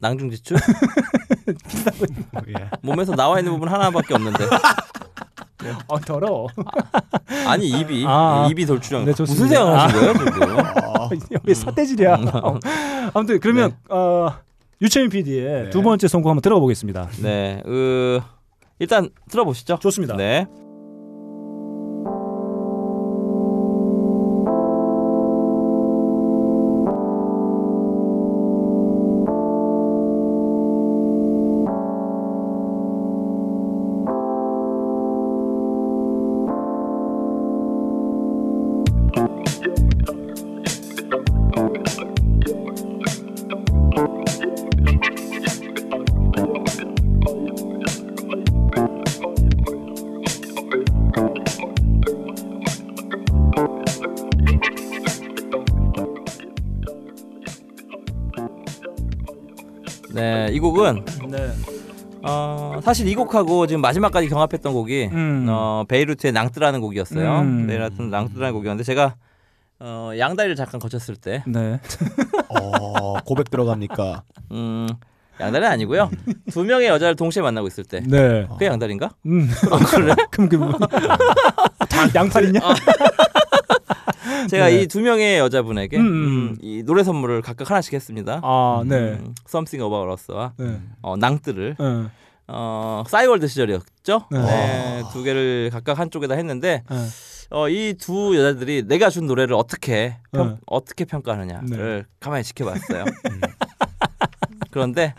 [0.00, 0.56] 낭중지출?
[2.48, 2.70] 예.
[2.82, 4.44] 몸에서 나와 있는 부분 하나밖에 없는데.
[5.88, 6.48] 어 더러워.
[7.46, 8.04] 아니, 입이.
[8.06, 8.46] 아.
[8.50, 9.04] 입이 돌출형.
[9.04, 9.88] 네, 무슨 좋습니다.
[9.88, 10.58] 생각을 하신 거예요?
[10.58, 12.14] 아, 여기 사태질이야.
[12.16, 12.60] 음.
[13.14, 14.28] 아무튼 그러면 어,
[14.80, 15.70] 유채민 PD의 네.
[15.70, 17.08] 두 번째 선곡 한번 들어가 보겠습니다.
[17.22, 17.62] 네.
[17.66, 18.20] 으,
[18.78, 19.78] 일단 들어보시죠.
[19.80, 20.16] 좋습니다.
[20.16, 20.46] 네.
[20.48, 20.65] 네,
[62.86, 65.46] 사실 이 곡하고 지금 마지막까지 경합했던 곡이 음.
[65.48, 67.40] 어, 베이루트의 낭뜨라는 곡이었어요.
[67.40, 67.66] 음.
[67.66, 69.16] 베이루트의 낭뜨라는 곡이었는데 제가
[69.80, 71.80] 어, 양다리를 잠깐 거쳤을 때, 네.
[72.48, 74.22] 어, 고백 들어갑니까?
[74.52, 74.86] 음,
[75.40, 76.10] 양다리 아니고요.
[76.52, 78.46] 두 명의 여자를 동시에 만나고 있을 때, 네.
[78.48, 79.10] 그게 양다리인가?
[79.26, 79.50] 음.
[79.90, 80.14] 그래?
[80.30, 80.58] 그럼 그
[82.14, 82.60] 양팔이냐?
[84.48, 84.82] 제가 네.
[84.82, 86.06] 이두 명의 여자분에게 음, 음.
[86.06, 88.40] 음, 이 노래 선물을 각각 하나씩 했습니다.
[88.44, 88.94] 아, 네.
[88.94, 90.80] 음, Something About Us와 네.
[91.02, 92.06] 어, 낭뜨를 네.
[92.48, 94.26] 어, 싸이월드 시절이었죠.
[94.30, 94.38] 네.
[94.38, 96.96] 네, 두 개를 각각 한쪽에다 했는데 네.
[97.50, 100.56] 어, 이 두 여자들이 내가 준 노래를 어떻게 평, 네.
[100.66, 102.02] 어떻게 평가하느냐를 네.
[102.20, 103.04] 가만히 지켜봤어요.
[103.30, 103.40] 음.
[104.70, 105.14] 그런데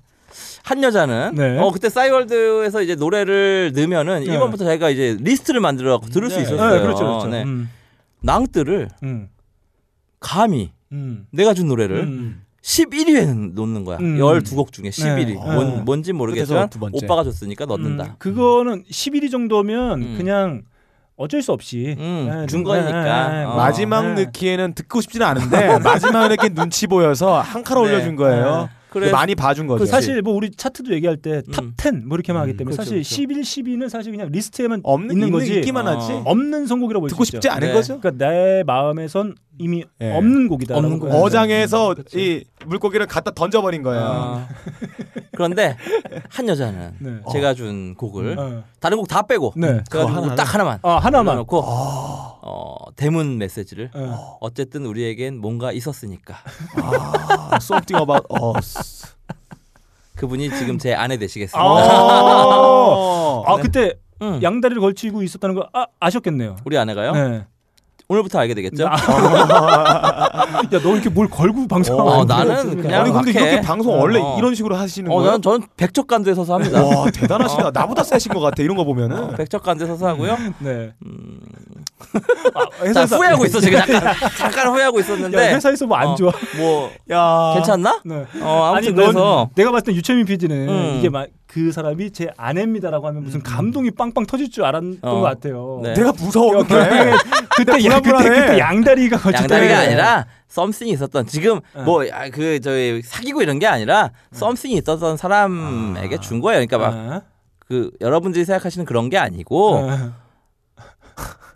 [0.63, 1.57] 한 여자는 네.
[1.57, 4.37] 어 그때 싸이월드에서 이제 노래를 넣으면은 네.
[4.37, 6.43] 1번부터 자기가 이제 리스트를 만들어 갖고 들을 수 네.
[6.43, 6.75] 있었어요.
[6.75, 7.27] 네, 그렇죠, 그렇죠.
[7.27, 7.43] 네.
[7.43, 7.69] 음.
[8.21, 9.29] 낭뜨를 음.
[10.19, 11.25] 감히 음.
[11.31, 12.43] 내가 준 노래를 음.
[12.67, 13.97] 11위에 놓는 거야.
[14.01, 14.17] 음.
[14.17, 15.27] 12곡 중에 11위.
[15.27, 15.33] 네.
[15.35, 15.81] 뭔, 네.
[15.81, 16.69] 뭔지 모르겠지만.
[16.91, 18.03] 오빠가 줬으니까 넣는다.
[18.03, 20.15] 음, 그거는 11위 정도면 음.
[20.17, 20.63] 그냥
[21.15, 23.29] 어쩔 수 없이 음, 네, 준 네, 거니까.
[23.29, 23.55] 네, 어.
[23.55, 24.25] 마지막 네.
[24.25, 27.89] 넣기에는 듣고 싶지는 않은데 마지막에 이렇게 눈치 보여서 한칸 네.
[27.89, 28.69] 올려준 거예요.
[28.89, 29.79] 그래 많이 봐준 거죠.
[29.83, 31.73] 그 사실 뭐 우리 차트도 얘기할 때 top 음.
[31.77, 33.15] 10뭐 이렇게만 하기 때문에 그렇죠, 사실 그렇죠.
[33.15, 35.55] 11, 12는 사실 그냥 리스트에만 없는 있는 거지.
[35.55, 35.91] 있기만 어.
[35.91, 36.13] 하지.
[36.25, 37.23] 없는 선곡이라고 볼수 듣고.
[37.25, 37.73] 싶지 않은 네.
[37.73, 37.99] 거죠.
[37.99, 40.15] 그러니까 내 마음에선 이미 예.
[40.15, 40.75] 없는 곡이다.
[40.75, 41.09] 없는 곡.
[41.09, 44.01] 어장에서 이 물고기를 갖다 던져버린 거예요.
[44.03, 44.47] 어.
[45.33, 45.77] 그런데
[46.29, 47.11] 한 여자는 네.
[47.31, 48.63] 제가 준 곡을 어.
[48.79, 49.81] 다른 곡 다 빼고 네.
[49.91, 51.35] 제가 준 그거 곡딱 하나만 아 하나만.
[51.37, 54.37] 넣고 어, 대문 메시지를 어.
[54.41, 56.35] 어쨌든 우리에겐 뭔가 있었으니까
[56.81, 58.25] 아, something about
[58.57, 59.07] us.
[60.15, 61.63] 그분이 지금 제 아내 되시겠습니다.
[61.63, 63.61] 아, 아 네.
[63.61, 64.39] 그때 응.
[64.41, 66.55] 양다리를 걸치고 있었다는 거 아, 아셨겠네요.
[66.65, 67.11] 우리 아내가요?
[67.11, 67.45] 네.
[68.09, 68.87] 오늘부터 알게 되겠죠?
[68.87, 68.95] 아,
[70.71, 72.81] 야, 너 이렇게 뭘 걸고 방송하고 어, 나는.
[72.81, 73.51] 그냥 아니 근데 막해.
[73.51, 74.35] 이렇게 방송 원래 어.
[74.37, 75.31] 이런 식으로 하시는 어, 거예요?
[75.31, 76.81] 난전 백척간두에 서서 합니다.
[76.83, 77.71] 와 대단하시다.
[77.73, 79.35] 나보다 세신 것 같아 이런 거 보면은.
[79.35, 80.37] 백척간두에 서서 하고요.
[80.59, 80.93] 네.
[81.05, 81.39] 음,
[82.53, 86.31] 자, 회사에서 후회하고 있어 지금 잠깐 잠깐 후회하고 있었는데 야, 회사에서 뭐안 어, 좋아.
[86.57, 87.53] 뭐 야.
[87.55, 88.01] 괜찮나?
[88.05, 88.25] 네.
[88.41, 90.95] 어 아무튼 아니 그래서 넌 내가 봤을 때 유채민 PD는 음.
[90.99, 91.27] 이게 막
[91.57, 95.15] 그 사람이 제 아내입니다라고 하면 무슨 감동이 빵빵 터질 줄 알았던 어.
[95.15, 95.79] 것 같아요.
[95.81, 95.93] 네.
[95.93, 96.61] 내가 무서워.
[96.63, 97.11] 그때
[97.55, 98.29] 그때, 야, 그때.
[98.29, 101.81] 그때 양다리가 걸쳤 양다리가 아니라 썸씽이 있었던 지금 어.
[101.81, 106.65] 뭐그 저희 사귀고 이런 게 아니라 썸씽이 있었던 사람에게 준 거예요.
[106.65, 107.37] 그러니까 막
[107.67, 109.89] 그 여러분들이 생각하시는 그런 게 아니고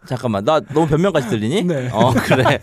[0.06, 1.64] 잠깐만 나 너무 변명까지 들리니?
[1.64, 1.90] 네.
[1.94, 2.60] 어 그래.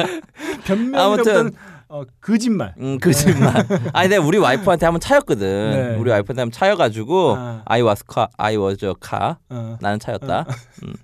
[0.66, 1.52] 변명이라보다는 아무튼
[1.94, 2.72] 어, 거짓말.
[2.80, 3.52] 음 거짓말.
[3.92, 5.70] 아니 내가 우리 와이프한테 한번 차였거든.
[5.92, 5.96] 네.
[5.98, 7.62] 우리 와이프한테 한번 차여가지고 아.
[7.66, 9.34] I was car, I was a car.
[9.50, 9.76] 어.
[9.78, 10.46] 나는 차였다.
[10.84, 10.94] 음.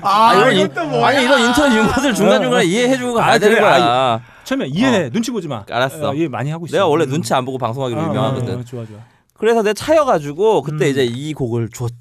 [0.00, 1.06] 아, 이런 인- 이것도 뭐야?
[1.08, 3.60] 아니 이런 인터넷 유머들 중간 중간에 이해해주고 가야 아, 되는 그래.
[3.60, 4.22] 거야.
[4.44, 5.64] 처음에 이해해 눈치 보지 마.
[5.70, 6.08] 알았어.
[6.10, 6.72] 어, 이해 많이 하고 있어.
[6.72, 7.10] 내가 원래 음.
[7.10, 8.60] 눈치 안 보고 방송하기로 어, 유명하거든.
[8.60, 8.96] 어, 좋아 좋아.
[9.34, 10.90] 그래서 내가 차여가지고 그때 음.
[10.92, 11.92] 이제 이 곡을 줬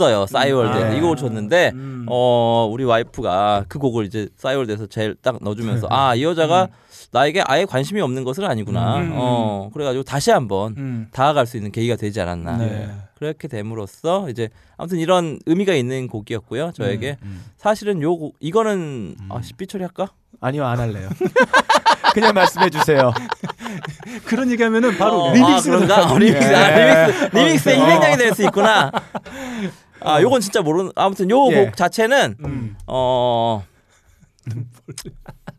[0.00, 0.26] 어요.
[0.26, 0.94] 싸이월드에서 아.
[0.94, 2.06] 이 곡을 줬는데 음.
[2.08, 6.68] 어 우리 와이프가 그 곡을 이제 싸이월드에서 제일 딱 넣어주면서 아 이 여자가
[7.12, 8.98] 나에게 아예 관심이 없는 것은 아니구나.
[8.98, 9.10] 음.
[9.14, 11.08] 어 그래가지고 다시 한번 음.
[11.12, 12.56] 다가갈 수 있는 계기가 되지 않았나.
[12.58, 12.88] 네.
[13.18, 16.72] 그렇게 됨으로써 이제 아무튼 이런 의미가 있는 곡이었고요.
[16.74, 17.44] 저에게 음.
[17.56, 20.12] 사실은 요 곡 이거는 아씨 삐처리 할까?
[20.40, 21.08] 아니요 안 할래요.
[22.14, 23.12] 그냥 말씀해 주세요.
[24.26, 26.12] 그런 얘기하면은 바로 어, 리믹스가 아?
[26.12, 26.54] 어, 리믹스, 예.
[26.54, 27.84] 아, 리믹스, 리믹스의 어.
[27.86, 28.90] 희생양이 될 수 있구나.
[30.02, 30.92] 아, 요건 진짜 모르는.
[30.96, 31.72] 아무튼 요곡 예.
[31.74, 32.76] 자체는 음.
[32.86, 33.64] 어.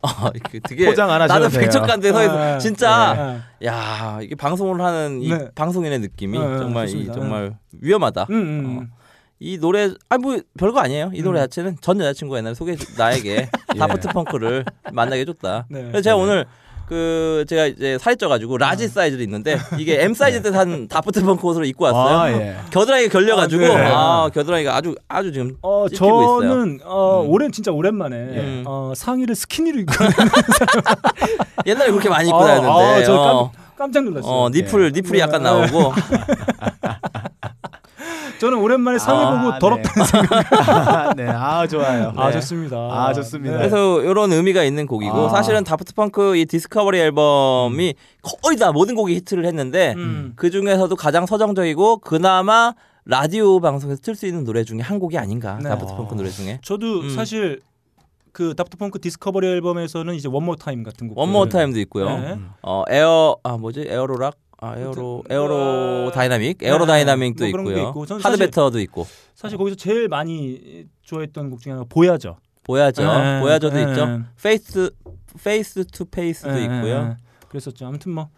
[0.02, 0.08] 어,
[0.50, 1.60] 그 되게 포장 안 나는 돼요.
[1.60, 3.66] 백척간두에 서 아, 진짜 네.
[3.68, 5.48] 야 이게 방송을 하는 이 네.
[5.54, 7.06] 방송인의 느낌이 네, 정말 이.
[7.06, 8.26] 정말 위험하다.
[8.30, 8.78] 음, 음.
[8.90, 8.96] 어.
[9.38, 11.12] 이 노래 아니 뭐 별거 아니에요.
[11.14, 11.44] 이 노래 음.
[11.44, 13.48] 자체는 전 여자친구가 옛날에 소개 나에게
[13.78, 15.66] 다프트 펑크를 만나게 해줬다.
[15.68, 15.82] 네.
[15.82, 16.46] 그래서 제가 오늘
[16.92, 21.64] 그 제가 이제 살이 쪄가지고 라지 사이즈를 입는데 이게 M 사이즈 때산 다프트 펑크 옷을
[21.64, 22.18] 입고 왔어요.
[22.18, 22.56] 아, 예.
[22.70, 23.90] 겨드랑이 걸려가지고 아, 네.
[23.90, 27.30] 아, 겨드랑이가 아주 아주 지금 어 찢기고 저는 어 음.
[27.30, 28.64] 올해 진짜 오랜만에 음.
[28.66, 29.94] 어, 상의를 스키니로 입고
[31.64, 34.30] 옛날에 그렇게 많이 입고 어, 다녔는데 어, 저 어, 깜짝 놀랐어요.
[34.30, 35.20] 어, nipple nipple이 네.
[35.20, 35.94] 약간 나오고
[38.38, 39.58] 저는 오랜만에 상의 아, 보고 네.
[39.58, 41.14] 더럽다는 생각.
[41.16, 42.12] 네, 아 좋아요.
[42.16, 42.32] 아 네.
[42.34, 42.76] 좋습니다.
[42.76, 43.56] 아, 좋습니다.
[43.58, 45.28] 그래서 이런 의미가 있는 곡이고 아.
[45.28, 47.94] 사실은 다프트 펑크 이 Discovery 앨범이
[48.42, 50.32] 거의 다 모든 곡이 히트를 했는데 음.
[50.36, 52.74] 그 중에서도 가장 서정적이고 그나마
[53.04, 55.68] 라디오 방송에서 틀 수 있는 노래 중에 한 곡이 아닌가 네.
[55.68, 57.10] 다프트 펑크 노래 중에 저도 음.
[57.10, 57.60] 사실
[58.32, 61.18] 그 다프트 펑크 Discovery 앨범에서는 이제 One More Time 같은 곡.
[61.18, 62.18] One More Time도 있고요.
[62.18, 62.38] 네.
[62.62, 66.68] 어 에어 아 뭐지 에어로락 아 에어로 Aero 어, 다이나믹 네.
[66.68, 67.88] Aerodynamic도 뭐 있고요.
[67.88, 68.06] 있고.
[68.22, 72.36] 하드베터도 있고 사실 거기서 제일 많이 좋아했던 곡 중에 하나가 보야죠.
[72.62, 73.02] 보야죠.
[73.02, 73.90] 네, 보야죠도 네.
[73.90, 74.22] 있죠.
[74.40, 74.90] Face
[75.42, 77.08] Face to Face도 네, 있고요.
[77.08, 77.16] 네.
[77.48, 77.86] 그랬었죠.
[77.86, 78.28] 아무튼 뭐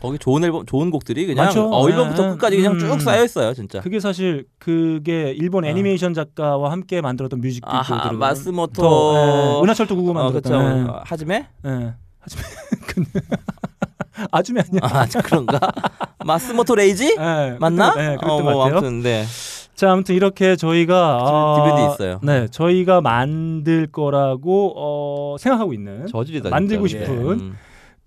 [0.00, 1.68] 거기 좋은 앨범 좋은 곡들이 그냥 많죠.
[1.70, 2.28] 어, 1번부터 네.
[2.30, 2.78] 끝까지 그냥 음.
[2.78, 3.80] 쭉 쌓여 있어요, 진짜.
[3.80, 5.68] 그게 사실 그게 일본 아.
[5.68, 8.16] 애니메이션 작가와 함께 만들었던 뮤직비디오들.
[8.16, 9.60] 마츠모토 네.
[9.64, 10.50] 은하철도 구구 어, 그렇죠.
[10.50, 10.90] 만들었던.
[10.90, 11.48] 어, 하지메?
[11.62, 11.78] 네.
[11.78, 11.94] 네.
[12.20, 12.44] 하지만
[12.86, 13.20] 근데
[14.30, 14.80] 아주매 아니야.
[14.82, 15.60] 아, 그런가?
[16.24, 17.16] 마츠모토 레이지?
[17.16, 17.94] 네, 맞나?
[17.94, 18.78] 네, 그랬던 어, 것뭐 같아요.
[18.78, 19.24] 아무튼 네.
[19.74, 22.20] 자, 아무튼 이렇게 저희가 DVD 아, 있어요.
[22.22, 26.50] 네, 저희가 만들 거라고 어, 생각하고 있는 저질이다.
[26.50, 27.06] 만들고 진짜.
[27.06, 27.56] 싶은 음.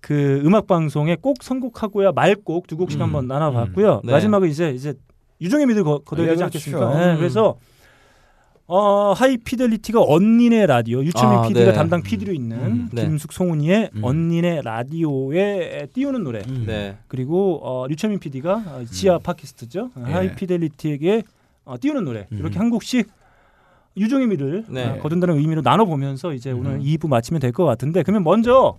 [0.00, 3.04] 그 음악 방송에 꼭 선곡하고야 말곡 두 곡씩 음.
[3.04, 3.96] 한번 나눠봤고요.
[3.96, 4.00] 음.
[4.04, 4.12] 네.
[4.12, 4.94] 마지막은 이제 이제
[5.40, 6.78] 유종의 미들 거, 거둬야 되지 알려주십시오.
[6.78, 7.06] 않겠습니까?
[7.06, 7.18] 네, 음.
[7.18, 7.56] 그래서
[8.70, 11.72] 어, 하이피델리티가 언니네 라디오 유채민 아, PD가 네.
[11.72, 13.02] 담당 PD로 있는 음, 네.
[13.02, 14.04] 김숙 송은이의 음.
[14.04, 16.98] 언니네 라디오에 띄우는 노래 네.
[17.08, 20.12] 그리고 어, 류채민 PD가 지하 팟캐스트죠 예.
[20.12, 21.22] 하이피델리티에게
[21.64, 22.38] 어, 띄우는 노래 음.
[22.38, 23.08] 이렇게 한 곡씩
[23.96, 24.86] 유종의 미를 네.
[24.86, 26.80] 어, 거둔다는 의미로 나눠보면서 이제 오늘 음.
[26.82, 28.76] 2부 마치면 될 것 같은데 그러면 먼저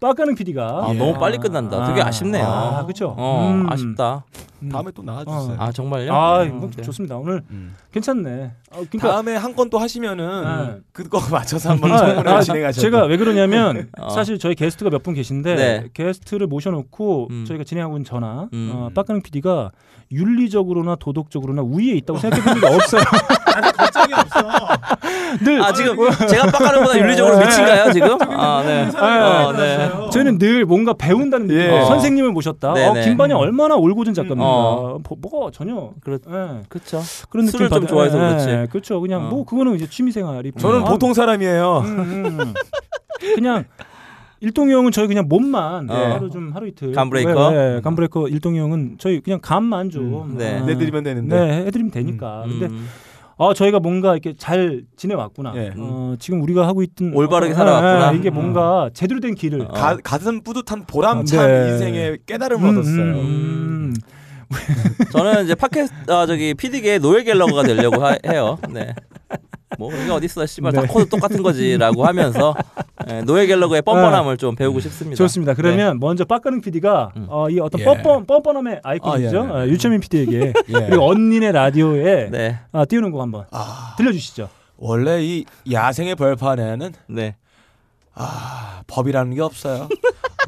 [0.00, 1.86] 빡가는 PD가 아, 너무 빨리 끝난다.
[1.88, 2.42] 되게 아쉽네요.
[2.46, 3.14] 아, 그렇죠.
[3.18, 3.70] 어, 음.
[3.70, 4.24] 아쉽다.
[4.62, 4.68] 음.
[4.68, 5.56] 다음에 또 나와주세요.
[5.58, 6.12] 아, 정말요?
[6.12, 6.82] 아, 어, 뭐 네.
[6.82, 7.16] 좋습니다.
[7.16, 7.74] 오늘 음.
[7.92, 8.52] 괜찮네.
[8.72, 10.76] 어, 그러니까 다음에 한 건 또 하시면은 네.
[10.92, 14.10] 그거 맞춰서 한번 아, 청문회 아, 진행하셔도 제가 왜 그러냐면 어.
[14.10, 15.84] 사실 저희 게스트가 몇 분 계신데 네.
[15.94, 17.44] 게스트를 모셔놓고 음.
[17.46, 18.70] 저희가 진행하고 있는 전화 음.
[18.74, 19.70] 어, 빡가능 PD가
[20.12, 23.02] 윤리적으로나 도덕적으로나 우위에 있다고 생각해 본 적이 없어요.
[23.76, 24.40] 걱정이 없어.
[25.44, 25.96] 늘 아, 지금
[26.28, 28.18] 제가 빡가는보다 윤리적으로 미친가요, 지금?
[28.32, 28.90] 아, 네.
[28.98, 29.90] 어, 네.
[30.12, 31.60] 저희는 늘 뭔가 배운다는 느낌.
[31.60, 31.84] 예.
[31.84, 32.72] 선생님을 모셨다.
[32.72, 34.44] 어, 김반영 얼마나 올고준 작가입니까.
[34.50, 34.98] 어.
[35.08, 36.62] 뭐, 뭐가 전혀 그렇- 예.
[36.68, 37.00] 그렇죠.
[37.30, 38.48] 그런 느낌 술을 좀 좋아해서 예, 그렇지.
[38.48, 39.00] 예, 그렇죠.
[39.00, 39.28] 그냥 어.
[39.30, 40.52] 뭐 그거는 이제 취미생활이.
[40.58, 41.78] 저는 아, 보통 사람이에요.
[41.84, 42.54] 음, 음, 음.
[43.34, 43.64] 그냥
[44.40, 45.94] 일동이 형은 저희 그냥 몸만 어.
[45.94, 47.50] 하루 좀 하루 이틀 간브레이커?
[47.50, 50.58] 네, 네, 간브레이커 일동이 형은 저희 그냥 간만 좀 음, 네.
[50.60, 51.38] 어, 내드리면 되는데.
[51.38, 52.86] 네 해드리면 되니까 근데 음.
[53.36, 55.72] 어 저희가 뭔가 이렇게 잘 지내왔구나 예.
[55.76, 58.12] 어, 지금 우리가 하고 있던 올바르게 어, 살아왔구나.
[58.12, 59.68] 예, 이게 뭔가 제대로 된 길을 어.
[59.68, 61.70] 가, 가슴 뿌듯한 보람찬 네.
[61.72, 63.02] 인생의 깨달음을 음, 얻었어요.
[63.02, 63.94] 음, 음.
[65.12, 68.58] 저는 이제 팟캐스트 아 저기 PD계 노엘 갤러거가 되려고 하- 해요.
[68.70, 68.94] 네.
[69.78, 70.80] 뭐 이게 어디 있어 씨발 네.
[70.80, 72.54] 다 코드 똑같은 거지라고 하면서
[73.08, 75.16] 예, 노엘 갤러거의 뻔뻔함을 좀 배우고 싶습니다.
[75.16, 75.54] 좋습니다.
[75.54, 77.26] 그러면 먼저 빡가능 PD가 음.
[77.28, 77.84] 어, 이 어떤 예.
[77.84, 79.40] 뻔뻔 뻔뻔함의 아이콘이죠.
[79.40, 79.64] 아, 예, 예.
[79.64, 80.72] 어, 류철민 PD에게 예.
[80.72, 84.48] 그리고 언니네 라디오에 네, 아, 띄우는 곡 한번 아, 들려주시죠.
[84.76, 87.36] 원래 이 야생의 벌판에는 네.
[88.14, 89.88] 아, 법이라는 게 없어요.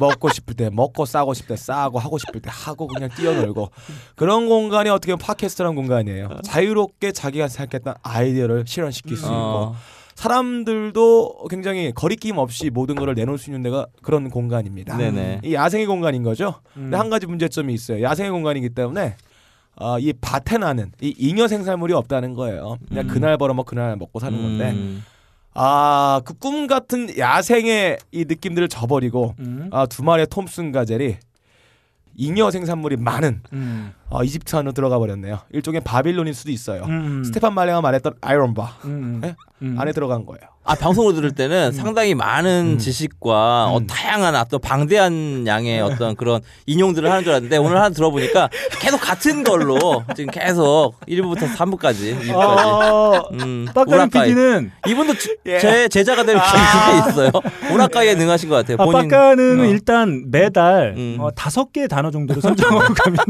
[0.02, 3.70] 먹고 싶을 때 먹고 싸고 싶을 때 싸고 하고 싶을 때 하고 그냥 뛰어놀고
[4.16, 6.28] 그런 공간이 어떻게 보면 팟캐스트라는 공간이에요.
[6.42, 9.76] 자유롭게 자기가 생각했던 아이디어를 실현시킬 수 있고 어,
[10.14, 14.96] 사람들도 굉장히 거리낌 없이 모든 것을 내놓을 수 있는 데가 그런 공간입니다.
[14.96, 15.40] 네네.
[15.44, 16.54] 이 야생의 공간인 거죠.
[16.76, 16.82] 음.
[16.82, 18.02] 근데 한 가지 문제점이 있어요.
[18.02, 19.16] 야생의 공간이기 때문에
[19.76, 22.76] 어, 이 밭에 나는 이 잉여 생산물이 없다는 거예요.
[22.88, 23.08] 그냥 음.
[23.08, 25.02] 그날 벌어먹고 그날 먹고 사는 건데 음,
[25.54, 29.68] 아 그 꿈 같은 야생의 이 느낌들을 저버리고 음.
[29.72, 31.16] 아, 두 마리의 톰슨 가젤이
[32.16, 33.92] 잉여 생산물이 많은 음.
[34.14, 35.38] 어, 이집트 안으로 들어가 버렸네요.
[35.52, 36.82] 일종의 바빌론일 수도 있어요.
[36.84, 37.22] 음.
[37.24, 39.18] 스테판 말리가 말했던 Iron Bar 음.
[39.22, 39.34] 네?
[39.62, 39.76] 음.
[39.78, 40.40] 안에 들어간 거예요.
[40.64, 42.78] 아 방송을 들을 때는 상당히 많은 음.
[42.78, 43.86] 지식과 어, 음.
[43.88, 48.48] 다양한 어떤 방대한 양의 어떤 그런 인용들을 하는 줄 알았는데 오늘 하나 들어보니까
[48.80, 52.34] 계속 같은 걸로 지금 계속 1부부터 3부까지 2부까지.
[52.34, 54.28] 어, 음, 우라카이.
[54.28, 55.58] PD는 이분도 지- 예.
[55.58, 57.30] 제 제자가 될 기회가 있어요.
[57.72, 58.76] 우라카이에 능하신 것 같아요.
[58.78, 59.64] 아, 본인 빡가능은 어.
[59.64, 61.16] 일단 매달 음.
[61.18, 63.24] 어, 다섯 개의 단어 정도로 선정하고 갑니다.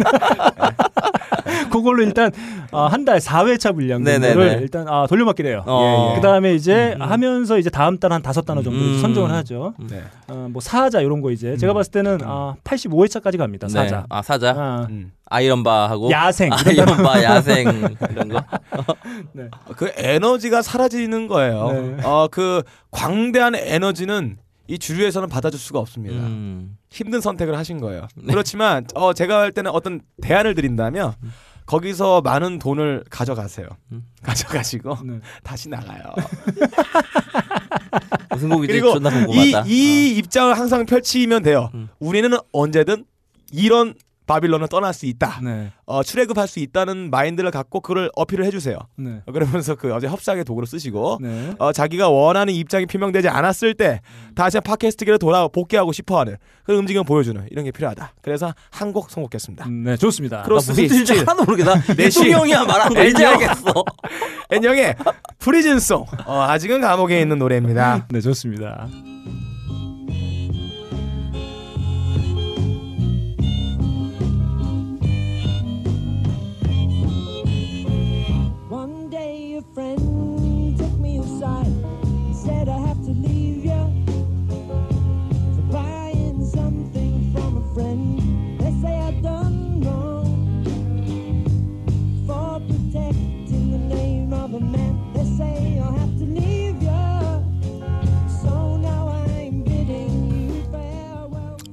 [1.70, 2.30] 그걸로 일단
[2.70, 4.62] 어, 한달 4회차 분량 정도를 네네네.
[4.62, 5.62] 일단 아, 돌려막기를 해요.
[5.66, 5.82] 어.
[5.82, 6.14] 예, 예.
[6.16, 9.00] 그 다음에 이제 하면서 이제 다음 달 한 다섯 단어 정도 음.
[9.00, 9.72] 선정을 하죠.
[9.88, 10.02] 네.
[10.28, 13.66] 어, 뭐 사자 이런 거 이제 제가 봤을 때는 아, 85회차까지 갑니다.
[13.68, 13.72] 네.
[13.72, 14.04] 사자.
[14.10, 14.50] 아 사자.
[14.50, 15.12] 아, 음.
[15.26, 16.62] 아이런바하고 야생 단어.
[16.68, 17.68] 아이런바 야생
[18.10, 18.44] 이런 거.
[19.76, 21.72] 그 에너지가 사라지는 거예요.
[21.72, 21.96] 네.
[22.04, 24.36] 어, 그 광대한 에너지는
[24.68, 26.16] 이 주류에서는 받아줄 수가 없습니다.
[26.16, 26.76] 음.
[26.93, 28.07] 힘든 선택을 하신 거예요.
[28.28, 31.14] 그렇지만 어, 제가 할 때는 어떤 대안을 드린다면
[31.66, 33.66] 거기서 많은 돈을 가져가세요.
[33.93, 34.05] 음.
[34.22, 35.20] 가져가시고 네.
[35.43, 36.03] 다시 나가요.
[38.66, 39.55] 그리고 존나 이.
[39.66, 41.70] 이 입장을 항상 펼치면 돼요.
[41.74, 41.88] 음.
[41.99, 43.05] 우리는 언제든
[43.53, 43.95] 이런
[44.26, 45.40] 바빌론을 떠날 수 있다.
[45.42, 45.72] 네.
[45.84, 48.78] 어, 출애굽할 수 있다는 마인드를 갖고 그걸 어필을 해주세요.
[48.96, 49.20] 네.
[49.26, 51.54] 어, 그러면서 그 어제 협상의 도구를 쓰시고 네.
[51.58, 54.00] 어, 자기가 원하는 입장이 표명되지 않았을 때
[54.34, 58.14] 다시 팟캐스트계로 돌아 복귀하고 싶어하는 그런 움직임을 보여주는 이런 게 필요하다.
[58.22, 59.64] 그래서 한 곡 선곡했습니다.
[59.66, 60.42] 음, 네, 좋습니다.
[60.42, 61.20] 크로스 무슨 뜻인지 스틸.
[61.28, 61.94] 하나도 모르겠다.
[61.94, 62.18] 내시.
[62.24, 63.24] 대통령이야 말안 되지.
[63.24, 63.72] 알겠어.
[64.50, 64.96] 엔영의
[65.38, 68.06] 프리즌송 어, 아직은 감옥에 있는 노래입니다.
[68.10, 68.86] 네, 좋습니다.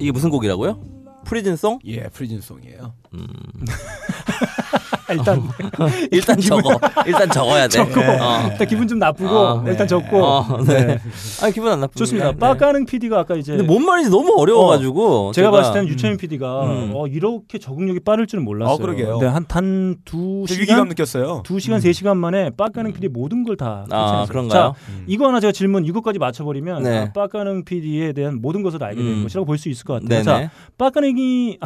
[0.00, 0.80] 이게 무슨 곡이라고요?
[1.26, 1.80] Prison Song?
[1.84, 2.94] 예, Prison Song이에요.
[5.12, 5.42] 일단
[6.10, 6.78] 일단 적어.
[7.06, 7.78] 일단 적어야 돼.
[7.78, 8.48] 적고 어.
[8.50, 9.86] 일단 기분 좀 나쁘고 어, 일단 네.
[9.86, 10.98] 적고 어, 네.
[11.42, 11.98] 아 기분 안 나쁩니다.
[11.98, 12.32] 좋습니다.
[12.32, 12.38] 네.
[12.38, 15.92] 빡가능 PD가 아까 이제 근데 뭔 말인지 너무 어려워가지고 제가, 봤을 때는 음.
[15.92, 16.92] 유철민 PD가 음.
[16.94, 18.74] 어, 이렇게 적응력이 빠를 줄은 몰랐어요.
[18.74, 19.18] 어, 그러게요.
[19.18, 21.42] 네, 한 두 저 시간 위기감 느꼈어요.
[21.44, 24.74] 두 시간 세 시간 만에 빡가능 PD 모든 걸다 아 그런가요?
[24.74, 24.74] 자,
[25.06, 26.98] 이거 하나 제가 질문 이것까지 맞춰버리면 네.
[26.98, 29.22] 아, 빠까능 PD에 대한 모든 것을 알게 된 음.
[29.22, 30.08] 것이라고 볼 수 있을 것 같아요.
[30.08, 30.22] 네네.
[30.22, 31.58] 자, 빠까능이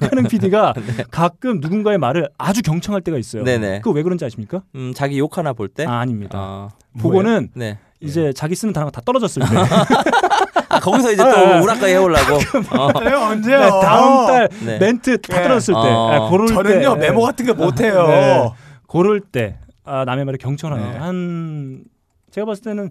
[0.00, 0.72] 빠까능 PD가
[1.10, 3.44] 가끔 누군가의 말을 아주 경청 할 때가 있어요.
[3.44, 3.78] 네네.
[3.78, 4.62] 그거 왜 그런지 아십니까?
[4.74, 5.86] 음 자기 욕 하나 볼 때.
[5.86, 6.38] 아, 아닙니다.
[6.38, 6.68] 아,
[7.00, 7.78] 그거는 네.
[8.00, 9.48] 이제 자기 쓰는 단어가 다 떨어졌을 때
[10.68, 11.60] 아 거기서 이제 아, 또 아.
[11.62, 12.34] 우라카이 해오려고.
[12.76, 13.28] 어.
[13.30, 13.60] 언제요?
[13.60, 14.78] 네, 다음 달 네.
[14.78, 15.42] 멘트 다 예.
[15.44, 16.10] 떨어졌을 때 어.
[16.10, 18.06] 아, 고를 저는요 때 메모 같은 거 못해요.
[18.08, 18.50] 네.
[18.86, 20.98] 고를 때 아, 남의 말에 경청하는 네.
[20.98, 21.84] 한
[22.30, 22.90] 제가 봤을 때는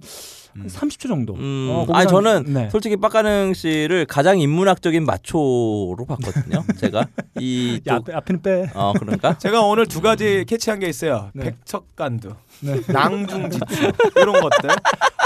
[0.56, 1.34] 한 30초 정도.
[1.36, 2.70] 음, 어, 아니 한- 저는 네.
[2.72, 6.64] 솔직히 빡가능 씨를 가장 인문학적인 마초로 봤거든요.
[6.80, 7.06] 제가
[7.40, 8.70] 이 야, 또, 앞에, 앞에는 빼.
[8.76, 9.38] 어 그런가?
[9.40, 11.30] 제가 오늘 두 가지 캐치한 게 있어요.
[11.34, 11.46] 네.
[11.46, 12.80] 백척간두, 네.
[12.88, 14.70] 낭중지추 이런 것들.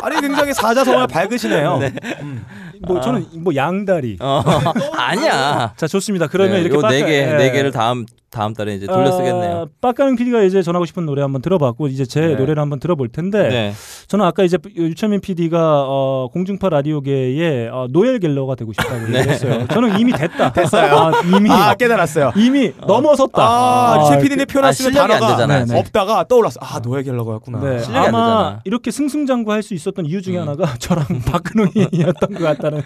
[0.03, 1.79] 아니 굉장히 사자성어를 밝으시네요.
[2.21, 2.45] 음.
[2.87, 4.17] 뭐 저는 뭐 양다리.
[4.21, 4.41] 어
[4.95, 5.73] 아니야.
[5.75, 6.27] 자 좋습니다.
[6.27, 7.25] 그러면 이렇게 네 빡가- 개, 예.
[7.37, 9.57] 네 개를 다음 다음 달에 이제 돌려 쓰겠네요.
[9.57, 12.35] 아, 빡가능 PD가 이제 전하고 싶은 노래 한번 들어봤고 이제 제 네.
[12.35, 13.73] 노래를 한번 들어볼 텐데 네.
[14.07, 19.19] 저는 아까 이제 유철민 PD가 어, 공중파 라디오계의 어, 노엘 갤러가 되고 싶다고 네.
[19.19, 19.65] 얘기했어요.
[19.67, 20.51] 저는 이미 됐다.
[20.53, 20.93] 됐어요.
[20.97, 22.33] 아, 이미 아 깨달았어요.
[22.35, 23.41] 이미 넘어섰다.
[23.41, 25.79] 아, 아, 제 PD님 표현할 아, 실력이 안 단어가 되잖아요, 네, 네.
[25.79, 26.59] 없다가 떠올랐어.
[26.61, 27.59] 아 노예 갤러거였구나.
[27.61, 28.61] 네, 실력이 안 아마 되잖아.
[28.65, 30.41] 이렇게 승승장구할 수 있었던 이유 중에 음.
[30.41, 32.81] 하나가 저랑 박근홍이었던 것 같다는.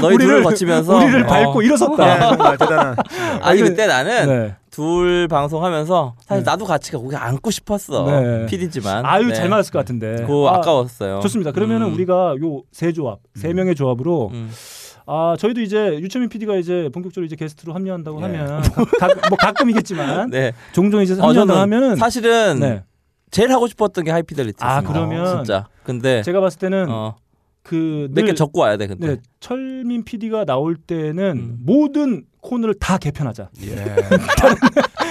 [0.00, 1.26] 너희 우리를- 거치면서 우리를 어.
[1.26, 2.30] 밟고 일어섰다.
[2.36, 2.96] 네, 대단한.
[3.42, 4.56] 아니 그- 그때 나는 네.
[4.70, 6.50] 둘 방송하면서 사실 네.
[6.50, 8.04] 나도 같이 거기 앉고 싶었어.
[8.06, 8.46] 네.
[8.46, 9.04] PD지만.
[9.04, 10.16] 아유 잘 맞았을 것 같은데.
[10.22, 11.20] 그거 아, 아까웠어요.
[11.20, 11.52] 좋습니다.
[11.52, 11.94] 그러면은 음.
[11.94, 14.50] 우리가 요 세 조합, 세 명의 조합으로 음.
[15.06, 18.22] 아 저희도 이제 유채민 PD가 이제 본격적으로 이제 게스트로 합류한다고 예.
[18.24, 20.52] 하면 가, 가, 뭐 가끔이겠지만 네.
[20.72, 22.82] 종종 이제 어, 합류한다고 저는 하면은 사실은 네.
[23.30, 24.56] 제일 하고 싶었던 게 하이피델리티.
[24.60, 25.66] 아, 그러면 진짜.
[25.82, 27.16] 근데 제가 봤을 때는 어,
[27.62, 28.86] 그몇개 늘- 적고 와야 돼.
[28.86, 29.06] 근데.
[29.08, 31.58] 네, 철민 PD가 나올 때는 음.
[31.62, 33.48] 모든 코너를 다 개편하자.
[33.64, 33.84] 예.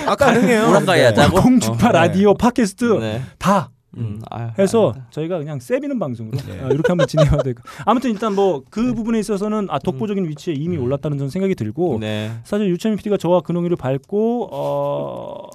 [0.07, 0.69] 아 가능해요.
[0.69, 1.05] 오락가이 네.
[1.07, 1.41] 하자고.
[1.41, 3.21] 공중파 어, 라디오 팟캐스트 네.
[3.38, 5.03] 다 음, 아유, 해서 아유.
[5.09, 6.61] 저희가 그냥 세비는 방송으로 예.
[6.61, 8.93] 어, 이렇게 한번 진행해야 되고 아무튼 일단 뭐그 네.
[8.93, 11.99] 부분에 있어서는 아 독보적인 위치에 이미 올랐다는 저는 생각이 들고 음.
[12.01, 12.32] 네.
[12.43, 15.47] 사실 유채민 PD가 저와 근홍이를 밟고 어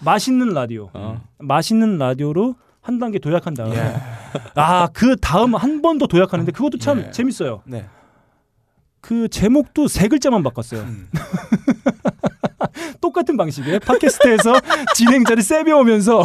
[0.00, 1.20] 맛있는 라디오 어.
[1.38, 3.94] 맛있는 라디오로 한 단계 도약한 다음에 예.
[4.54, 7.10] 아그 다음 한 번 더 도약하는데 그것도 참 예.
[7.10, 7.62] 재밌어요.
[9.08, 9.14] 네.
[9.14, 10.80] 그 제목도 세 글자만 바꿨어요.
[10.82, 11.08] 음.
[13.00, 14.54] 똑같은 방식에 팟캐스트에서
[14.94, 16.24] 진행자를 세배오면서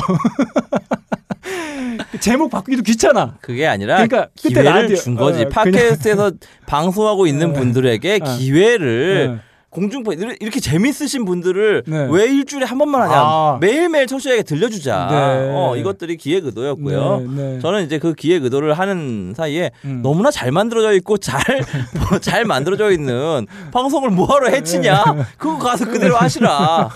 [2.12, 3.38] 그 제목 바꾸기도 귀찮아.
[3.42, 5.44] 그게 아니라 그러니까 기회를 라디오- 준 거지.
[5.44, 6.32] 어, 팟캐스트에서
[6.66, 7.60] 방송하고 있는 네.
[7.60, 8.38] 분들에게 어.
[8.38, 9.40] 기회를 네.
[9.74, 12.08] 공중파 이렇게 재밌으신 분들을 네.
[12.12, 13.58] 왜 일주일에 한 번만 하냐 아.
[13.60, 15.52] 매일매일 청취자에게 들려주자 네.
[15.52, 17.60] 어, 이것들이 기획 의도였고요 네, 네.
[17.60, 20.02] 저는 이제 그 기획 의도를 하는 사이에 음.
[20.04, 21.42] 너무나 잘 만들어져 있고 잘
[22.12, 25.04] 뭐잘 만들어져 있는 방송을 뭐하러 해치냐
[25.38, 26.90] 그거 가서 그대로 하시라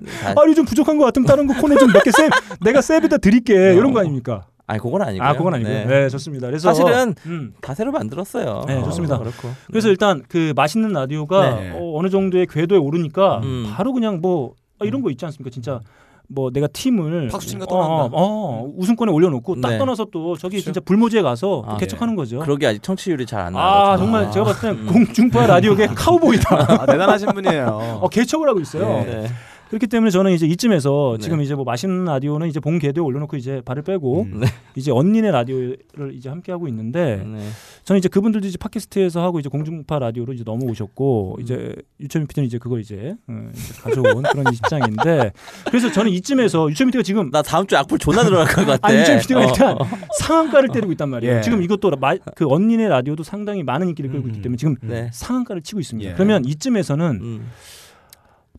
[0.00, 2.28] 네, 다- 아 요즘 부족한 것 같으면 다른 거 코너 좀 몇 개세
[2.60, 4.42] 내가 세비다 드릴게 이런 거 아닙니까?
[4.66, 5.72] 아니 그건 아니고요 아 그건 아니고요.
[5.74, 5.84] 네.
[5.84, 6.46] 네, 좋습니다.
[6.46, 7.52] 그래서 사실은 음.
[7.60, 9.16] 다 새로 만들었어요 네, 좋습니다.
[9.16, 11.70] 어, 그렇고 그래서 일단 그 맛있는 라디오가 네.
[11.74, 13.72] 어, 어느 정도의 궤도에 오르니까 음.
[13.74, 15.50] 바로 그냥 뭐 아, 이런 거 있지 않습니까?
[15.50, 15.80] 진짜
[16.28, 18.16] 뭐 내가 팀을 박수 치는 거 어, 떠난다.
[18.16, 19.78] 어, 어, 우승권에 올려놓고 딱 네.
[19.78, 20.64] 떠나서 또 저기 그렇죠.
[20.64, 22.38] 진짜 불모지에 가서 또 아, 개척하는 거죠.
[22.38, 24.92] 그러게 아직 청취율이 잘안아 나와요 정말 제가 봤을 때는 음.
[24.92, 26.82] 공중파 라디오계 카우보이다.
[26.82, 27.98] 아, 대단하신 분이에요.
[28.00, 28.86] 어, 개척을 하고 있어요.
[29.04, 29.26] 네.
[29.72, 31.22] 그렇기 때문에 저는 이제 이쯤에서 네.
[31.24, 34.40] 지금 이제 뭐 맛있는 라디오는 이제 본 궤도에 올려놓고 이제 발을 빼고 음.
[34.40, 34.46] 네.
[34.76, 37.38] 이제 언니네 라디오를 이제 함께 하고 있는데 네.
[37.84, 41.42] 저는 이제 그분들도 이제 팟캐스트에서 하고 이제 공중파 라디오로 이제 넘어오셨고 음.
[41.42, 45.32] 이제 유철민 PD는 이제 그걸 이제, 어, 이제 가져온 그런 입장인데
[45.64, 48.92] 그래서 저는 이쯤에서 유철민 PD가 지금 나 다음 주에 악플 존나 늘어날 것 같아 아
[48.92, 49.44] 유철민 PD가 어.
[49.44, 49.78] 일단
[50.18, 51.36] 상한가를 때리고 있단 말이에요.
[51.36, 51.40] 예.
[51.40, 54.42] 지금 이것도 마, 그 언니네 라디오도 상당히 많은 인기를 끌고 있기 음.
[54.42, 55.08] 때문에 지금 네.
[55.14, 56.10] 상한가를 치고 있습니다.
[56.10, 56.14] 예.
[56.14, 57.48] 그러면 이쯤에서는 음.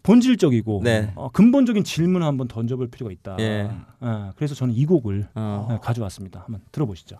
[0.03, 1.11] 본질적이고 네.
[1.15, 3.37] 어, 근본적인 질문을 한번 던져볼 필요가 있다.
[3.39, 3.71] 예.
[4.01, 5.67] 어, 그래서 저는 이 곡을 어.
[5.69, 6.41] 어, 가져왔습니다.
[6.41, 7.17] 한번 들어보시죠.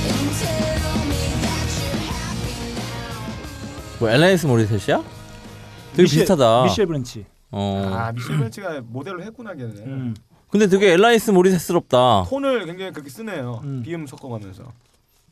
[0.09, 3.99] and tell me that you're happy now?
[3.99, 5.03] 뭐 엘라이스 모리셋이야?
[5.97, 6.65] 되게 미셸- 비슷하다.
[6.65, 7.27] 미셸 브런치.
[7.51, 7.91] 어.
[7.93, 9.77] 아 미셸 벤치가 모델을 했구나 걔는.
[9.87, 10.15] 음.
[10.51, 12.27] 근데 되게 엘라이스 모리셋스럽다.
[12.31, 13.61] 톤을 굉장히 그렇게 쓰네요.
[13.65, 13.83] 음.
[13.85, 14.63] 비음 섞어가면서.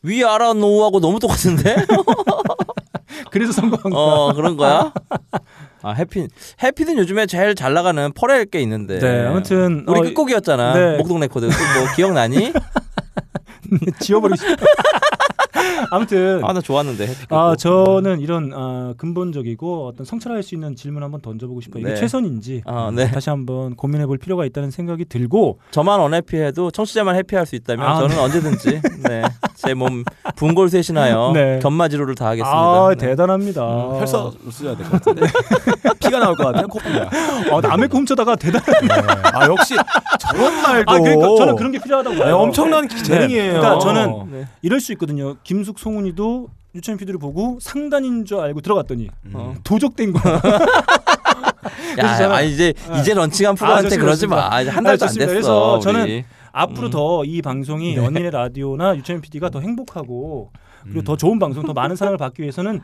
[0.03, 1.76] 위 아라 노하고 너무 똑같은데?
[3.30, 3.97] 그래서 선거한 거.
[3.97, 4.93] 어 그런 거야?
[5.83, 6.28] 아 해피
[6.62, 8.99] Happy는 요즘에 제일 잘 나가는 퍼렐 게 있는데.
[8.99, 10.74] 네, 아무튼 우리 어, 끝곡이었잖아.
[10.74, 10.97] 네.
[10.97, 11.49] 목동 레코드.
[11.49, 12.53] 그뭐 기억나니?
[14.01, 14.66] 지워버리고 싶어.
[15.90, 17.09] 아무튼 아 나 좋았는데.
[17.30, 17.55] 아.
[17.59, 21.82] 저는 이런 아, 근본적이고 어떤 성찰할 수 있는 질문 한번 던져보고 싶어요.
[21.82, 22.00] 이게 네.
[22.00, 23.11] 최선인지 아, 네.
[23.11, 28.18] 다시 한번 고민해볼 필요가 있다는 생각이 들고 저만 unhappy해도 청취자만 happy할 수 있다면 아, 저는
[28.18, 29.22] 언제든지 네.
[29.57, 30.05] 제 몸
[30.36, 31.59] 분골쇄신하여 네.
[31.62, 32.53] 견마지로를 다하겠습니다.
[32.59, 32.94] 아 네.
[32.96, 33.62] 대단합니다.
[33.64, 35.22] 음, 혈서 써야 될 것 같은데.
[36.00, 36.66] 피가 나올 것 같아요.
[36.68, 37.11] 코피가.
[37.50, 38.64] 어, 남의 거 훔쳐다가 대단한.
[39.34, 39.74] 아 역시
[40.20, 40.90] 저런 말도.
[40.92, 42.36] 아 그러니까 저는 그런 게 필요하다고 네, 봐요.
[42.38, 43.53] 엄청난 재능이에요.
[43.61, 44.46] 그러니까 저는 네.
[44.62, 45.36] 이럴 수 있거든요.
[45.45, 49.55] 김숙 송은이도 유천 PD를 보고 상단인 줄 알고 들어갔더니 어.
[49.62, 50.34] 도적된 거야.
[50.34, 50.40] 야,
[52.18, 53.01] 저는- 아 이제 네.
[53.01, 54.49] 이제 런칭한 프로한테 좋습니다, 그러지 마.
[54.49, 55.26] 한 아, 달도 안 좋습니다.
[55.26, 55.26] 됐어.
[55.26, 55.82] 그래서 우리.
[55.82, 56.90] 저는 앞으로 음.
[56.90, 60.51] 더이 방송이 연인의 라디오나 유천 PD가 더 행복하고
[60.82, 61.05] 그리고 음.
[61.05, 62.80] 더 좋은 방송, 더 많은 사랑을 받기 위해서는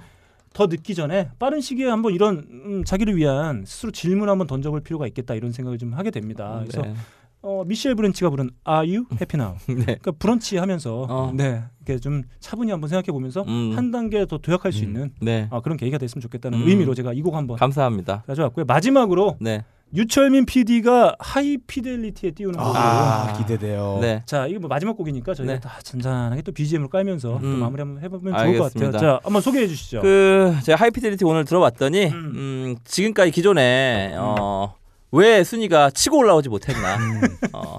[0.55, 5.07] 더 늦기 전에 빠른 시기에 한번 이런 음, 자기를 위한 스스로 질문 한번 던져볼 필요가
[5.07, 6.63] 있겠다 이런 생각을 좀 하게 됩니다.
[6.63, 6.95] 그래서 네.
[7.41, 9.57] 어, 미셸 브랜치가 부른 Are You Happy Now?
[9.69, 9.85] 네.
[9.85, 11.33] 그러니까 브런치 하면서 어.
[11.35, 13.73] 네 이렇게 좀 차분히 한번 생각해 보면서 음.
[13.77, 15.47] 한 단계 더 도약할 수 있는 네.
[15.51, 16.69] 아, 그런 계기가 됐으면 좋겠다는 음.
[16.69, 18.25] 의미로 제가 이 곡 한번 감사합니다.
[18.27, 18.65] 가져왔고요.
[18.67, 19.65] 마지막으로 네.
[19.95, 23.99] 유철민 PD가 하이 피델리티에 띄우는 곡으로 아 기대돼요.
[24.03, 24.23] 네.
[24.27, 25.61] 자 이게 뭐 마지막 곡이니까 저희가 네.
[25.61, 27.61] 다 잔잔하게 또 BGM을 깔면서 또 음.
[27.61, 28.65] 마무리 한번 해보면 좋을 것 같아요.
[28.65, 28.99] 알겠습니다.
[28.99, 30.03] 자 한번 소개해 주시죠.
[30.03, 32.33] 그 제가 하이 피델리티 오늘 들어봤더니 음.
[32.35, 34.75] 음, 지금까지 기존에 어
[35.11, 36.97] 왜 순위가 치고 올라오지 못했나?
[36.97, 37.21] 음.
[37.53, 37.79] 어,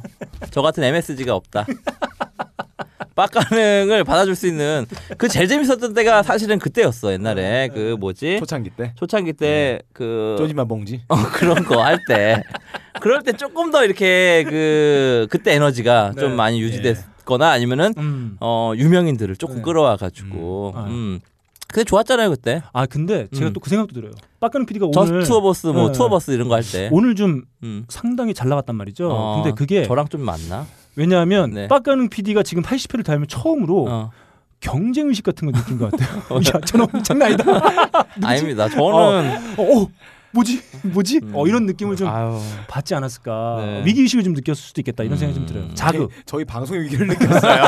[0.51, 1.65] 저 같은 MSG가 없다.
[3.15, 4.85] 빡가능을 받아줄 수 있는
[5.17, 11.01] 그 제일 재밌었던 때가 사실은 그때였어 옛날에 그 뭐지 초창기 때 초창기 때그 쪼지마 봉지
[11.09, 12.41] 어, 그런 거 할 때
[13.01, 16.21] 그럴 때 조금 더 이렇게 그 그때 에너지가 네.
[16.21, 18.37] 좀 많이 유지됐거나 아니면은 음.
[18.39, 19.61] 어 유명인들을 조금 네.
[19.63, 20.85] 끌어와 가지고 음.
[20.87, 21.19] 음.
[21.71, 23.53] 근데 좋았잖아요 그때 아 근데 제가 음.
[23.53, 24.11] 또그 생각도 들어요.
[24.39, 25.91] 빡가능 PD가 저 오늘 투어버스 뭐 네.
[25.93, 27.85] 투어버스 이런 거 할 때 오늘 좀 음.
[27.89, 29.09] 상당히 잘 나갔단 말이죠.
[29.11, 30.65] 어, 근데 그게 저랑 좀 맞나?
[30.95, 31.67] 왜냐하면 네.
[31.67, 34.11] 빡가능 PD가 지금 80회를 달면 처음으로 어.
[34.61, 36.19] 경쟁 의식 같은 걸 느낀 것 같아요.
[36.53, 37.45] 야, 저놈 장난 아니다.
[38.27, 38.67] 아닙니다.
[38.67, 39.87] 저는 어, 어,
[40.31, 40.61] 뭐지?
[40.93, 41.21] 뭐지?
[41.33, 42.39] 어, 이런 느낌을 좀 아유.
[42.67, 43.55] 받지 않았을까.
[43.57, 43.83] 네.
[43.85, 45.03] 위기 의식을 좀 느꼈을 수도 있겠다.
[45.03, 45.47] 이런 생각이 좀 음.
[45.47, 45.73] 들어요.
[45.73, 46.11] 자극.
[46.25, 47.63] 저희 방송의 위기를 느꼈어요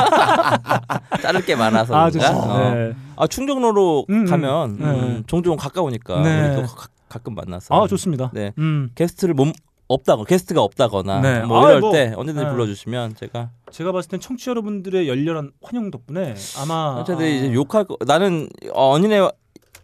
[1.22, 2.10] 자를 게 많아서 아?
[2.10, 2.38] 좋습니다.
[2.38, 2.74] 어.
[2.74, 2.92] 네.
[3.16, 4.26] 아 충정로로 음, 음.
[4.26, 4.84] 가면 네.
[4.84, 6.48] 음, 종종 가까우니까 네.
[6.48, 8.30] 우리 또 가, 가끔 만나서 아, 좋습니다.
[8.32, 8.90] 네 음.
[8.94, 9.52] 게스트를 몸
[9.88, 11.40] 없다거 게스트가 없다거나 네.
[11.44, 12.50] 뭐 아, 이럴 뭐, 때 언제든지 네.
[12.50, 17.84] 불러주시면 제가 제가 봤을 땐 청취 자 여러분들의 열렬한 환영 덕분에 아마 어차피 이제 욕할
[17.84, 19.28] 거 나는 어, 언니네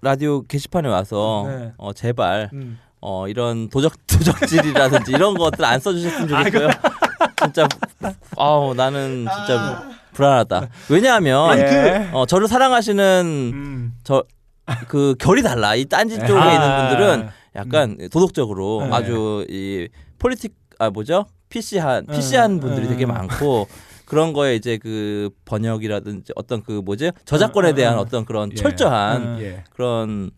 [0.00, 1.72] 라디오 게시판에 와서 네.
[1.76, 2.78] 어, 제발 음.
[3.00, 6.68] 어, 이런 도적 도적질이라든지 이런 것들 안 써주셨으면 아, 좋겠고요.
[7.42, 7.68] 진짜
[8.36, 10.68] 아우 나는 진짜 불안하다.
[10.88, 12.10] 왜냐하면 예.
[12.12, 13.94] 어, 저를 사랑하시는 음.
[14.04, 15.74] 저그 결이 달라.
[15.74, 16.52] 이 딴지 쪽에 아.
[16.52, 18.94] 있는 분들은 약간 도덕적으로 네.
[18.94, 19.88] 아주 이
[20.18, 21.26] 폴리틱 아 뭐죠?
[21.48, 22.14] PC한 네.
[22.14, 22.92] PC한 분들이 네.
[22.92, 23.68] 되게 많고
[24.08, 27.74] 그런 거에 이제 그 번역이라든지 어떤 그 뭐지 저작권에 네.
[27.74, 28.00] 대한 네.
[28.00, 28.54] 어떤 그런 예.
[28.54, 29.64] 철저한 예.
[29.74, 30.30] 그런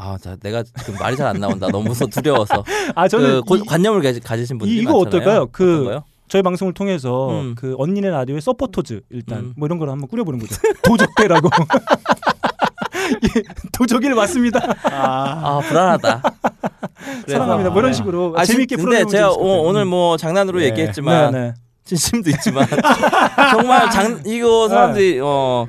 [0.00, 1.66] 아, 자, 내가 지금 말이 잘 안 나온다.
[1.68, 2.62] 너무 무서 두려워서.
[2.94, 5.06] 아 저는 그 고- 이- 관념을 가지, 가지신 분들이 이거 많잖아요.
[5.08, 5.46] 어떨까요?
[5.50, 6.02] 그 어떤?
[6.28, 7.54] 저희 방송을 통해서 음.
[7.56, 9.54] 그 언니네 라디오의 서포터즈 일단 음.
[9.56, 10.54] 뭐 이런 걸 한번 꾸려보는 거죠.
[10.84, 11.48] 도적대라고.
[13.36, 14.60] 예, 도적일 맞습니다.
[14.84, 16.22] 아 불안하다.
[16.22, 17.70] 그래서- 사랑합니다.
[17.70, 19.30] 뭐 이런 식으로 아, 재밌게 진- 근데 제가.
[19.32, 20.66] 오, 오늘 뭐 장난으로 예.
[20.66, 21.54] 얘기했지만 네, 네.
[21.88, 22.66] 진심도 있지만
[23.52, 25.66] 정말 장 이거 사람들이 어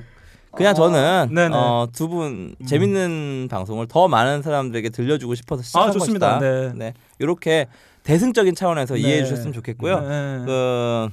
[0.55, 1.55] 그냥 저는 네네.
[1.55, 6.39] 어, 두분 재밌는 방송을 더 많은 사람들에게 들려주고 싶어서 시작한 아 좋습니다.
[6.39, 6.39] 것이다.
[6.39, 6.73] 네.
[6.75, 6.93] 네.
[7.19, 7.67] 이렇게
[8.03, 9.01] 대승적인 차원에서 네.
[9.01, 9.99] 이해해 주셨으면 좋겠고요.
[10.01, 10.45] 네.
[10.45, 11.09] 그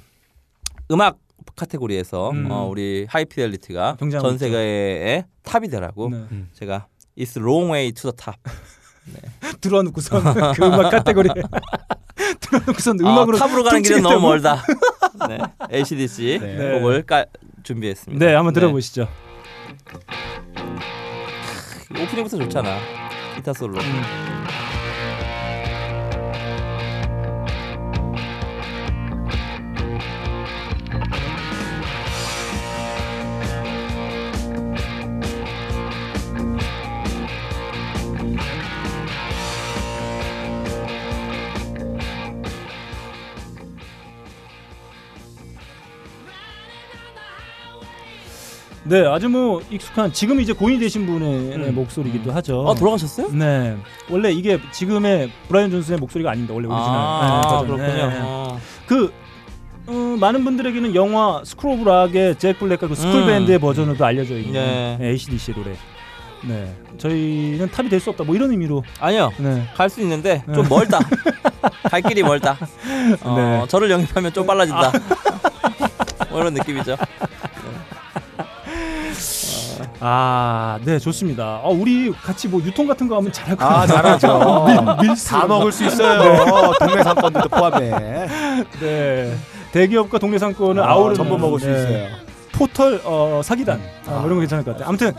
[0.90, 1.18] 음악
[1.54, 2.50] 카테고리에서 음.
[2.50, 6.24] 어, 우리 하이피델리티가 전 세계의 탑이 되라고 네.
[6.52, 8.36] 제가 It's long way to the top.
[9.60, 10.22] 들어놓고선
[10.54, 11.28] 그 음악 카테고리
[12.40, 14.02] 들어놓고선 음악으로 아, 탑으로 가는 길은.
[14.02, 14.62] 너무 멀다.
[15.28, 15.38] 네.
[15.72, 16.78] ACDC 네.
[16.78, 17.26] 곡을 깔,
[17.62, 18.24] 준비했습니다.
[18.24, 19.08] 네, 한번 들어보시죠.
[21.90, 22.78] 오프닝부터 좋잖아.
[23.36, 23.78] 기타 솔로.
[23.80, 24.02] 음.
[48.88, 51.74] 네, 아주 뭐 익숙한 지금 이제 고인이 되신 분의 음.
[51.74, 52.68] 목소리이기도 하죠.
[52.68, 53.30] 아 돌아가셨어요?
[53.32, 53.76] 네,
[54.08, 56.54] 원래 이게 지금의 브라이언 존슨의 목소리가 아닙니다.
[56.54, 56.88] 원래 오리지널.
[56.88, 57.66] 아, 네, 버전.
[57.66, 58.10] 그렇군요.
[58.10, 58.18] 네.
[58.22, 58.60] 어.
[58.86, 59.12] 그
[59.88, 63.26] 어, 많은 분들에게는 영화 스쿨 오브 락의 잭 블랙과 그 스쿨 음.
[63.26, 64.96] 밴드의 버전으로도 알려져 있는 네.
[65.00, 65.72] 네, ACDC 노래.
[66.44, 68.22] 네, 저희는 탑이 될 수 없다.
[68.22, 68.84] 뭐 이런 의미로.
[69.00, 69.32] 아니요.
[69.38, 69.64] 네.
[69.74, 71.00] 갈 수 있는데 좀 멀다.
[71.90, 72.56] 갈 길이 멀다.
[73.22, 73.64] 어, 네.
[73.68, 74.92] 저를 영입하면 좀 빨라진다.
[76.30, 76.96] 뭐 이런 느낌이죠.
[80.00, 81.60] 아, 네, 좋습니다.
[81.64, 84.18] 아, 우리 같이 뭐 유통 같은 거 하면 잘할 것아 같아요.
[84.18, 84.64] 잘하죠.
[85.00, 85.28] 밀- 밀수.
[85.28, 86.72] 다 먹을 수 있어요.
[86.78, 88.26] 동네 상권들도 포함해.
[88.80, 89.36] 네.
[89.72, 91.72] 대기업과 동네 상권을 아, 아우르는 전부 먹을 수 네.
[91.72, 92.08] 있어요.
[92.52, 94.88] 포털 어, 사기단 아, 뭐 이런 거 괜찮을 것 같아요.
[94.88, 95.12] 아무튼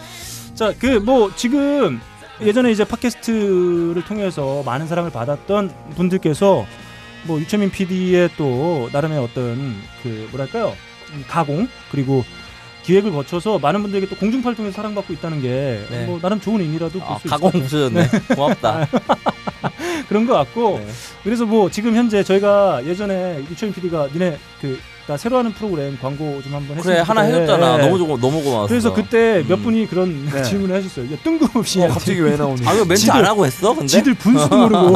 [0.55, 1.99] 자 그 뭐 지금
[2.41, 6.65] 예전에 이제 팟캐스트를 통해서 많은 사랑을 받았던 분들께서
[7.25, 10.73] 뭐 유채민 PD의 또 나름의 어떤 그 뭐랄까요
[11.13, 12.23] 음, 가공 그리고
[12.87, 16.19] 기획을 거쳐서 많은 분들에게 또 공중파를 통해서 사랑받고 있다는 게뭐 네.
[16.21, 17.51] 나름 좋은 의미라도 볼 아, 수 있을 가공.
[17.51, 18.07] 부셔졌네.
[18.33, 18.87] 고맙다.
[20.07, 20.87] 그런 것 같고 네.
[21.21, 24.37] 그래서 뭐 지금 현재 저희가 예전에 유채민 PD가 니네
[25.05, 27.21] 그나 새로 하는 프로그램 광고 좀 한번 그래 했으면 하나.
[27.23, 27.73] 해줬잖아.
[27.79, 27.85] 예.
[27.85, 28.67] 너무 좋고 너무 고마웠어.
[28.69, 29.63] 그래서 그때 몇 음.
[29.63, 30.41] 분이 그런 네.
[30.43, 31.11] 질문을 하셨어요.
[31.11, 32.61] 야, 뜬금없이 어, 갑자기 왜 나오니?
[32.67, 33.73] 아 이거 멘트 지들- 안 하고 했어?
[33.73, 34.93] 근데 지들 분수도 모르고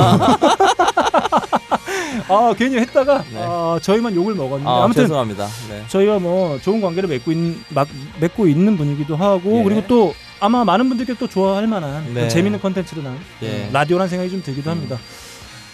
[2.28, 3.40] 아 괜히 했다가 네.
[3.40, 5.48] 아, 저희만 욕을 먹었는데 아, 아, 무튼 죄송합니다.
[5.70, 5.84] 네.
[5.88, 7.88] 저희가 뭐 좋은 관계를 맺고 있는 막,
[8.20, 9.64] 맺고 있는 분이기도 하고 예.
[9.64, 12.24] 그리고 또 아마 많은 분들께 또 좋아할 만한 네.
[12.24, 13.70] 또 재밌는 컨텐츠로 난 예.
[13.72, 14.98] 라디오란 생각이 좀 들기도 합니다.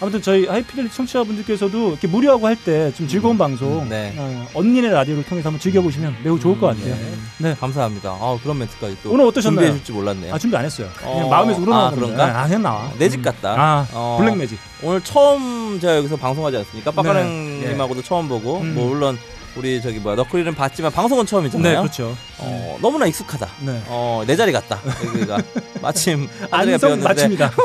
[0.00, 4.14] 아무튼 저희 하이피델리티 청취자분들께서도 이렇게 무료하고 할 때 좀 즐거운 방송 네.
[4.16, 6.94] 어, 언니네 라디오를 통해서 한번 즐겨보시면 매우 좋을 것 같아요.
[7.38, 7.56] 네.
[7.58, 8.10] 감사합니다.
[8.10, 9.56] 아 그런 멘트까지 또 오늘 어떠셨나요?
[9.66, 10.34] 준비해 줄지 몰랐네요.
[10.34, 10.88] 아 준비 안 했어요.
[10.96, 11.96] 그냥 어, 마음에서 우러나온 아.
[11.96, 12.40] 그런가?
[12.40, 12.90] 아 그냥 나와.
[12.98, 13.54] 내 집 같다.
[13.58, 14.58] 아 어, black magic.
[14.82, 16.90] 오늘 처음 제가 여기서 방송하지 않습니까?
[16.90, 16.94] 네.
[16.96, 18.74] 빡가능님하고도 처음 보고 음.
[18.74, 19.18] 뭐 물론
[19.56, 21.80] 우리 저기 뭐야 너클리는 봤지만 방송은 네 처음이잖아요.
[21.80, 22.14] 그렇죠.
[22.38, 23.48] 어, 너무나 익숙하다.
[23.60, 23.82] 네.
[23.86, 24.78] 어, 내 자리 같다.
[25.06, 25.38] 여기가
[25.82, 27.50] 마침 안성 맞춥니다.
[27.50, 27.56] 네,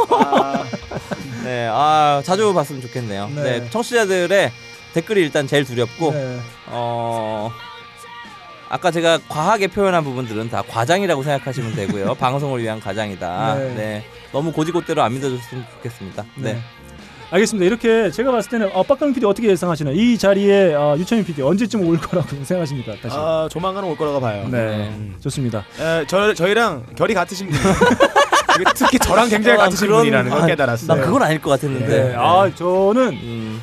[1.73, 3.29] 아 자주 봤으면 좋겠네요.
[3.35, 3.41] 네.
[3.59, 3.69] 네.
[3.69, 4.51] 청취자들의
[4.93, 6.39] 댓글이 일단 제일 두렵고 네.
[6.67, 7.51] 어.
[8.69, 12.15] 아까 제가 과하게 표현한 부분들은 다 과장이라고 생각하시면 되고요.
[12.19, 13.55] 방송을 위한 과장이다.
[13.55, 13.73] 네.
[13.75, 14.05] 네.
[14.31, 16.25] 너무 고지고대로 안 믿어줬으면 좋겠습니다.
[16.37, 16.53] 네.
[16.53, 16.61] 네.
[17.29, 17.65] 알겠습니다.
[17.65, 19.95] 이렇게 제가 봤을 때는 어, 빡강 PD 어떻게 예상하시나요?
[19.95, 22.93] 이 자리에 어, 유천민 PD 언제쯤 올 거라고 생각하십니까?
[23.01, 23.15] 다시.
[23.17, 24.47] 아 조만간 올 거라고 봐요.
[24.51, 25.65] 네, 좋습니다.
[25.79, 27.59] 에, 저 저희랑 결이 같으신 분.
[28.75, 30.87] 특히 저랑 굉장히 아, 같으신 그런- 분이라는 걸 아, 깨달았어요.
[30.87, 31.87] 난 그건 아닐 것 같았는데.
[31.87, 32.15] 네.
[32.17, 33.61] 아 저는 음,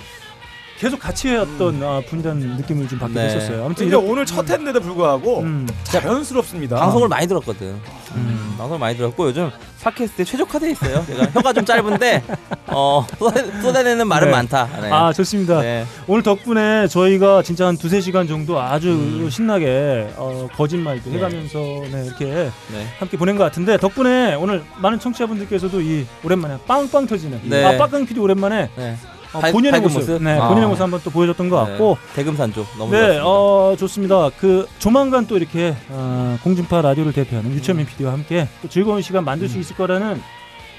[0.80, 3.28] 계속 같이 해왔던 아, 분이라는 느낌을 좀 받게 네.
[3.28, 3.66] 됐었어요.
[3.66, 6.76] 아무튼 근데 이렇게- 오늘 첫 회인데도 불구하고 음, 자연스럽습니다.
[6.76, 7.78] 방송을 많이 들었거든.
[8.14, 8.54] 음.
[8.56, 9.50] 방송을 많이 들었고 요즘
[9.82, 11.04] 팟캐스트에 최적화돼 있어요.
[11.06, 12.22] 제가 혀가 좀 짧은데
[12.68, 14.32] 어, 쏟아, 쏟아내는 말은 네.
[14.32, 14.68] 많다.
[14.80, 14.90] 네.
[14.90, 15.60] 아 좋습니다.
[15.60, 15.84] 네.
[16.06, 21.58] 오늘 덕분에 저희가 진짜 한 두세 시간 정도 아주 신나게 어, 거짓말도 해가면서
[21.92, 22.24] 네, 이렇게
[22.72, 22.86] 네.
[22.98, 27.64] 함께 보낸 것 같은데 덕분에 오늘 많은 청취자분들께서도 이 오랜만에 빵빵 터지는 네.
[27.66, 28.96] 아 빡강 PD 오랜만에 네.
[29.32, 30.22] 어, 발- 본인의 밝은 모습, 모습?
[30.22, 30.48] 네, 아.
[30.48, 32.14] 본인의 모습 한번 또 보여줬던 것 같고 네.
[32.16, 33.24] 대금산조 너무 네, 좋았습니다.
[33.26, 34.30] 어 좋습니다.
[34.40, 39.48] 그 조만간 또 이렇게 어, 공중파 라디오를 대표하는 유철민 PD와 함께 또 즐거운 시간 만들
[39.48, 40.20] 수 있을 거라는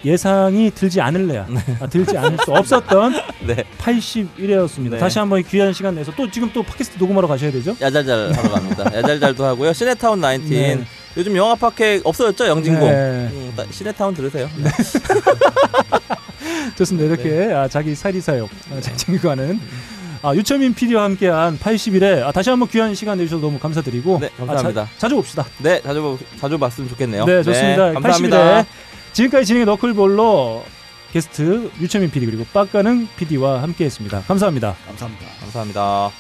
[0.04, 1.46] 예상이 들지 않을래야
[1.80, 3.14] 아, 들지 않을 수 없었던
[3.46, 3.64] 네.
[3.78, 4.90] 81회였습니다.
[4.92, 4.98] 네.
[4.98, 7.76] 다시 한번 귀한 시간 내서 또 지금 또 팟캐스트 녹음하러 가셔야 되죠?
[7.80, 8.84] 야잘잘 하러 갑니다.
[8.98, 9.72] 야잘잘도 하고요.
[9.74, 10.50] 시네타운 19.
[10.50, 10.84] 네.
[11.18, 12.48] 요즘 영화 팟캐 없어졌죠?
[12.48, 12.90] 영진공.
[12.90, 13.30] 네.
[13.32, 14.50] 음, 따- 시네타운 들으세요.
[16.78, 17.06] 좋습니다.
[17.14, 19.60] 이렇게 아, 자기 사리사욕 아, 잘 챙겨가는
[20.24, 24.82] 아, 유철민 PD와 함께한 80일에 아, 다시 한번 귀한 시간 내주셔서 너무 감사드리고 네, 감사합니다.
[24.84, 25.46] 아, 자, 주 봅시다.
[25.58, 27.26] 네, 자주 보- 자주 봤으면 좋겠네요.
[27.26, 27.94] 네, 좋습니다.
[27.94, 28.62] 감사합니다.
[28.62, 28.66] 80일에
[29.14, 30.64] 지금까지 진행의 너클볼로
[31.12, 34.22] 게스트 유철민 PD 그리고 빡가능 PD와 함께했습니다.
[34.28, 34.76] 감사합니다.
[34.88, 35.26] 감사합니다.
[35.42, 36.12] 감사합니다.